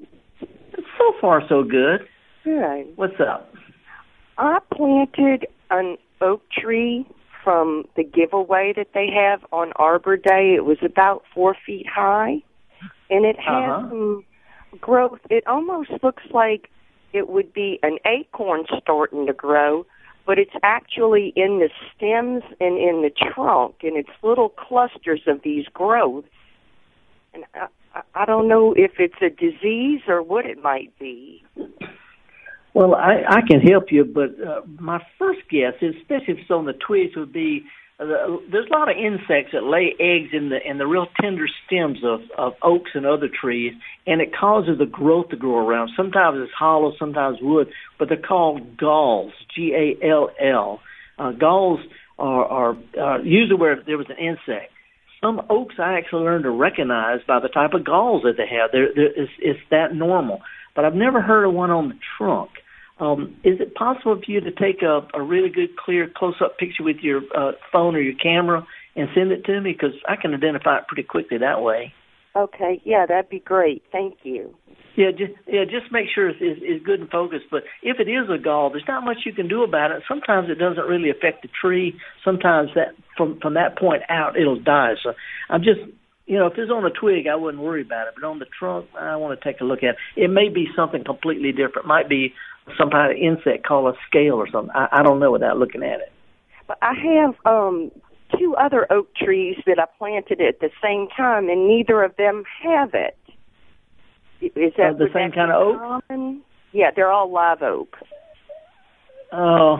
So 0.77 1.14
far, 1.20 1.43
so 1.49 1.62
good. 1.62 2.07
Good. 2.45 2.97
What's 2.97 3.20
up? 3.20 3.53
I 4.39 4.59
planted 4.75 5.47
an 5.70 5.97
oak 6.20 6.43
tree 6.51 7.07
from 7.43 7.85
the 7.97 8.05
giveaway 8.05 8.73
that 8.77 8.89
they 8.95 9.09
have 9.11 9.45
on 9.53 9.73
Arbor 9.77 10.16
Day. 10.16 10.55
It 10.57 10.64
was 10.64 10.79
about 10.83 11.23
four 11.35 11.57
feet 11.66 11.87
high, 11.87 12.43
and 13.11 13.25
it 13.25 13.37
has 13.39 13.70
uh-huh. 13.70 13.89
some 13.89 14.25
growth. 14.81 15.20
It 15.29 15.47
almost 15.47 15.91
looks 16.03 16.23
like 16.33 16.70
it 17.12 17.29
would 17.29 17.53
be 17.53 17.79
an 17.83 17.99
acorn 18.07 18.64
starting 18.81 19.27
to 19.27 19.33
grow, 19.33 19.85
but 20.27 20.39
it's 20.39 20.55
actually 20.62 21.33
in 21.37 21.59
the 21.59 21.68
stems 21.95 22.43
and 22.61 22.79
in 22.79 23.03
the 23.03 23.11
trunk, 23.11 23.77
and 23.83 23.97
it's 23.97 24.11
little 24.23 24.49
clusters 24.49 25.23
of 25.27 25.43
these 25.43 25.66
growths. 25.73 26.29
And 27.35 27.45
I, 27.55 27.66
I 28.14 28.24
don't 28.24 28.49
know 28.49 28.74
if 28.76 28.93
it's 28.99 29.20
a 29.20 29.30
disease 29.30 30.01
or 30.09 30.22
what 30.22 30.47
it 30.47 30.62
might 30.62 30.99
be. 30.99 31.45
Well, 32.74 32.95
I, 32.95 33.22
I 33.28 33.40
can 33.47 33.61
help 33.61 33.86
you, 33.90 34.05
but 34.05 34.30
uh, 34.40 34.62
my 34.78 35.05
first 35.18 35.40
guess, 35.51 35.74
especially 35.74 36.34
if 36.34 36.38
it's 36.38 36.51
on 36.51 36.64
the 36.64 36.72
twigs, 36.72 37.14
would 37.16 37.32
be 37.32 37.64
uh, 38.01 38.38
there's 38.51 38.66
a 38.68 38.72
lot 38.72 38.90
of 38.90 38.97
insects 38.97 39.53
that 39.53 39.64
lay 39.64 39.95
eggs 40.01 40.30
in 40.32 40.49
the 40.49 40.59
in 40.68 40.78
the 40.78 40.86
real 40.86 41.07
tender 41.20 41.47
stems 41.66 41.99
of 42.03 42.20
of 42.38 42.55
oaks 42.62 42.93
and 42.95 43.05
other 43.05 43.28
trees, 43.28 43.74
and 44.07 44.20
it 44.20 44.34
causes 44.34 44.78
the 44.78 44.86
growth 44.86 45.28
to 45.28 45.36
grow 45.36 45.59
around. 45.59 45.90
Sometimes 45.97 46.38
it's 46.40 46.53
hollow, 46.59 46.93
sometimes 46.99 47.38
wood, 47.43 47.68
but 47.99 48.09
they're 48.09 48.16
called 48.16 48.76
galls. 48.78 49.32
G 49.55 49.74
A 49.74 50.07
L 50.07 50.30
L. 50.40 50.80
Uh, 51.18 51.32
galls 51.32 51.80
are, 52.18 52.45
are 52.47 52.76
uh, 52.99 53.18
usually 53.22 53.61
where 53.61 53.82
there 53.86 53.99
was 53.99 54.09
an 54.09 54.16
insect. 54.16 54.72
Some 55.23 55.41
oaks 55.49 55.77
I 55.79 55.99
actually 55.99 56.25
learned 56.25 56.45
to 56.45 56.51
recognize 56.51 57.20
by 57.27 57.39
the 57.41 57.49
type 57.49 57.75
of 57.75 57.85
galls 57.85 58.23
that 58.25 58.35
they 58.37 58.49
have. 58.57 58.70
They're, 58.73 58.93
they're, 58.95 59.23
it's, 59.23 59.33
it's 59.39 59.61
that 59.70 59.95
normal. 59.95 60.41
But 60.75 60.85
I've 60.85 60.95
never 60.95 61.20
heard 61.20 61.45
of 61.45 61.55
one 61.55 61.70
on 61.70 61.89
the 61.91 61.99
trunk. 62.18 62.51
Um, 62.99 63.37
is 63.45 63.61
it 63.61 63.75
possible 63.75 64.20
for 64.25 64.31
you 64.31 64.41
to 64.41 64.51
take 64.51 64.83
a, 64.83 65.07
a 65.14 65.23
really 65.23 65.49
good, 65.49 65.77
clear, 65.77 66.11
close-up 66.14 66.59
picture 66.59 66.83
with 66.83 66.99
your 67.03 67.23
uh, 67.37 67.53
phone 67.73 67.95
or 67.95 68.01
your 68.01 68.14
camera 68.14 68.66
and 68.97 69.09
send 69.14 69.33
it 69.33 69.45
to 69.45 69.61
me? 69.61 69.73
Because 69.73 69.95
I 70.09 70.16
can 70.16 70.35
identify 70.35 70.79
it 70.79 70.89
pretty 70.89 71.05
quickly 71.05 71.39
that 71.39 71.62
way. 71.62 71.93
Okay, 72.35 72.80
yeah, 72.85 73.07
that'd 73.07 73.28
be 73.28 73.41
great. 73.41 73.83
Thank 73.93 74.18
you. 74.22 74.55
Yeah, 74.97 75.11
just 75.11 75.33
yeah, 75.47 75.64
just 75.64 75.91
make 75.91 76.07
sure 76.14 76.28
it's, 76.28 76.39
it's, 76.41 76.61
it's 76.62 76.85
good 76.85 77.01
and 77.01 77.09
focused. 77.09 77.47
But 77.51 77.62
if 77.83 77.99
it 77.99 78.11
is 78.11 78.28
a 78.28 78.37
gall, 78.37 78.70
there's 78.70 78.85
not 78.87 79.05
much 79.05 79.18
you 79.24 79.33
can 79.33 79.49
do 79.49 79.62
about 79.62 79.91
it. 79.91 80.03
Sometimes 80.07 80.51
it 80.51 80.59
doesn't 80.59 80.85
really 80.85 81.11
affect 81.11 81.43
the 81.43 81.49
tree. 81.49 81.95
Sometimes 82.24 82.70
that 82.74 82.95
from 83.16 83.39
from 83.41 83.55
that 83.55 83.78
point 83.78 84.03
out, 84.11 84.39
it'll 84.39 84.61
die. 84.61 84.95
So 85.03 85.14
I'm 85.49 85.62
just 85.62 85.80
you 86.26 86.39
know, 86.39 86.47
if 86.47 86.55
it's 86.57 86.70
on 86.70 86.85
a 86.85 86.91
twig, 86.91 87.26
I 87.26 87.37
wouldn't 87.37 87.62
worry 87.62 87.83
about 87.83 88.09
it. 88.09 88.14
But 88.14 88.26
on 88.26 88.39
the 88.39 88.47
trunk, 88.59 88.87
I 88.99 89.16
want 89.16 89.39
to 89.39 89.45
take 89.45 89.61
a 89.61 89.64
look 89.64 89.83
at 89.83 89.91
it. 89.91 89.97
It 90.16 90.28
may 90.28 90.49
be 90.49 90.66
something 90.76 91.05
completely 91.05 91.53
different. 91.53 91.85
It 91.85 91.89
might 91.89 92.09
be 92.09 92.35
some 92.78 92.91
kind 92.91 93.11
of 93.11 93.18
insect 93.18 93.66
called 93.66 93.95
a 93.95 93.99
scale 94.09 94.35
or 94.35 94.49
something. 94.51 94.74
I, 94.74 95.01
I 95.01 95.03
don't 95.03 95.20
know 95.20 95.33
without 95.33 95.59
looking 95.59 95.83
at 95.83 96.01
it. 96.01 96.12
But 96.68 96.78
I 96.80 96.93
have 96.95 97.35
um 97.45 97.91
two 98.39 98.55
other 98.57 98.87
oak 98.91 99.14
trees 99.14 99.57
that 99.66 99.78
I 99.78 99.85
planted 99.99 100.41
at 100.41 100.61
the 100.61 100.70
same 100.83 101.09
time, 101.16 101.49
and 101.49 101.66
neither 101.66 102.03
of 102.03 102.16
them 102.16 102.45
have 102.62 102.91
it. 102.95 103.16
Is 104.41 104.72
that 104.76 104.95
uh, 104.95 104.99
the 104.99 105.09
same 105.14 105.33
kind 105.33 105.53
of 105.53 105.61
oak? 105.61 106.03
Common? 106.09 106.43
Yeah, 106.72 106.91
they're 106.95 107.11
all 107.11 107.30
live 107.33 107.62
oak. 107.62 107.97
Oh, 109.33 109.76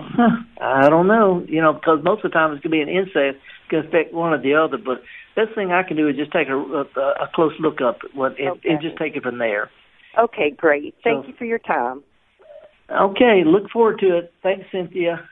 I 0.61 0.89
don't 0.89 1.07
know. 1.07 1.45
You 1.47 1.61
know, 1.61 1.73
because 1.73 1.99
most 2.03 2.25
of 2.25 2.31
the 2.31 2.35
time 2.35 2.53
it's 2.53 2.63
going 2.63 2.71
to 2.81 2.87
be 2.87 2.91
an 2.91 2.97
insect 2.97 3.43
going 3.71 3.83
to 3.83 3.89
affect 3.89 4.15
one 4.15 4.33
or 4.33 4.41
the 4.41 4.55
other. 4.55 4.79
But 4.79 5.03
best 5.35 5.55
thing 5.55 5.73
I 5.73 5.83
can 5.83 5.97
do 5.97 6.09
is 6.09 6.17
just 6.17 6.33
take 6.33 6.49
a, 6.49 6.57
a, 6.57 6.85
a 6.85 7.29
close 7.35 7.53
look 7.59 7.81
up 7.81 7.99
what, 8.15 8.39
and, 8.39 8.51
Okay. 8.51 8.69
and 8.71 8.81
just 8.81 8.97
take 8.99 9.17
it 9.17 9.23
from 9.23 9.39
there. 9.39 9.71
Okay, 10.19 10.51
great. 10.57 10.95
Thank 11.03 11.25
So- 11.25 11.29
you 11.29 11.35
for 11.39 11.45
your 11.45 11.59
time. 11.59 12.03
Okay, 12.91 13.43
look 13.47 13.71
forward 13.71 13.99
to 14.01 14.19
it. 14.19 14.33
Thanks, 14.43 14.67
Cynthia. 14.71 15.27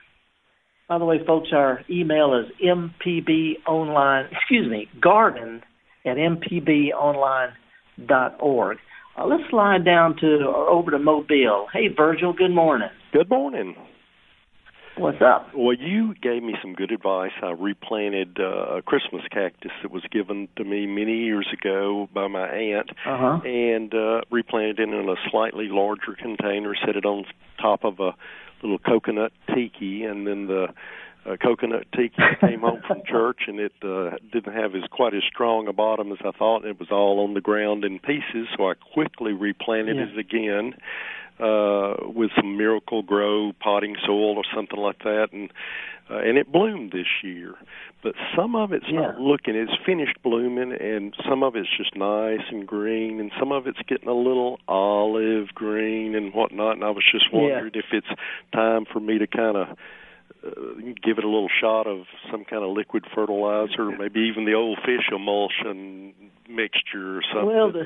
By 0.91 0.97
the 0.97 1.05
way, 1.05 1.23
folks, 1.25 1.47
our 1.53 1.79
email 1.89 2.33
is 2.37 2.47
mpbonline, 2.61 4.29
excuse 4.29 4.69
me, 4.69 4.89
garden 5.01 5.61
at 6.05 6.17
mpbonline.org. 6.17 8.77
Uh, 9.17 9.25
let's 9.25 9.43
slide 9.49 9.85
down 9.85 10.17
to 10.17 10.43
or 10.45 10.67
over 10.67 10.91
to 10.91 10.99
Mobile. 10.99 11.67
Hey, 11.71 11.87
Virgil, 11.95 12.33
good 12.33 12.51
morning. 12.51 12.89
Good 13.13 13.29
morning. 13.29 13.77
What's 14.97 15.21
up? 15.21 15.51
Well, 15.55 15.77
you 15.79 16.13
gave 16.21 16.43
me 16.43 16.55
some 16.61 16.73
good 16.73 16.91
advice. 16.91 17.31
I 17.41 17.51
replanted 17.51 18.37
uh, 18.41 18.79
a 18.79 18.81
Christmas 18.81 19.21
cactus 19.31 19.71
that 19.83 19.91
was 19.91 20.03
given 20.11 20.49
to 20.57 20.65
me 20.65 20.87
many 20.87 21.19
years 21.19 21.47
ago 21.53 22.09
by 22.13 22.27
my 22.27 22.49
aunt, 22.49 22.89
Uh-huh. 23.05 23.39
and 23.45 23.93
uh, 23.93 24.19
replanted 24.29 24.79
it 24.81 24.89
in 24.89 25.07
a 25.07 25.15
slightly 25.29 25.69
larger 25.69 26.15
container. 26.21 26.75
Set 26.85 26.97
it 26.97 27.05
on 27.05 27.23
top 27.61 27.85
of 27.85 28.01
a 28.01 28.11
little 28.61 28.79
coconut 28.79 29.31
tiki, 29.53 30.03
and 30.03 30.25
then 30.27 30.47
the 30.47 30.67
uh, 31.25 31.35
coconut 31.37 31.85
tiki 31.95 32.15
came 32.39 32.61
home 32.61 32.81
from 32.87 33.01
church, 33.05 33.41
and 33.47 33.59
it 33.59 33.73
uh, 33.83 34.11
didn't 34.31 34.53
have 34.53 34.75
as 34.75 34.83
quite 34.91 35.13
as 35.13 35.23
strong 35.27 35.67
a 35.67 35.73
bottom 35.73 36.11
as 36.11 36.17
I 36.25 36.31
thought. 36.31 36.65
It 36.65 36.79
was 36.79 36.89
all 36.91 37.23
on 37.23 37.33
the 37.33 37.41
ground 37.41 37.83
in 37.85 37.99
pieces, 37.99 38.47
so 38.57 38.69
I 38.69 38.73
quickly 38.93 39.33
replanted 39.33 39.97
Yeah. 39.97 40.05
it 40.13 40.17
again 40.17 40.73
uh 41.41 41.95
with 42.07 42.29
some 42.35 42.57
Miracle-Gro 42.57 43.53
potting 43.59 43.95
soil 44.05 44.37
or 44.37 44.43
something 44.55 44.79
like 44.79 44.99
that 44.99 45.29
and 45.33 45.51
uh, 46.09 46.17
and 46.17 46.37
it 46.37 46.51
bloomed 46.51 46.91
this 46.91 47.07
year 47.23 47.55
but 48.03 48.13
some 48.35 48.55
of 48.55 48.71
it's 48.73 48.91
not 48.91 49.19
looking 49.19 49.55
it's 49.55 49.71
finished 49.85 50.17
blooming 50.23 50.71
and 50.73 51.13
some 51.27 51.41
of 51.43 51.55
it's 51.55 51.69
just 51.77 51.95
nice 51.95 52.41
and 52.51 52.67
green 52.67 53.19
and 53.19 53.31
some 53.39 53.51
of 53.51 53.65
it's 53.67 53.79
getting 53.87 54.09
a 54.09 54.13
little 54.13 54.59
olive 54.67 55.47
green 55.55 56.15
and 56.15 56.33
whatnot 56.33 56.75
and 56.75 56.83
i 56.83 56.89
was 56.89 57.03
just 57.11 57.25
Yeah. 57.31 57.39
wondering 57.41 57.71
if 57.75 57.85
it's 57.91 58.07
time 58.53 58.85
for 58.91 58.99
me 58.99 59.17
to 59.17 59.27
kind 59.27 59.57
of 59.57 59.67
uh, 60.45 60.49
give 61.03 61.17
it 61.17 61.23
a 61.23 61.29
little 61.29 61.49
shot 61.61 61.85
of 61.87 62.05
some 62.31 62.43
kind 62.45 62.63
of 62.63 62.71
liquid 62.75 63.05
fertilizer, 63.13 63.91
maybe 63.97 64.21
even 64.21 64.45
the 64.45 64.53
old 64.55 64.79
fish 64.83 65.05
emulsion 65.13 66.13
mixture 66.49 67.17
or 67.17 67.21
something. 67.31 67.47
Well, 67.47 67.71
the 67.71 67.85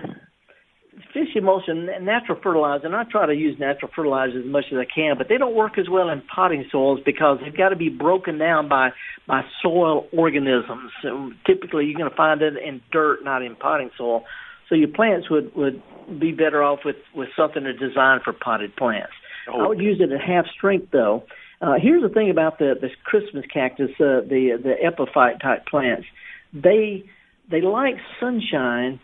fish 1.13 1.29
emulsion, 1.35 1.87
natural 2.01 2.39
fertilizer, 2.41 2.85
and 2.85 2.95
I 2.95 3.03
try 3.03 3.25
to 3.25 3.33
use 3.33 3.59
natural 3.59 3.91
fertilizer 3.95 4.39
as 4.39 4.45
much 4.45 4.65
as 4.71 4.77
I 4.77 4.85
can, 4.85 5.17
but 5.17 5.27
they 5.29 5.37
don't 5.37 5.55
work 5.55 5.77
as 5.77 5.89
well 5.89 6.09
in 6.09 6.21
potting 6.21 6.65
soils 6.71 6.99
because 7.05 7.39
they've 7.43 7.55
got 7.55 7.69
to 7.69 7.75
be 7.75 7.89
broken 7.89 8.37
down 8.37 8.69
by 8.69 8.89
by 9.27 9.41
soil 9.61 10.07
organisms. 10.13 10.91
So 11.01 11.31
typically, 11.45 11.85
you're 11.85 11.97
going 11.97 12.09
to 12.09 12.15
find 12.15 12.41
it 12.41 12.53
in 12.57 12.81
dirt, 12.91 13.23
not 13.23 13.41
in 13.41 13.55
potting 13.55 13.89
soil. 13.97 14.23
So 14.69 14.75
your 14.75 14.89
plants 14.89 15.29
would 15.29 15.53
would 15.55 15.81
be 16.19 16.31
better 16.31 16.63
off 16.63 16.79
with 16.85 16.97
with 17.13 17.29
something 17.35 17.63
that's 17.63 17.79
designed 17.79 18.21
for 18.23 18.33
potted 18.33 18.75
plants. 18.75 19.13
I 19.47 19.67
would 19.67 19.79
use 19.79 19.99
it 19.99 20.11
at 20.11 20.21
half 20.21 20.45
strength 20.55 20.87
though. 20.91 21.23
Uh, 21.61 21.75
here's 21.81 22.01
the 22.01 22.09
thing 22.09 22.29
about 22.29 22.59
the 22.59 22.73
this 22.79 22.91
Christmas 23.03 23.45
cactus, 23.51 23.91
uh, 23.99 24.21
the 24.21 24.59
the 24.61 24.75
epiphyte 24.83 25.41
type 25.41 25.65
plants. 25.67 26.05
They 26.53 27.05
they 27.49 27.61
like 27.61 27.95
sunshine, 28.19 28.99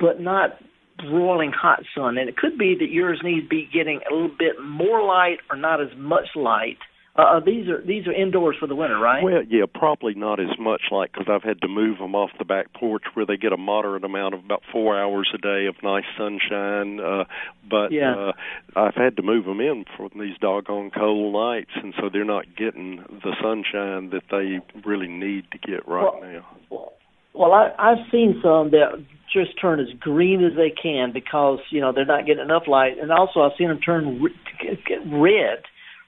but 0.00 0.20
not 0.20 0.58
broiling 0.98 1.52
hot 1.52 1.82
sun. 1.94 2.18
And 2.18 2.28
it 2.28 2.36
could 2.36 2.58
be 2.58 2.76
that 2.78 2.90
yours 2.90 3.20
needs 3.22 3.44
to 3.44 3.48
be 3.48 3.68
getting 3.72 4.00
a 4.10 4.14
little 4.14 4.34
bit 4.36 4.56
more 4.62 5.02
light 5.02 5.38
or 5.50 5.56
not 5.56 5.80
as 5.80 5.96
much 5.96 6.28
light. 6.34 6.78
Uh, 7.16 7.38
these 7.38 7.68
are 7.68 7.80
these 7.80 8.08
are 8.08 8.12
indoors 8.12 8.56
for 8.58 8.66
the 8.66 8.74
winter, 8.74 8.98
right? 8.98 9.22
Well, 9.22 9.44
yeah, 9.48 9.66
probably 9.72 10.14
not 10.14 10.40
as 10.40 10.58
much 10.58 10.82
like 10.90 11.12
because 11.12 11.28
I've 11.30 11.44
had 11.44 11.60
to 11.60 11.68
move 11.68 11.98
them 11.98 12.16
off 12.16 12.30
the 12.40 12.44
back 12.44 12.72
porch 12.74 13.04
where 13.14 13.24
they 13.24 13.36
get 13.36 13.52
a 13.52 13.56
moderate 13.56 14.02
amount 14.02 14.34
of 14.34 14.44
about 14.44 14.62
four 14.72 14.98
hours 14.98 15.30
a 15.32 15.38
day 15.38 15.66
of 15.66 15.76
nice 15.84 16.02
sunshine. 16.18 16.98
Uh, 16.98 17.22
but 17.70 17.92
Yeah. 17.92 18.16
uh, 18.16 18.32
I've 18.74 18.96
had 18.96 19.16
to 19.18 19.22
move 19.22 19.44
them 19.44 19.60
in 19.60 19.84
for 19.96 20.08
these 20.08 20.36
doggone 20.40 20.90
cold 20.90 21.34
nights, 21.34 21.70
and 21.76 21.94
so 22.00 22.08
they're 22.12 22.24
not 22.24 22.46
getting 22.56 23.04
the 23.22 23.36
sunshine 23.40 24.10
that 24.10 24.24
they 24.32 24.58
really 24.84 25.06
need 25.08 25.44
to 25.52 25.58
get 25.58 25.86
right 25.86 26.02
Well, 26.02 26.20
now. 26.20 26.92
Well, 27.32 27.52
I, 27.52 27.70
I've 27.78 28.10
seen 28.10 28.40
some 28.42 28.70
that 28.72 29.04
just 29.34 29.60
turn 29.60 29.80
as 29.80 29.88
green 30.00 30.42
as 30.42 30.52
they 30.56 30.70
can 30.70 31.12
because 31.12 31.58
you 31.70 31.80
know 31.80 31.92
they're 31.92 32.06
not 32.06 32.24
getting 32.26 32.42
enough 32.44 32.62
light, 32.66 32.92
and 33.00 33.10
also 33.12 33.40
I've 33.40 33.52
seen 33.58 33.68
them 33.68 33.80
turn 33.80 34.22
re- 34.22 34.78
get 34.86 35.00
red 35.12 35.64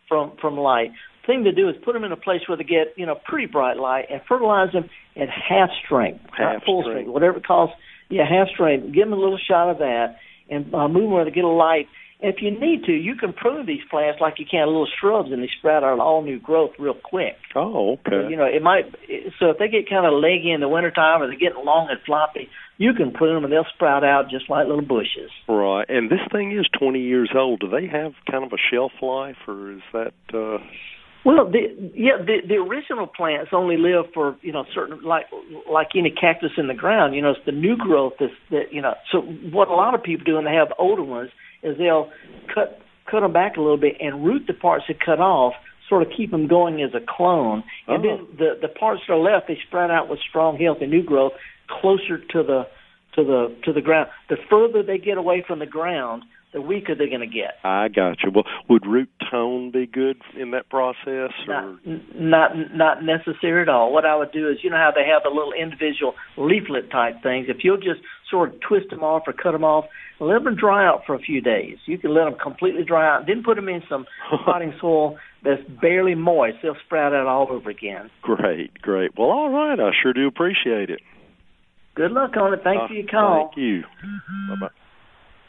from 0.08 0.32
from 0.40 0.56
light. 0.56 0.92
thing 1.26 1.44
to 1.44 1.52
do 1.52 1.68
is 1.68 1.74
put 1.84 1.92
them 1.92 2.04
in 2.04 2.12
a 2.12 2.16
place 2.16 2.40
where 2.46 2.56
they 2.56 2.64
get 2.64 2.94
you 2.96 3.04
know 3.04 3.16
pretty 3.24 3.46
bright 3.46 3.76
light 3.76 4.06
and 4.10 4.22
fertilize 4.28 4.72
them 4.72 4.88
at 5.16 5.28
half 5.28 5.68
strength, 5.84 6.20
half 6.38 6.54
not 6.54 6.64
full 6.64 6.82
strength. 6.82 6.94
strength, 6.94 7.12
whatever 7.12 7.38
it 7.38 7.46
calls. 7.46 7.70
Yeah, 8.08 8.22
half 8.28 8.48
strength. 8.54 8.94
Give 8.94 9.04
them 9.04 9.12
a 9.12 9.20
little 9.20 9.38
shot 9.38 9.70
of 9.70 9.78
that, 9.78 10.16
and 10.48 10.72
uh, 10.72 10.88
move 10.88 11.02
them 11.02 11.10
where 11.10 11.24
they 11.24 11.32
get 11.32 11.44
a 11.44 11.48
light. 11.48 11.88
And 12.26 12.34
if 12.34 12.42
you 12.42 12.50
need 12.50 12.84
to, 12.86 12.92
you 12.92 13.14
can 13.14 13.32
prune 13.32 13.66
these 13.66 13.84
plants 13.88 14.20
like 14.20 14.34
you 14.38 14.46
can 14.50 14.66
little 14.66 14.88
shrubs, 15.00 15.30
and 15.30 15.42
they 15.42 15.48
sprout 15.58 15.84
out 15.84 16.00
all 16.00 16.22
new 16.22 16.40
growth 16.40 16.72
real 16.76 16.94
quick. 16.94 17.36
Oh, 17.54 17.92
okay. 17.92 18.10
So, 18.10 18.28
you 18.28 18.36
know, 18.36 18.46
it 18.46 18.62
might. 18.62 18.86
So 19.38 19.50
if 19.50 19.58
they 19.58 19.68
get 19.68 19.88
kind 19.88 20.04
of 20.04 20.12
leggy 20.12 20.50
in 20.50 20.60
the 20.60 20.68
wintertime, 20.68 21.22
or 21.22 21.28
they're 21.28 21.38
getting 21.38 21.64
long 21.64 21.86
and 21.88 22.00
floppy, 22.04 22.48
you 22.78 22.94
can 22.94 23.12
prune 23.12 23.34
them, 23.34 23.44
and 23.44 23.52
they'll 23.52 23.70
sprout 23.74 24.02
out 24.02 24.24
just 24.28 24.50
like 24.50 24.66
little 24.66 24.84
bushes. 24.84 25.30
Right. 25.48 25.86
And 25.88 26.10
this 26.10 26.18
thing 26.32 26.50
is 26.50 26.66
20 26.80 27.00
years 27.00 27.30
old. 27.32 27.60
Do 27.60 27.68
they 27.68 27.86
have 27.86 28.12
kind 28.28 28.42
of 28.44 28.52
a 28.52 28.60
shelf 28.72 28.92
life, 29.00 29.36
or 29.46 29.72
is 29.72 29.82
that? 29.92 30.14
uh 30.34 30.58
Well, 31.24 31.48
the, 31.48 31.92
yeah, 31.94 32.18
the 32.18 32.42
the 32.42 32.56
original 32.56 33.06
plants 33.06 33.50
only 33.52 33.76
live 33.76 34.06
for 34.12 34.36
you 34.42 34.50
know 34.50 34.64
certain 34.74 35.00
like 35.04 35.26
like 35.70 35.94
any 35.94 36.10
cactus 36.10 36.58
in 36.58 36.66
the 36.66 36.74
ground. 36.74 37.14
You 37.14 37.22
know, 37.22 37.30
it's 37.30 37.46
the 37.46 37.52
new 37.52 37.76
growth 37.76 38.14
that's 38.18 38.32
that 38.50 38.72
you 38.72 38.82
know. 38.82 38.94
So 39.12 39.20
what 39.20 39.68
a 39.68 39.74
lot 39.74 39.94
of 39.94 40.02
people 40.02 40.24
do 40.24 40.34
when 40.34 40.44
they 40.44 40.54
have 40.54 40.72
older 40.76 41.04
ones 41.04 41.30
is 41.66 41.76
they'll 41.78 42.10
cut 42.54 42.80
cut 43.10 43.20
them 43.20 43.32
back 43.32 43.56
a 43.56 43.60
little 43.60 43.76
bit 43.76 43.96
and 44.00 44.24
root 44.24 44.46
the 44.46 44.54
parts 44.54 44.84
that 44.88 44.98
cut 45.04 45.20
off, 45.20 45.54
sort 45.88 46.02
of 46.02 46.08
keep 46.16 46.30
them 46.30 46.46
going 46.48 46.82
as 46.82 46.90
a 46.94 47.00
clone, 47.00 47.62
and 47.86 47.98
Oh. 48.04 48.08
then 48.08 48.26
the 48.38 48.58
the 48.60 48.68
parts 48.68 49.02
that 49.06 49.12
are 49.14 49.18
left 49.18 49.48
they 49.48 49.58
spread 49.68 49.90
out 49.90 50.08
with 50.08 50.18
strong, 50.20 50.56
healthy 50.58 50.86
new 50.86 51.02
growth 51.02 51.32
closer 51.68 52.18
to 52.18 52.42
the 52.42 52.66
to 53.14 53.24
the 53.24 53.54
to 53.64 53.72
the 53.72 53.80
ground. 53.80 54.08
The 54.28 54.36
further 54.50 54.82
they 54.82 54.98
get 54.98 55.18
away 55.18 55.42
from 55.42 55.58
the 55.58 55.66
ground, 55.66 56.22
the 56.56 56.62
weaker 56.62 56.94
they're 56.94 57.06
going 57.12 57.20
to 57.20 57.26
get. 57.26 57.52
I 57.64 57.88
got 57.88 58.22
you. 58.24 58.30
Well, 58.34 58.44
would 58.70 58.86
root 58.86 59.10
tone 59.30 59.70
be 59.70 59.86
good 59.86 60.16
in 60.40 60.52
that 60.52 60.70
process? 60.70 61.30
Not, 61.46 61.64
Or 61.64 61.78
n- 61.86 62.04
not 62.14 62.50
not 62.72 63.04
necessary 63.04 63.60
at 63.60 63.68
all. 63.68 63.92
What 63.92 64.06
I 64.06 64.16
would 64.16 64.32
do 64.32 64.48
is, 64.48 64.56
you 64.64 64.70
know 64.70 64.78
how 64.78 64.90
they 64.94 65.04
have 65.06 65.22
the 65.22 65.28
little 65.28 65.52
individual 65.52 66.14
leaflet 66.38 66.90
type 66.90 67.22
things. 67.22 67.46
If 67.50 67.58
you'll 67.62 67.76
just 67.76 68.00
sort 68.30 68.54
of 68.54 68.60
twist 68.66 68.88
them 68.88 69.04
off 69.04 69.24
or 69.26 69.34
cut 69.34 69.52
them 69.52 69.64
off, 69.64 69.84
let 70.18 70.42
them 70.44 70.56
dry 70.56 70.86
out 70.88 71.02
for 71.06 71.14
a 71.14 71.18
few 71.18 71.42
days. 71.42 71.76
You 71.84 71.98
can 71.98 72.14
let 72.14 72.24
them 72.24 72.36
completely 72.42 72.84
dry 72.84 73.06
out, 73.06 73.26
then 73.26 73.42
put 73.44 73.56
them 73.56 73.68
in 73.68 73.82
some 73.86 74.06
potting 74.46 74.72
soil 74.80 75.18
that's 75.44 75.60
barely 75.82 76.14
moist. 76.14 76.56
They'll 76.62 76.74
sprout 76.86 77.12
out 77.12 77.26
all 77.26 77.48
over 77.50 77.68
again. 77.68 78.10
great, 78.22 78.80
great. 78.80 79.10
Well, 79.18 79.28
all 79.28 79.50
right. 79.50 79.78
I 79.78 79.90
sure 80.02 80.14
do 80.14 80.26
appreciate 80.26 80.88
it. 80.88 81.00
Good 81.94 82.12
luck 82.12 82.32
on 82.36 82.54
it. 82.54 82.60
Thanks 82.64 82.84
Uh, 82.84 82.88
for 82.88 82.94
your 82.94 83.06
call. 83.06 83.44
Thank 83.52 83.58
you. 83.58 83.82
Bye 84.48 84.56
bye. 84.60 84.85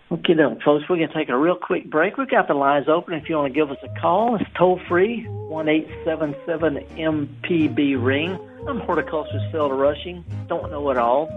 Okay, 0.10 0.36
then, 0.36 0.58
folks, 0.64 0.86
we're 0.88 0.96
going 0.96 1.10
to 1.10 1.14
take 1.14 1.28
a 1.28 1.38
real 1.38 1.58
quick 1.58 1.90
break. 1.90 2.16
We've 2.16 2.30
got 2.30 2.48
the 2.48 2.54
lines 2.54 2.88
open 2.88 3.14
if 3.14 3.28
you 3.28 3.36
want 3.36 3.54
to 3.54 3.60
give 3.60 3.72
us 3.72 3.78
a 3.84 4.00
call. 4.00 4.38
It's 4.38 4.50
toll 4.58 4.80
free, 4.88 5.26
1 5.26 5.68
877 5.68 6.76
MPB 6.96 8.02
Ring. 8.02 8.40
I'm 8.70 8.80
horticulturist 8.80 9.54
Felder 9.54 9.78
Rushing. 9.78 10.24
Don't 10.48 10.72
know 10.72 10.90
it 10.92 10.98
all. 10.98 11.28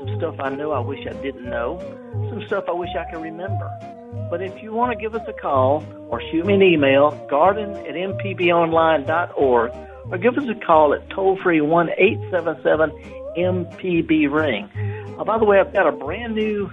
Some 0.00 0.18
stuff 0.18 0.34
I 0.40 0.48
know 0.50 0.72
I 0.72 0.80
wish 0.80 1.06
I 1.06 1.12
didn't 1.22 1.48
know. 1.48 1.78
Some 2.28 2.44
stuff 2.48 2.64
I 2.66 2.72
wish 2.72 2.90
I 2.98 3.08
could 3.08 3.22
remember. 3.22 3.70
But 4.28 4.42
if 4.42 4.60
you 4.64 4.72
want 4.72 4.90
to 4.90 5.00
give 5.00 5.14
us 5.14 5.26
a 5.28 5.32
call 5.32 5.84
or 6.08 6.20
shoot 6.32 6.44
me 6.44 6.54
an 6.54 6.62
email, 6.62 7.12
garden 7.30 7.70
at 7.70 7.94
mpbonline.org, 7.94 9.72
or 10.10 10.18
give 10.18 10.36
us 10.36 10.48
a 10.48 10.66
call 10.66 10.92
at 10.92 11.08
toll 11.10 11.38
free 11.40 11.60
1 11.60 11.90
877 11.96 12.90
MPB 13.36 14.28
Ring. 14.28 14.68
Uh, 15.16 15.22
by 15.22 15.38
the 15.38 15.44
way, 15.44 15.60
I've 15.60 15.72
got 15.72 15.86
a 15.86 15.92
brand 15.92 16.34
new 16.34 16.68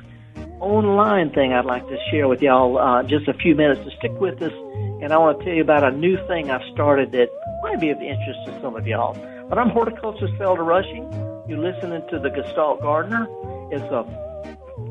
online 0.60 1.32
thing 1.32 1.54
I'd 1.54 1.66
like 1.66 1.88
to 1.88 1.98
share 2.12 2.28
with 2.28 2.42
y'all 2.42 2.78
uh, 2.78 3.04
just 3.04 3.28
a 3.28 3.34
few 3.34 3.56
minutes 3.56 3.82
to 3.84 3.96
stick 3.98 4.12
with 4.20 4.42
us. 4.42 4.54
And 5.02 5.12
I 5.12 5.18
want 5.18 5.40
to 5.40 5.46
tell 5.46 5.54
you 5.54 5.62
about 5.62 5.84
a 5.84 5.92
new 5.92 6.18
thing 6.28 6.50
I've 6.50 6.66
started 6.74 7.12
that 7.12 7.30
might 7.62 7.80
be 7.80 7.90
of 7.90 8.02
interest 8.02 8.40
to 8.46 8.60
some 8.62 8.76
of 8.76 8.88
y'all. 8.88 9.14
But 9.50 9.58
I'm 9.58 9.70
horticulturist 9.70 10.34
Felder 10.36 10.66
Rushing. 10.66 11.04
You're 11.48 11.60
listening 11.60 12.02
to 12.10 12.20
the 12.20 12.30
Gestalt 12.30 12.82
Gardener. 12.82 13.28
It's 13.72 13.84
a 13.92 14.06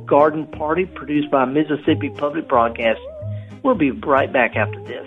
garden 0.06 0.46
party 0.46 0.86
produced 0.86 1.30
by 1.30 1.44
Mississippi 1.44 2.10
Public 2.10 2.46
Broadcasting. 2.48 3.10
We'll 3.62 3.74
be 3.74 3.90
right 3.90 4.32
back 4.32 4.56
after 4.56 4.82
this. 4.84 5.06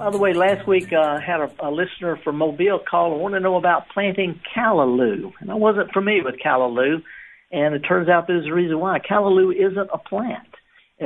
By 0.00 0.08
the 0.08 0.16
way, 0.16 0.32
last 0.32 0.66
week 0.66 0.94
uh, 0.94 1.20
had 1.20 1.40
a, 1.40 1.50
a 1.58 1.70
listener 1.70 2.18
from 2.24 2.36
Mobile 2.36 2.78
call 2.78 3.12
and 3.12 3.20
wanted 3.20 3.40
to 3.40 3.42
know 3.42 3.56
about 3.56 3.90
planting 3.90 4.40
callaloo. 4.56 5.34
And 5.40 5.50
I 5.50 5.54
wasn't 5.56 5.92
familiar 5.92 6.24
with 6.24 6.36
callaloo, 6.42 7.02
and 7.52 7.74
it 7.74 7.80
turns 7.80 8.08
out 8.08 8.26
there's 8.26 8.46
a 8.46 8.54
reason 8.54 8.80
why. 8.80 8.98
Callaloo 8.98 9.52
isn't 9.54 9.90
a 9.92 9.98
plant. 9.98 10.48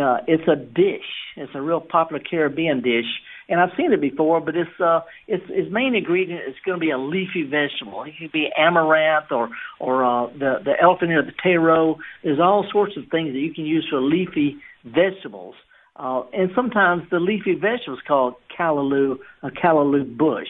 Uh, 0.01 0.19
it's 0.29 0.47
a 0.47 0.55
dish. 0.55 1.11
It's 1.35 1.51
a 1.57 1.61
real 1.61 1.81
popular 1.81 2.23
Caribbean 2.23 2.83
dish, 2.83 3.11
and 3.49 3.59
I've 3.59 3.77
seen 3.77 3.93
it 3.93 4.01
before. 4.01 4.41
But 4.41 4.55
it's 4.55 4.81
uh, 4.81 5.01
its 5.27 5.43
its 5.49 5.73
main 5.73 5.97
ingredient 5.97 6.43
is 6.49 6.55
going 6.65 6.79
to 6.79 6.81
be 6.81 6.93
a 6.93 6.99
leafy 6.99 7.43
vegetable. 7.43 8.05
It 8.05 8.15
could 8.17 8.31
be 8.31 8.49
amaranth 8.57 9.33
or 9.33 9.51
or 9.81 10.05
uh, 10.05 10.27
the 10.29 10.61
the 10.65 10.75
elephant 10.81 11.11
ear, 11.11 11.25
the 11.25 11.33
taro. 11.43 11.99
There's 12.23 12.39
all 12.39 12.65
sorts 12.71 12.97
of 12.97 13.09
things 13.11 13.33
that 13.33 13.41
you 13.41 13.53
can 13.53 13.67
use 13.67 13.89
for 13.91 14.01
leafy 14.01 14.59
vegetables. 14.85 15.57
Uh, 15.57 15.73
and 15.97 16.51
sometimes 16.55 17.03
the 17.11 17.21
leafy 17.21 17.55
vegetables 17.55 18.01
called 18.07 18.35
callaloo, 18.59 19.17
a 19.43 19.51
callaloo 19.51 20.17
bush. 20.17 20.49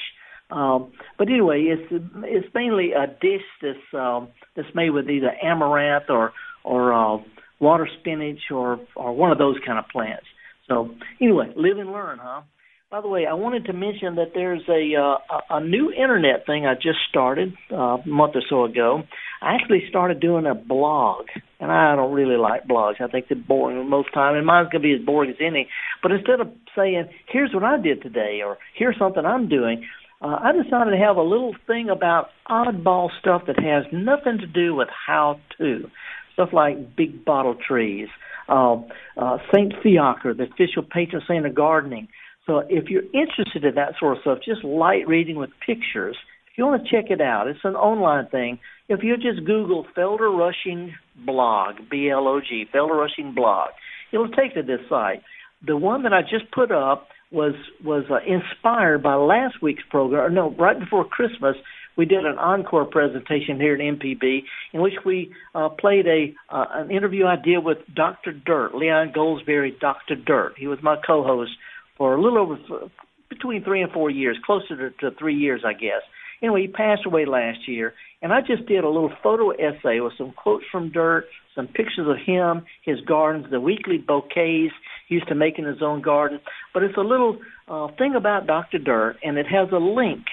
Um, 0.50 0.92
but 1.18 1.28
anyway, 1.28 1.62
it's 1.62 2.04
it's 2.24 2.54
mainly 2.54 2.92
a 2.92 3.06
dish 3.06 3.42
that's 3.62 3.94
um, 3.94 4.28
that's 4.56 4.68
made 4.74 4.90
with 4.90 5.08
either 5.08 5.32
amaranth 5.42 6.08
or 6.08 6.32
or 6.64 6.92
uh, 6.92 7.22
water 7.60 7.88
spinach 8.00 8.50
or 8.50 8.78
or 8.94 9.14
one 9.14 9.32
of 9.32 9.38
those 9.38 9.56
kind 9.66 9.78
of 9.78 9.86
plants. 9.90 10.26
So 10.68 10.94
anyway, 11.20 11.52
live 11.56 11.78
and 11.78 11.92
learn, 11.92 12.18
huh? 12.20 12.42
By 12.90 13.00
the 13.00 13.08
way, 13.08 13.26
I 13.26 13.34
wanted 13.34 13.64
to 13.66 13.72
mention 13.72 14.14
that 14.16 14.32
there's 14.34 14.62
a 14.68 14.94
uh, 15.00 15.40
a 15.50 15.60
new 15.60 15.90
internet 15.90 16.46
thing 16.46 16.66
I 16.66 16.74
just 16.74 16.98
started 17.08 17.54
uh, 17.72 17.76
a 17.76 18.06
month 18.06 18.36
or 18.36 18.42
so 18.48 18.64
ago. 18.64 19.02
I 19.42 19.54
actually 19.54 19.84
started 19.88 20.20
doing 20.20 20.46
a 20.46 20.54
blog, 20.54 21.26
and 21.64 21.72
I 21.72 21.96
don't 21.96 22.12
really 22.12 22.36
like 22.36 22.68
blogs. 22.68 23.00
I 23.00 23.06
think 23.06 23.28
they're 23.28 23.38
boring 23.38 23.88
most 23.88 24.12
time, 24.12 24.36
and 24.36 24.44
mine's 24.44 24.68
gonna 24.70 24.82
be 24.82 24.92
as 24.92 25.00
boring 25.00 25.30
as 25.30 25.36
any. 25.40 25.66
But 26.02 26.12
instead 26.12 26.40
of 26.40 26.52
saying, 26.76 27.08
"Here's 27.26 27.54
what 27.54 27.64
I 27.64 27.78
did 27.78 28.02
today," 28.02 28.42
or 28.42 28.58
"Here's 28.74 28.98
something 28.98 29.24
I'm 29.24 29.48
doing," 29.48 29.86
uh, 30.20 30.38
I 30.42 30.52
decided 30.52 30.90
to 30.90 30.98
have 30.98 31.16
a 31.16 31.22
little 31.22 31.54
thing 31.66 31.88
about 31.88 32.32
oddball 32.50 33.10
stuff 33.18 33.46
that 33.46 33.58
has 33.58 33.90
nothing 33.90 34.38
to 34.40 34.46
do 34.46 34.74
with 34.74 34.90
how 34.90 35.40
to. 35.56 35.90
Stuff 36.34 36.52
like 36.52 36.96
big 36.96 37.24
bottle 37.24 37.54
trees, 37.54 38.08
uh, 38.46 38.76
uh, 39.16 39.38
Saint 39.50 39.72
Fiacre, 39.82 40.34
the 40.34 40.44
official 40.44 40.82
patron 40.82 41.22
saint 41.26 41.46
of 41.46 41.54
gardening. 41.54 42.08
So 42.44 42.58
if 42.68 42.90
you're 42.90 43.08
interested 43.14 43.64
in 43.64 43.76
that 43.76 43.94
sort 43.98 44.18
of 44.18 44.20
stuff, 44.20 44.38
just 44.44 44.64
light 44.64 45.08
reading 45.08 45.36
with 45.36 45.50
pictures, 45.64 46.18
if 46.50 46.58
you 46.58 46.66
want 46.66 46.84
to 46.84 46.90
check 46.90 47.10
it 47.10 47.22
out, 47.22 47.48
it's 47.48 47.64
an 47.64 47.74
online 47.74 48.26
thing. 48.26 48.58
If 48.88 49.02
you 49.02 49.16
just 49.16 49.46
Google 49.46 49.86
Felder 49.96 50.30
Rushing 50.36 50.94
blog, 51.16 51.76
B 51.90 52.10
L 52.10 52.28
O 52.28 52.40
G, 52.40 52.66
Rushing 52.74 53.34
blog, 53.34 53.70
it'll 54.12 54.28
take 54.28 54.54
to 54.54 54.62
this 54.62 54.80
site. 54.88 55.22
The 55.66 55.76
one 55.76 56.02
that 56.02 56.12
I 56.12 56.22
just 56.22 56.50
put 56.52 56.70
up 56.70 57.08
was 57.30 57.54
was 57.84 58.04
uh, 58.10 58.18
inspired 58.26 59.02
by 59.02 59.14
last 59.14 59.62
week's 59.62 59.82
program. 59.90 60.20
Or 60.22 60.30
no, 60.30 60.54
right 60.56 60.78
before 60.78 61.04
Christmas, 61.04 61.56
we 61.96 62.06
did 62.06 62.24
an 62.24 62.38
encore 62.38 62.84
presentation 62.84 63.58
here 63.58 63.74
at 63.74 63.80
MPB 63.80 64.42
in 64.72 64.80
which 64.80 64.94
we 65.04 65.32
uh, 65.54 65.68
played 65.68 66.06
a 66.06 66.34
uh, 66.48 66.66
an 66.72 66.90
interview 66.90 67.26
I 67.26 67.36
did 67.36 67.64
with 67.64 67.78
Dr. 67.94 68.32
Dirt, 68.32 68.74
Leon 68.74 69.12
Goldsberry, 69.16 69.78
Dr. 69.78 70.16
Dirt. 70.16 70.54
He 70.58 70.66
was 70.66 70.78
my 70.82 70.96
co-host 71.06 71.52
for 71.96 72.14
a 72.14 72.20
little 72.22 72.38
over 72.38 72.90
between 73.28 73.64
three 73.64 73.82
and 73.82 73.92
four 73.92 74.10
years, 74.10 74.36
closer 74.44 74.90
to, 74.90 74.96
to 74.98 75.16
three 75.16 75.34
years, 75.34 75.62
I 75.66 75.72
guess. 75.72 76.02
Anyway, 76.42 76.62
he 76.62 76.68
passed 76.68 77.06
away 77.06 77.24
last 77.24 77.66
year, 77.66 77.94
and 78.24 78.32
I 78.32 78.40
just 78.40 78.64
did 78.64 78.84
a 78.84 78.88
little 78.88 79.12
photo 79.22 79.50
essay 79.50 80.00
with 80.00 80.14
some 80.16 80.32
quotes 80.32 80.64
from 80.72 80.90
Dirt, 80.90 81.26
some 81.54 81.66
pictures 81.66 82.08
of 82.08 82.16
him, 82.24 82.64
his 82.82 82.98
gardens, 83.02 83.44
the 83.50 83.60
weekly 83.60 83.98
bouquets 83.98 84.72
he 85.06 85.14
used 85.16 85.28
to 85.28 85.34
make 85.34 85.58
in 85.58 85.66
his 85.66 85.82
own 85.82 86.00
garden. 86.00 86.40
But 86.72 86.84
it's 86.84 86.96
a 86.96 87.02
little 87.02 87.38
uh, 87.68 87.88
thing 87.98 88.14
about 88.16 88.46
Dr. 88.46 88.78
Dirt, 88.78 89.16
and 89.22 89.36
it 89.36 89.44
has 89.46 89.68
a 89.72 89.76
link 89.76 90.24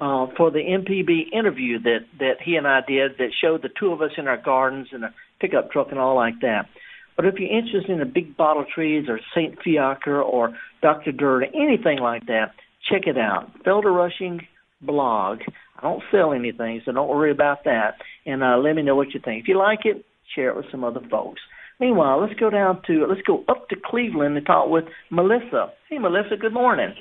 uh, 0.00 0.26
for 0.36 0.50
the 0.50 0.58
MPB 0.58 1.32
interview 1.32 1.78
that 1.84 2.00
that 2.18 2.38
he 2.44 2.56
and 2.56 2.66
I 2.66 2.80
did 2.80 3.12
that 3.18 3.30
showed 3.40 3.62
the 3.62 3.70
two 3.78 3.92
of 3.92 4.02
us 4.02 4.10
in 4.18 4.26
our 4.26 4.42
gardens 4.42 4.88
and 4.90 5.04
a 5.04 5.14
pickup 5.40 5.70
truck 5.70 5.92
and 5.92 6.00
all 6.00 6.16
like 6.16 6.40
that. 6.40 6.66
But 7.14 7.26
if 7.26 7.36
you're 7.38 7.56
interested 7.56 7.90
in 7.90 8.00
the 8.00 8.06
big 8.06 8.36
bottle 8.36 8.66
trees 8.74 9.06
or 9.08 9.20
Saint 9.36 9.62
Fiacre 9.62 10.20
or 10.20 10.58
Dr. 10.82 11.12
Dirt 11.12 11.44
or 11.44 11.46
anything 11.54 12.00
like 12.00 12.26
that, 12.26 12.54
check 12.90 13.06
it 13.06 13.16
out. 13.16 13.52
Felder 13.64 13.94
Rushing 13.94 14.48
blog. 14.82 15.38
I 15.78 15.82
don't 15.82 16.02
sell 16.10 16.32
anything, 16.32 16.80
so 16.84 16.92
don't 16.92 17.08
worry 17.08 17.30
about 17.30 17.64
that. 17.64 17.94
And 18.24 18.42
uh, 18.42 18.58
let 18.58 18.74
me 18.74 18.82
know 18.82 18.96
what 18.96 19.14
you 19.14 19.20
think. 19.24 19.42
If 19.42 19.48
you 19.48 19.58
like 19.58 19.80
it, 19.84 20.04
share 20.34 20.50
it 20.50 20.56
with 20.56 20.66
some 20.70 20.84
other 20.84 21.00
folks. 21.10 21.40
Meanwhile, 21.78 22.22
let's 22.22 22.38
go 22.40 22.48
down 22.48 22.80
to 22.86 23.06
let's 23.06 23.20
go 23.26 23.44
up 23.48 23.68
to 23.68 23.76
Cleveland 23.84 24.36
and 24.36 24.46
talk 24.46 24.70
with 24.70 24.84
Melissa. 25.10 25.72
Hey, 25.90 25.98
Melissa. 25.98 26.36
Good 26.40 26.54
morning. 26.54 26.94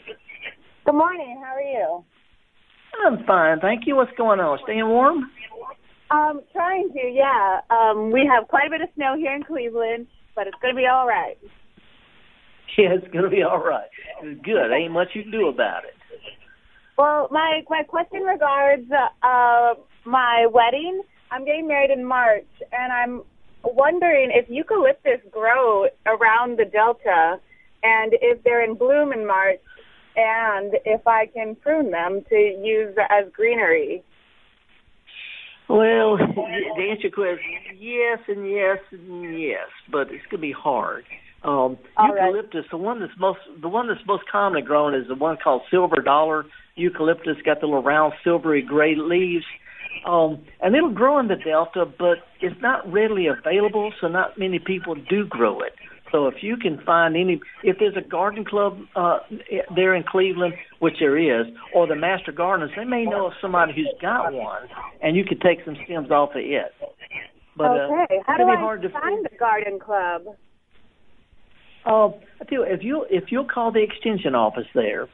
Good 0.86 0.96
morning. 0.96 1.42
How 1.44 1.56
are 1.56 1.62
you? 1.62 2.04
I'm 3.04 3.26
fine, 3.26 3.60
thank 3.60 3.84
you. 3.86 3.96
What's 3.96 4.12
going 4.18 4.40
on? 4.40 4.60
Staying 4.64 4.88
warm? 4.88 5.30
Um, 6.12 6.42
trying 6.54 6.90
to, 6.94 7.12
yeah. 7.12 7.60
Um, 7.70 8.12
we 8.12 8.30
have 8.32 8.48
quite 8.48 8.68
a 8.68 8.70
bit 8.70 8.82
of 8.82 8.90
snow 8.96 9.16
here 9.18 9.36
in 9.36 9.44
Cleveland, 9.44 10.08
but 10.36 10.48
it's 10.48 10.58
going 10.62 10.74
to 10.74 10.80
be 10.80 10.88
all 10.88 11.08
right. 11.08 11.38
Yeah, 12.78 12.90
it's 12.92 13.08
going 13.14 13.24
to 13.24 13.30
be 13.30 13.42
all 13.42 13.64
right. 13.64 13.88
Good. 14.22 14.76
Ain't 14.76 14.92
much 14.92 15.08
you 15.14 15.22
can 15.22 15.32
do 15.32 15.48
about 15.48 15.86
it. 15.86 15.95
Well, 16.98 17.28
my 17.32 17.62
my 17.70 17.84
question 17.84 18.22
regards 18.22 18.90
uh, 18.92 19.74
my 20.06 20.48
wedding. 20.52 21.02
I'm 21.32 21.44
getting 21.44 21.68
married 21.68 21.92
in 21.92 22.06
March, 22.06 22.48
and 22.72 22.94
I'm 22.94 23.24
wondering 23.64 24.32
if 24.34 24.46
eucalyptus 24.50 25.20
grow 25.32 25.88
around 26.06 26.58
the 26.60 26.66
delta, 26.66 27.40
and 27.84 28.14
if 28.22 28.44
they're 28.44 28.64
in 28.64 28.76
bloom 28.76 29.12
in 29.12 29.28
March, 29.28 29.60
and 30.16 30.76
if 30.86 31.06
I 31.08 31.26
can 31.26 31.56
prune 31.56 31.92
them 31.92 32.24
to 32.30 32.36
use 32.36 32.96
as 33.10 33.32
greenery. 33.34 34.04
Well, 35.68 36.18
the 36.18 36.88
answer 36.92 37.08
your 37.08 37.12
question, 37.12 37.40
yes 37.78 38.20
and 38.28 38.50
yes 38.50 38.78
and 38.92 39.40
yes, 39.40 39.68
but 39.92 40.12
it's 40.12 40.24
going 40.30 40.38
to 40.38 40.38
be 40.38 40.54
hard. 40.54 41.04
Um, 41.44 41.78
eucalyptus, 42.00 42.62
right. 42.62 42.72
the 42.72 42.78
one 42.78 43.00
that's 43.00 43.20
most 43.20 43.40
the 43.62 43.68
one 43.68 43.88
that's 43.88 44.00
most 44.08 44.24
commonly 44.32 44.62
grown 44.62 44.96
is 44.96 45.08
the 45.08 45.16
one 45.16 45.38
called 45.44 45.64
silver 45.70 46.02
dollar 46.02 46.46
eucalyptus. 46.76 47.38
Got 47.46 47.62
the 47.62 47.68
little 47.68 47.84
round 47.84 48.14
silvery 48.24 48.62
gray 48.62 48.96
leaves, 48.96 49.46
um, 50.06 50.44
and 50.62 50.76
it'll 50.76 50.94
grow 50.94 51.20
in 51.20 51.28
the 51.28 51.36
delta, 51.36 51.86
but 51.86 52.20
it's 52.42 52.60
not 52.62 52.92
readily 52.92 53.28
available, 53.28 53.92
so 54.00 54.08
not 54.08 54.38
many 54.38 54.60
people 54.60 54.96
do 54.96 55.26
grow 55.26 55.62
it. 55.62 55.74
So 56.12 56.28
if 56.28 56.36
you 56.42 56.56
can 56.56 56.80
find 56.86 57.18
any, 57.18 57.42
if 57.64 57.78
there's 57.80 57.98
a 57.98 58.08
garden 58.08 58.46
club 58.46 58.78
uh, 58.96 59.20
there 59.76 59.96
in 59.96 60.04
Cleveland, 60.04 60.54
which 60.80 60.96
there 61.00 61.18
is, 61.18 61.48
or 61.74 61.88
the 61.88 61.96
Master 61.96 62.32
Gardeners, 62.32 62.72
they 62.78 62.86
may 62.86 63.06
know 63.06 63.28
of 63.28 63.34
somebody 63.42 63.74
who's 63.76 63.94
got 64.02 64.32
one, 64.32 64.68
and 65.02 65.18
you 65.18 65.26
could 65.26 65.42
take 65.42 65.66
some 65.66 65.76
stems 65.84 66.12
off 66.12 66.30
of 66.32 66.38
it. 66.38 66.72
But, 67.58 67.72
okay, 67.72 68.20
uh, 68.20 68.24
how 68.26 68.38
do 68.38 68.44
I 68.44 68.56
hard 68.56 68.82
to 68.84 68.90
find 68.90 69.26
the 69.26 69.36
garden 69.38 69.80
club? 69.80 70.22
Uh, 71.86 72.08
I 72.40 72.46
tell 72.48 72.60
you, 72.60 72.64
if 72.64 72.84
you 72.84 73.06
if 73.10 73.26
you'll 73.30 73.48
call 73.48 73.72
the 73.72 73.84
extension 73.84 74.36
office 74.36 74.68
there, 74.74 75.08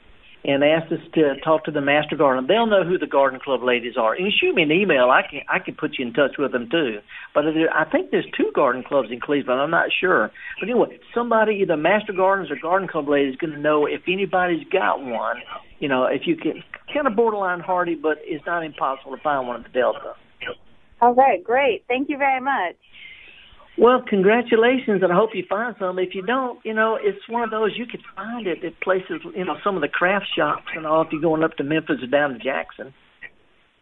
and 0.43 0.63
ask 0.63 0.91
us 0.91 0.99
to 1.13 1.35
talk 1.43 1.65
to 1.65 1.71
the 1.71 1.81
master 1.81 2.15
gardener. 2.15 2.47
They'll 2.47 2.65
know 2.65 2.83
who 2.83 2.97
the 2.97 3.07
garden 3.07 3.39
club 3.39 3.63
ladies 3.63 3.93
are. 3.97 4.13
And 4.13 4.31
shoot 4.33 4.55
me 4.55 4.63
an 4.63 4.71
email, 4.71 5.09
I 5.09 5.21
can 5.29 5.41
I 5.47 5.59
can 5.59 5.75
put 5.75 5.99
you 5.99 6.05
in 6.05 6.13
touch 6.13 6.35
with 6.37 6.51
them 6.51 6.69
too. 6.69 6.99
But 7.33 7.45
I 7.45 7.85
think 7.85 8.11
there's 8.11 8.25
two 8.35 8.51
garden 8.53 8.83
clubs 8.83 9.09
in 9.11 9.19
Cleveland. 9.19 9.61
I'm 9.61 9.71
not 9.71 9.89
sure. 9.99 10.31
But 10.59 10.69
anyway, 10.69 10.99
somebody 11.13 11.59
either 11.61 11.77
master 11.77 12.13
gardeners 12.13 12.51
or 12.51 12.57
garden 12.61 12.87
club 12.87 13.07
ladies 13.07 13.35
going 13.35 13.53
to 13.53 13.59
know 13.59 13.85
if 13.85 14.01
anybody's 14.07 14.67
got 14.71 15.03
one. 15.03 15.37
You 15.79 15.87
know, 15.87 16.05
if 16.05 16.23
you 16.25 16.35
can 16.35 16.63
kind 16.93 17.07
of 17.07 17.15
borderline 17.15 17.59
hardy, 17.59 17.95
but 17.95 18.17
it's 18.21 18.45
not 18.45 18.63
impossible 18.63 19.15
to 19.15 19.21
find 19.21 19.47
one 19.47 19.63
at 19.63 19.71
the 19.71 19.79
Delta. 19.79 20.15
All 21.01 21.15
right, 21.15 21.43
great. 21.43 21.83
Thank 21.87 22.09
you 22.09 22.17
very 22.17 22.39
much. 22.39 22.75
Well, 23.81 24.03
congratulations, 24.07 25.01
and 25.01 25.11
I 25.11 25.15
hope 25.15 25.31
you 25.33 25.43
find 25.49 25.75
some. 25.79 25.97
If 25.97 26.13
you 26.13 26.21
don't, 26.21 26.63
you 26.63 26.75
know, 26.75 26.99
it's 27.01 27.27
one 27.27 27.41
of 27.41 27.49
those 27.49 27.71
you 27.75 27.87
could 27.87 28.03
find 28.15 28.45
it 28.45 28.63
at 28.63 28.79
places, 28.79 29.25
you 29.35 29.43
know, 29.43 29.55
some 29.63 29.73
of 29.75 29.81
the 29.81 29.87
craft 29.87 30.27
shops 30.37 30.67
and 30.75 30.85
all. 30.85 31.01
If 31.01 31.07
you're 31.11 31.19
going 31.19 31.43
up 31.43 31.57
to 31.57 31.63
Memphis 31.63 31.97
or 32.03 32.05
down 32.05 32.33
to 32.33 32.37
Jackson, 32.37 32.93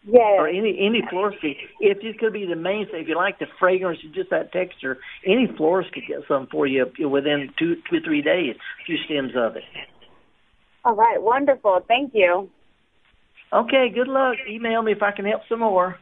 yeah, 0.08 0.40
or 0.40 0.48
any 0.48 0.80
any 0.80 1.04
florist, 1.10 1.40
if 1.82 1.98
this 1.98 2.16
could 2.18 2.32
be 2.32 2.46
the 2.46 2.56
mainstay, 2.56 3.02
if 3.02 3.10
you 3.10 3.18
like 3.18 3.40
the 3.40 3.48
fragrance 3.60 4.00
just 4.16 4.30
that 4.30 4.54
texture, 4.54 5.00
any 5.28 5.50
florist 5.58 5.92
could 5.92 6.04
get 6.08 6.20
some 6.30 6.48
for 6.50 6.66
you 6.66 6.86
within 7.10 7.50
two 7.60 7.76
two 7.90 7.98
or 7.98 8.00
three 8.00 8.22
days. 8.22 8.56
A 8.56 8.86
few 8.86 8.96
stems 9.04 9.34
of 9.36 9.58
it. 9.58 9.64
All 10.86 10.96
right, 10.96 11.22
wonderful. 11.22 11.84
Thank 11.90 12.14
you. 12.14 12.50
Okay, 13.52 13.88
good 13.94 14.08
luck. 14.08 14.38
Email 14.50 14.82
me 14.82 14.94
if 14.94 15.04
I 15.04 15.12
can 15.12 15.26
help 15.26 15.42
some 15.50 15.60
more. 15.60 15.98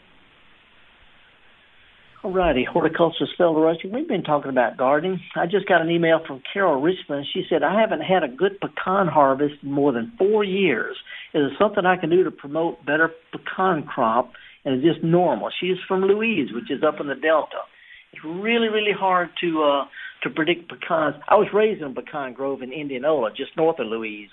All 2.28 2.34
righty, 2.34 2.67
horticulturist 2.69 3.36
Felder 3.39 3.63
Rushing. 3.63 3.93
We've 3.93 4.05
been 4.05 4.21
talking 4.21 4.49
about 4.49 4.75
gardening. 4.75 5.21
I 5.38 5.45
just 5.45 5.65
got 5.65 5.82
an 5.82 5.89
email 5.89 6.19
from 6.28 6.43
Carol 6.51 6.82
Richmond. 6.82 7.25
She 7.34 7.43
said, 7.49 7.63
I 7.63 7.80
haven't 7.80 8.01
had 8.01 8.21
a 8.21 8.28
good 8.28 8.59
pecan 8.59 9.07
harvest 9.07 9.53
in 9.63 9.71
more 9.71 9.93
than 9.93 10.11
four 10.17 10.43
years. 10.43 10.97
Is 11.34 11.43
there 11.47 11.49
something 11.57 11.86
I 11.86 11.95
can 11.95 12.09
do 12.09 12.25
to 12.25 12.32
promote 12.32 12.86
better 12.86 13.11
pecan 13.32 13.84
crop? 13.84 14.34
And 14.65 14.75
it's 14.75 14.84
just 14.84 15.05
normal. 15.05 15.51
She's 15.57 15.78
from 15.88 16.01
Louise, 16.01 16.49
which 16.53 16.69
is 16.69 16.84
up 16.86 16.99
in 16.99 17.07
the 17.07 17.15
Delta. 17.15 17.63
It's 18.11 18.21
really, 18.25 18.67
really 18.67 18.91
hard 18.91 19.30
to 19.39 19.63
uh, 19.63 19.86
to 20.23 20.30
predict 20.30 20.67
pecans. 20.67 21.15
I 21.30 21.36
was 21.36 21.47
raised 21.53 21.82
in 21.82 21.91
a 21.91 21.93
pecan 21.93 22.34
grove 22.34 22.61
in 22.61 22.73
Indianola, 22.73 23.30
just 23.30 23.55
north 23.55 23.80
of 23.80 23.88
Louise. 23.88 24.32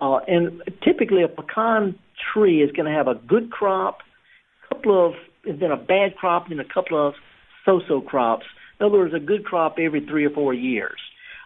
Uh, 0.00 0.20
and 0.26 0.62
typically 0.82 1.22
a 1.22 1.28
pecan 1.28 1.98
tree 2.32 2.62
is 2.62 2.72
going 2.72 2.90
to 2.90 2.96
have 2.96 3.06
a 3.06 3.16
good 3.16 3.50
crop, 3.50 3.98
a 4.64 4.74
couple 4.74 5.08
of 5.08 5.12
then 5.44 5.70
a 5.70 5.76
bad 5.76 6.16
crop, 6.16 6.48
then 6.48 6.58
a 6.58 6.64
couple 6.64 7.06
of 7.06 7.12
so-so 7.64 8.00
crops. 8.00 8.46
In 8.80 8.86
other 8.86 8.98
words, 8.98 9.14
a 9.14 9.20
good 9.20 9.44
crop 9.44 9.76
every 9.78 10.04
three 10.04 10.24
or 10.24 10.30
four 10.30 10.52
years. 10.52 11.00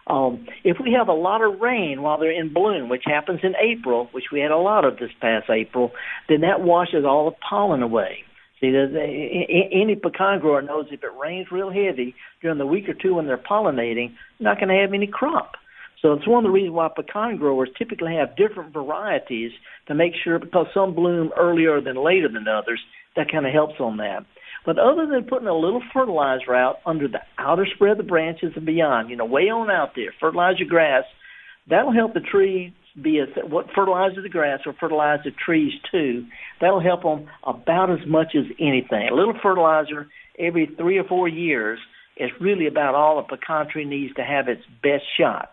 Um, 0.07 0.47
if 0.63 0.77
we 0.83 0.93
have 0.93 1.07
a 1.07 1.13
lot 1.13 1.43
of 1.43 1.59
rain 1.59 2.01
while 2.01 2.17
they're 2.19 2.31
in 2.31 2.51
bloom, 2.51 2.89
which 2.89 3.03
happens 3.05 3.41
in 3.43 3.53
April, 3.61 4.09
which 4.11 4.25
we 4.31 4.39
had 4.39 4.49
a 4.49 4.57
lot 4.57 4.83
of 4.83 4.97
this 4.97 5.11
past 5.21 5.49
April, 5.51 5.91
then 6.27 6.41
that 6.41 6.61
washes 6.61 7.05
all 7.05 7.29
the 7.29 7.35
pollen 7.47 7.83
away. 7.83 8.23
See, 8.59 8.67
any 8.75 9.95
pecan 9.95 10.39
grower 10.39 10.61
knows 10.61 10.87
if 10.91 11.03
it 11.03 11.11
rains 11.21 11.47
real 11.51 11.69
heavy 11.69 12.15
during 12.41 12.57
the 12.57 12.65
week 12.65 12.89
or 12.89 12.93
two 12.93 13.15
when 13.15 13.25
they're 13.25 13.37
pollinating, 13.37 14.15
not 14.39 14.57
going 14.57 14.69
to 14.69 14.81
have 14.81 14.93
any 14.93 15.07
crop. 15.07 15.53
So 16.01 16.13
it's 16.13 16.27
one 16.27 16.43
of 16.45 16.49
the 16.49 16.53
reasons 16.53 16.73
why 16.73 16.89
pecan 16.93 17.37
growers 17.37 17.69
typically 17.77 18.15
have 18.15 18.35
different 18.35 18.73
varieties 18.73 19.51
to 19.87 19.95
make 19.95 20.13
sure, 20.23 20.39
because 20.39 20.67
some 20.73 20.95
bloom 20.95 21.31
earlier 21.37 21.81
than 21.81 22.03
later 22.03 22.27
than 22.27 22.47
others, 22.47 22.81
that 23.15 23.31
kind 23.31 23.45
of 23.45 23.53
helps 23.53 23.79
on 23.79 23.97
that. 23.97 24.25
But 24.65 24.77
other 24.77 25.07
than 25.07 25.23
putting 25.23 25.47
a 25.47 25.57
little 25.57 25.81
fertilizer 25.93 26.53
out 26.53 26.77
under 26.85 27.07
the 27.07 27.21
outer 27.37 27.65
spread 27.73 27.93
of 27.93 27.97
the 27.97 28.03
branches 28.03 28.53
and 28.55 28.65
beyond, 28.65 29.09
you 29.09 29.15
know, 29.15 29.25
way 29.25 29.43
on 29.43 29.71
out 29.71 29.91
there, 29.95 30.13
fertilize 30.19 30.59
your 30.59 30.67
grass, 30.67 31.03
that'll 31.69 31.93
help 31.93 32.13
the 32.13 32.19
trees 32.19 32.71
be 33.01 33.19
a, 33.19 33.47
what 33.47 33.67
fertilizes 33.73 34.23
the 34.23 34.29
grass 34.29 34.59
or 34.65 34.73
fertilize 34.79 35.19
the 35.23 35.31
trees 35.31 35.73
too. 35.91 36.25
That'll 36.59 36.81
help 36.81 37.03
them 37.03 37.29
about 37.43 37.91
as 37.91 38.05
much 38.07 38.35
as 38.35 38.45
anything. 38.59 39.09
A 39.11 39.15
little 39.15 39.35
fertilizer 39.41 40.07
every 40.37 40.69
three 40.77 40.97
or 40.97 41.03
four 41.03 41.27
years 41.27 41.79
is 42.17 42.29
really 42.41 42.67
about 42.67 42.95
all 42.95 43.19
a 43.19 43.23
pecan 43.23 43.69
tree 43.69 43.85
needs 43.85 44.13
to 44.15 44.23
have 44.23 44.47
its 44.47 44.63
best 44.83 45.03
shot. 45.17 45.51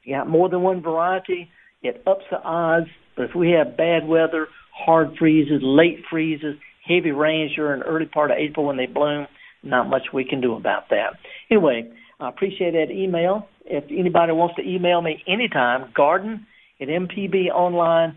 If 0.00 0.06
you 0.06 0.16
got 0.16 0.28
more 0.28 0.48
than 0.48 0.62
one 0.62 0.82
variety, 0.82 1.50
it 1.82 2.02
ups 2.06 2.24
the 2.30 2.40
odds. 2.40 2.86
But 3.16 3.26
if 3.26 3.34
we 3.34 3.50
have 3.50 3.76
bad 3.76 4.06
weather, 4.06 4.48
hard 4.74 5.16
freezes, 5.18 5.60
late 5.62 6.04
freezes, 6.10 6.56
heavy 6.86 7.12
rains 7.12 7.54
during 7.54 7.80
the 7.80 7.86
early 7.86 8.06
part 8.06 8.30
of 8.30 8.36
April 8.38 8.66
when 8.66 8.76
they 8.76 8.86
bloom, 8.86 9.26
not 9.62 9.88
much 9.88 10.12
we 10.12 10.24
can 10.24 10.40
do 10.40 10.54
about 10.54 10.90
that. 10.90 11.14
Anyway, 11.50 11.90
I 12.20 12.28
appreciate 12.28 12.72
that 12.72 12.90
email. 12.90 13.48
If 13.64 13.84
anybody 13.90 14.32
wants 14.32 14.56
to 14.56 14.62
email 14.62 15.00
me 15.00 15.22
anytime, 15.26 15.90
garden 15.94 16.46
at 16.80 16.88
mpbonline.org. 16.88 18.14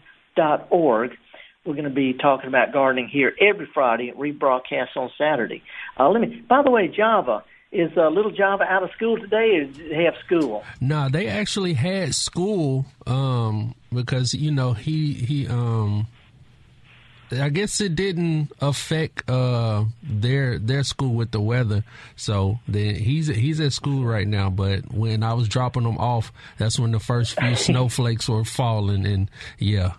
We're 1.65 1.73
going 1.73 1.83
to 1.83 1.89
be 1.89 2.13
talking 2.13 2.47
about 2.47 2.71
gardening 2.71 3.09
here 3.09 3.33
every 3.41 3.67
Friday, 3.73 4.13
rebroadcast 4.17 4.95
on 4.95 5.09
Saturday. 5.17 5.63
Uh, 5.99 6.07
let 6.09 6.21
me. 6.21 6.41
By 6.47 6.61
the 6.63 6.71
way, 6.71 6.87
Java 6.87 7.43
is 7.73 7.91
uh, 7.97 8.07
little 8.07 8.31
Java 8.31 8.63
out 8.63 8.83
of 8.83 8.91
school 8.95 9.17
today, 9.17 9.57
or 9.57 9.65
did 9.65 9.91
they 9.91 10.05
have 10.05 10.13
school? 10.25 10.63
No, 10.79 11.09
they 11.09 11.27
actually 11.27 11.73
had 11.73 12.15
school 12.15 12.85
um, 13.05 13.75
because 13.93 14.33
you 14.33 14.49
know 14.51 14.71
he 14.73 15.13
he 15.13 15.45
um, 15.47 16.07
I 17.31 17.49
guess 17.49 17.81
it 17.81 17.95
didn't 17.95 18.51
affect 18.61 19.29
uh, 19.29 19.85
their 20.01 20.59
their 20.59 20.83
school 20.83 21.13
with 21.13 21.31
the 21.31 21.41
weather. 21.41 21.83
So 22.15 22.59
then 22.67 22.95
he's 22.95 23.27
he's 23.27 23.59
at 23.59 23.73
school 23.73 24.05
right 24.05 24.27
now. 24.27 24.49
But 24.49 24.93
when 24.93 25.23
I 25.23 25.33
was 25.33 25.47
dropping 25.47 25.83
them 25.83 25.97
off, 25.97 26.31
that's 26.57 26.79
when 26.79 26.91
the 26.91 26.99
first 26.99 27.39
few 27.39 27.55
snowflakes 27.55 28.29
were 28.29 28.45
falling, 28.45 29.05
and 29.05 29.29
yeah. 29.59 29.93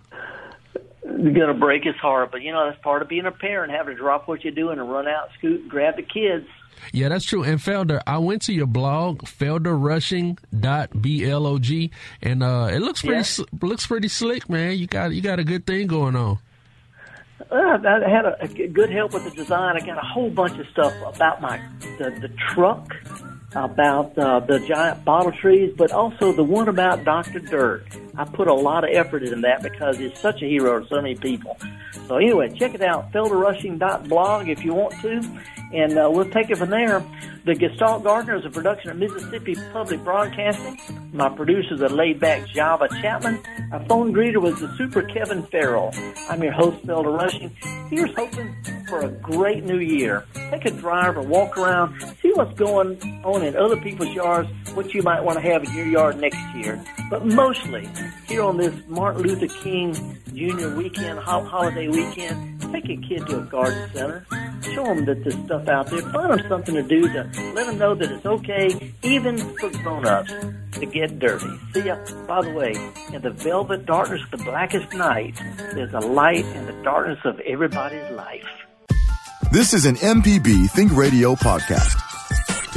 It's 1.03 1.37
gonna 1.37 1.53
break 1.53 1.83
his 1.83 1.95
heart, 1.95 2.31
but 2.31 2.41
you 2.41 2.51
know 2.51 2.69
that's 2.69 2.81
part 2.81 3.01
of 3.01 3.09
being 3.09 3.25
a 3.25 3.31
parent, 3.31 3.73
having 3.73 3.95
to 3.95 4.01
drop 4.01 4.27
what 4.27 4.43
you're 4.43 4.53
doing 4.53 4.79
and 4.79 4.89
run 4.89 5.07
out, 5.07 5.29
scoot, 5.37 5.67
grab 5.67 5.97
the 5.97 6.03
kids. 6.03 6.47
Yeah, 6.93 7.09
that's 7.09 7.25
true. 7.25 7.43
And 7.43 7.59
Felder, 7.59 8.01
I 8.07 8.19
went 8.19 8.43
to 8.43 8.53
your 8.53 8.67
blog, 8.67 9.23
felderrushing.blog, 9.23 11.93
and 12.21 12.43
uh, 12.43 12.69
it 12.71 12.79
looks 12.79 13.01
pretty 13.01 13.41
yeah. 13.41 13.45
looks 13.61 13.87
pretty 13.87 14.07
slick, 14.07 14.49
man. 14.49 14.77
You 14.77 14.87
got 14.87 15.11
you 15.11 15.21
got 15.21 15.39
a 15.39 15.43
good 15.43 15.65
thing 15.65 15.87
going 15.87 16.15
on. 16.15 16.39
Uh, 17.51 17.79
I 17.83 18.09
had 18.09 18.25
a, 18.25 18.43
a 18.43 18.47
good 18.47 18.91
help 18.91 19.13
with 19.13 19.23
the 19.23 19.31
design. 19.31 19.75
I 19.75 19.79
got 19.83 19.97
a 19.97 20.05
whole 20.05 20.29
bunch 20.29 20.59
of 20.59 20.67
stuff 20.67 20.93
about 21.15 21.41
my 21.41 21.57
the, 21.97 22.11
the 22.21 22.29
truck 22.53 22.95
about 23.53 24.15
uh, 24.17 24.39
the 24.41 24.59
giant 24.59 25.03
bottle 25.03 25.31
trees, 25.31 25.73
but 25.75 25.91
also 25.91 26.31
the 26.31 26.43
one 26.43 26.67
about 26.67 27.03
Dr. 27.03 27.39
Dirt. 27.39 27.85
I 28.19 28.25
put 28.25 28.49
a 28.49 28.53
lot 28.53 28.83
of 28.83 28.89
effort 28.93 29.23
into 29.23 29.39
that 29.43 29.63
because 29.63 29.97
he's 29.97 30.19
such 30.19 30.41
a 30.41 30.45
hero 30.45 30.81
to 30.81 30.87
so 30.89 30.95
many 30.97 31.15
people. 31.15 31.57
So 32.09 32.17
anyway, 32.17 32.49
check 32.49 32.73
it 32.73 32.81
out, 32.81 33.13
felderrushing.blog 33.13 34.49
if 34.49 34.65
you 34.65 34.73
want 34.73 34.93
to, 35.01 35.21
and 35.71 35.97
uh, 35.97 36.09
we'll 36.11 36.29
take 36.29 36.49
it 36.49 36.57
from 36.57 36.69
there. 36.69 37.01
The 37.45 37.55
Gestalt 37.55 38.03
Gardener 38.03 38.35
is 38.35 38.45
a 38.45 38.49
production 38.49 38.91
of 38.91 38.97
Mississippi 38.97 39.55
Public 39.71 40.03
Broadcasting. 40.03 40.77
My 41.13 41.29
producers 41.29 41.81
are 41.81 41.87
laid 41.87 42.19
back 42.19 42.45
Java 42.47 42.89
Chapman. 43.01 43.41
Our 43.71 43.85
phone 43.85 44.13
greeter 44.13 44.41
was 44.41 44.59
the 44.59 44.75
super 44.75 45.01
Kevin 45.03 45.43
Farrell. 45.43 45.93
I'm 46.29 46.43
your 46.43 46.51
host, 46.51 46.85
Felder 46.85 47.17
Rushing. 47.17 47.55
Here's 47.89 48.13
hoping 48.15 48.53
for 48.87 49.01
a 49.01 49.07
great 49.09 49.63
new 49.63 49.79
year. 49.79 50.25
Take 50.51 50.65
a 50.65 50.71
drive 50.71 51.17
or 51.17 51.21
walk 51.21 51.57
around, 51.57 52.01
see 52.21 52.31
what's 52.33 52.57
going 52.59 53.01
on 53.23 53.43
in 53.43 53.55
other 53.55 53.77
people's 53.77 54.13
yards, 54.13 54.49
what 54.73 54.93
you 54.93 55.01
might 55.03 55.21
want 55.21 55.41
to 55.41 55.49
have 55.49 55.63
in 55.63 55.73
your 55.73 55.87
yard 55.87 56.19
next 56.19 56.39
year. 56.55 56.83
But 57.09 57.25
mostly, 57.25 57.87
here 58.27 58.43
on 58.43 58.57
this 58.57 58.73
Martin 58.87 59.23
Luther 59.23 59.47
King 59.61 59.93
Jr. 60.33 60.75
weekend, 60.75 61.19
holiday 61.19 61.87
weekend, 61.87 62.61
take 62.71 62.85
a 62.89 62.97
kid 62.97 63.27
to 63.27 63.39
a 63.39 63.41
garden 63.43 63.89
center. 63.93 64.25
Show 64.61 64.83
them 64.83 65.05
that 65.05 65.23
there's 65.23 65.35
stuff 65.45 65.67
out 65.67 65.89
there. 65.89 66.01
Find 66.01 66.31
them 66.31 66.47
something 66.49 66.75
to 66.75 66.83
do 66.83 67.07
to 67.07 67.23
let 67.55 67.67
them 67.67 67.77
know 67.77 67.95
that 67.95 68.11
it's 68.11 68.25
okay, 68.25 68.93
even 69.03 69.37
for 69.55 69.69
grown-ups, 69.69 70.33
to 70.73 70.85
get 70.85 71.17
dirty. 71.19 71.49
See 71.73 71.85
ya. 71.85 71.97
By 72.27 72.41
the 72.41 72.51
way, 72.51 72.73
in 73.13 73.21
the 73.21 73.31
velvet 73.31 73.85
darkness 73.85 74.21
of 74.31 74.39
the 74.39 74.45
blackest 74.45 74.93
night, 74.93 75.35
there's 75.73 75.93
a 75.93 75.99
light 75.99 76.45
in 76.45 76.65
the 76.65 76.83
darkness 76.83 77.19
of 77.23 77.39
everybody's 77.39 78.11
life. 78.11 78.47
This 79.51 79.73
is 79.73 79.85
an 79.85 79.95
MPB 79.95 80.69
Think 80.71 80.95
Radio 80.95 81.35
podcast. 81.35 82.08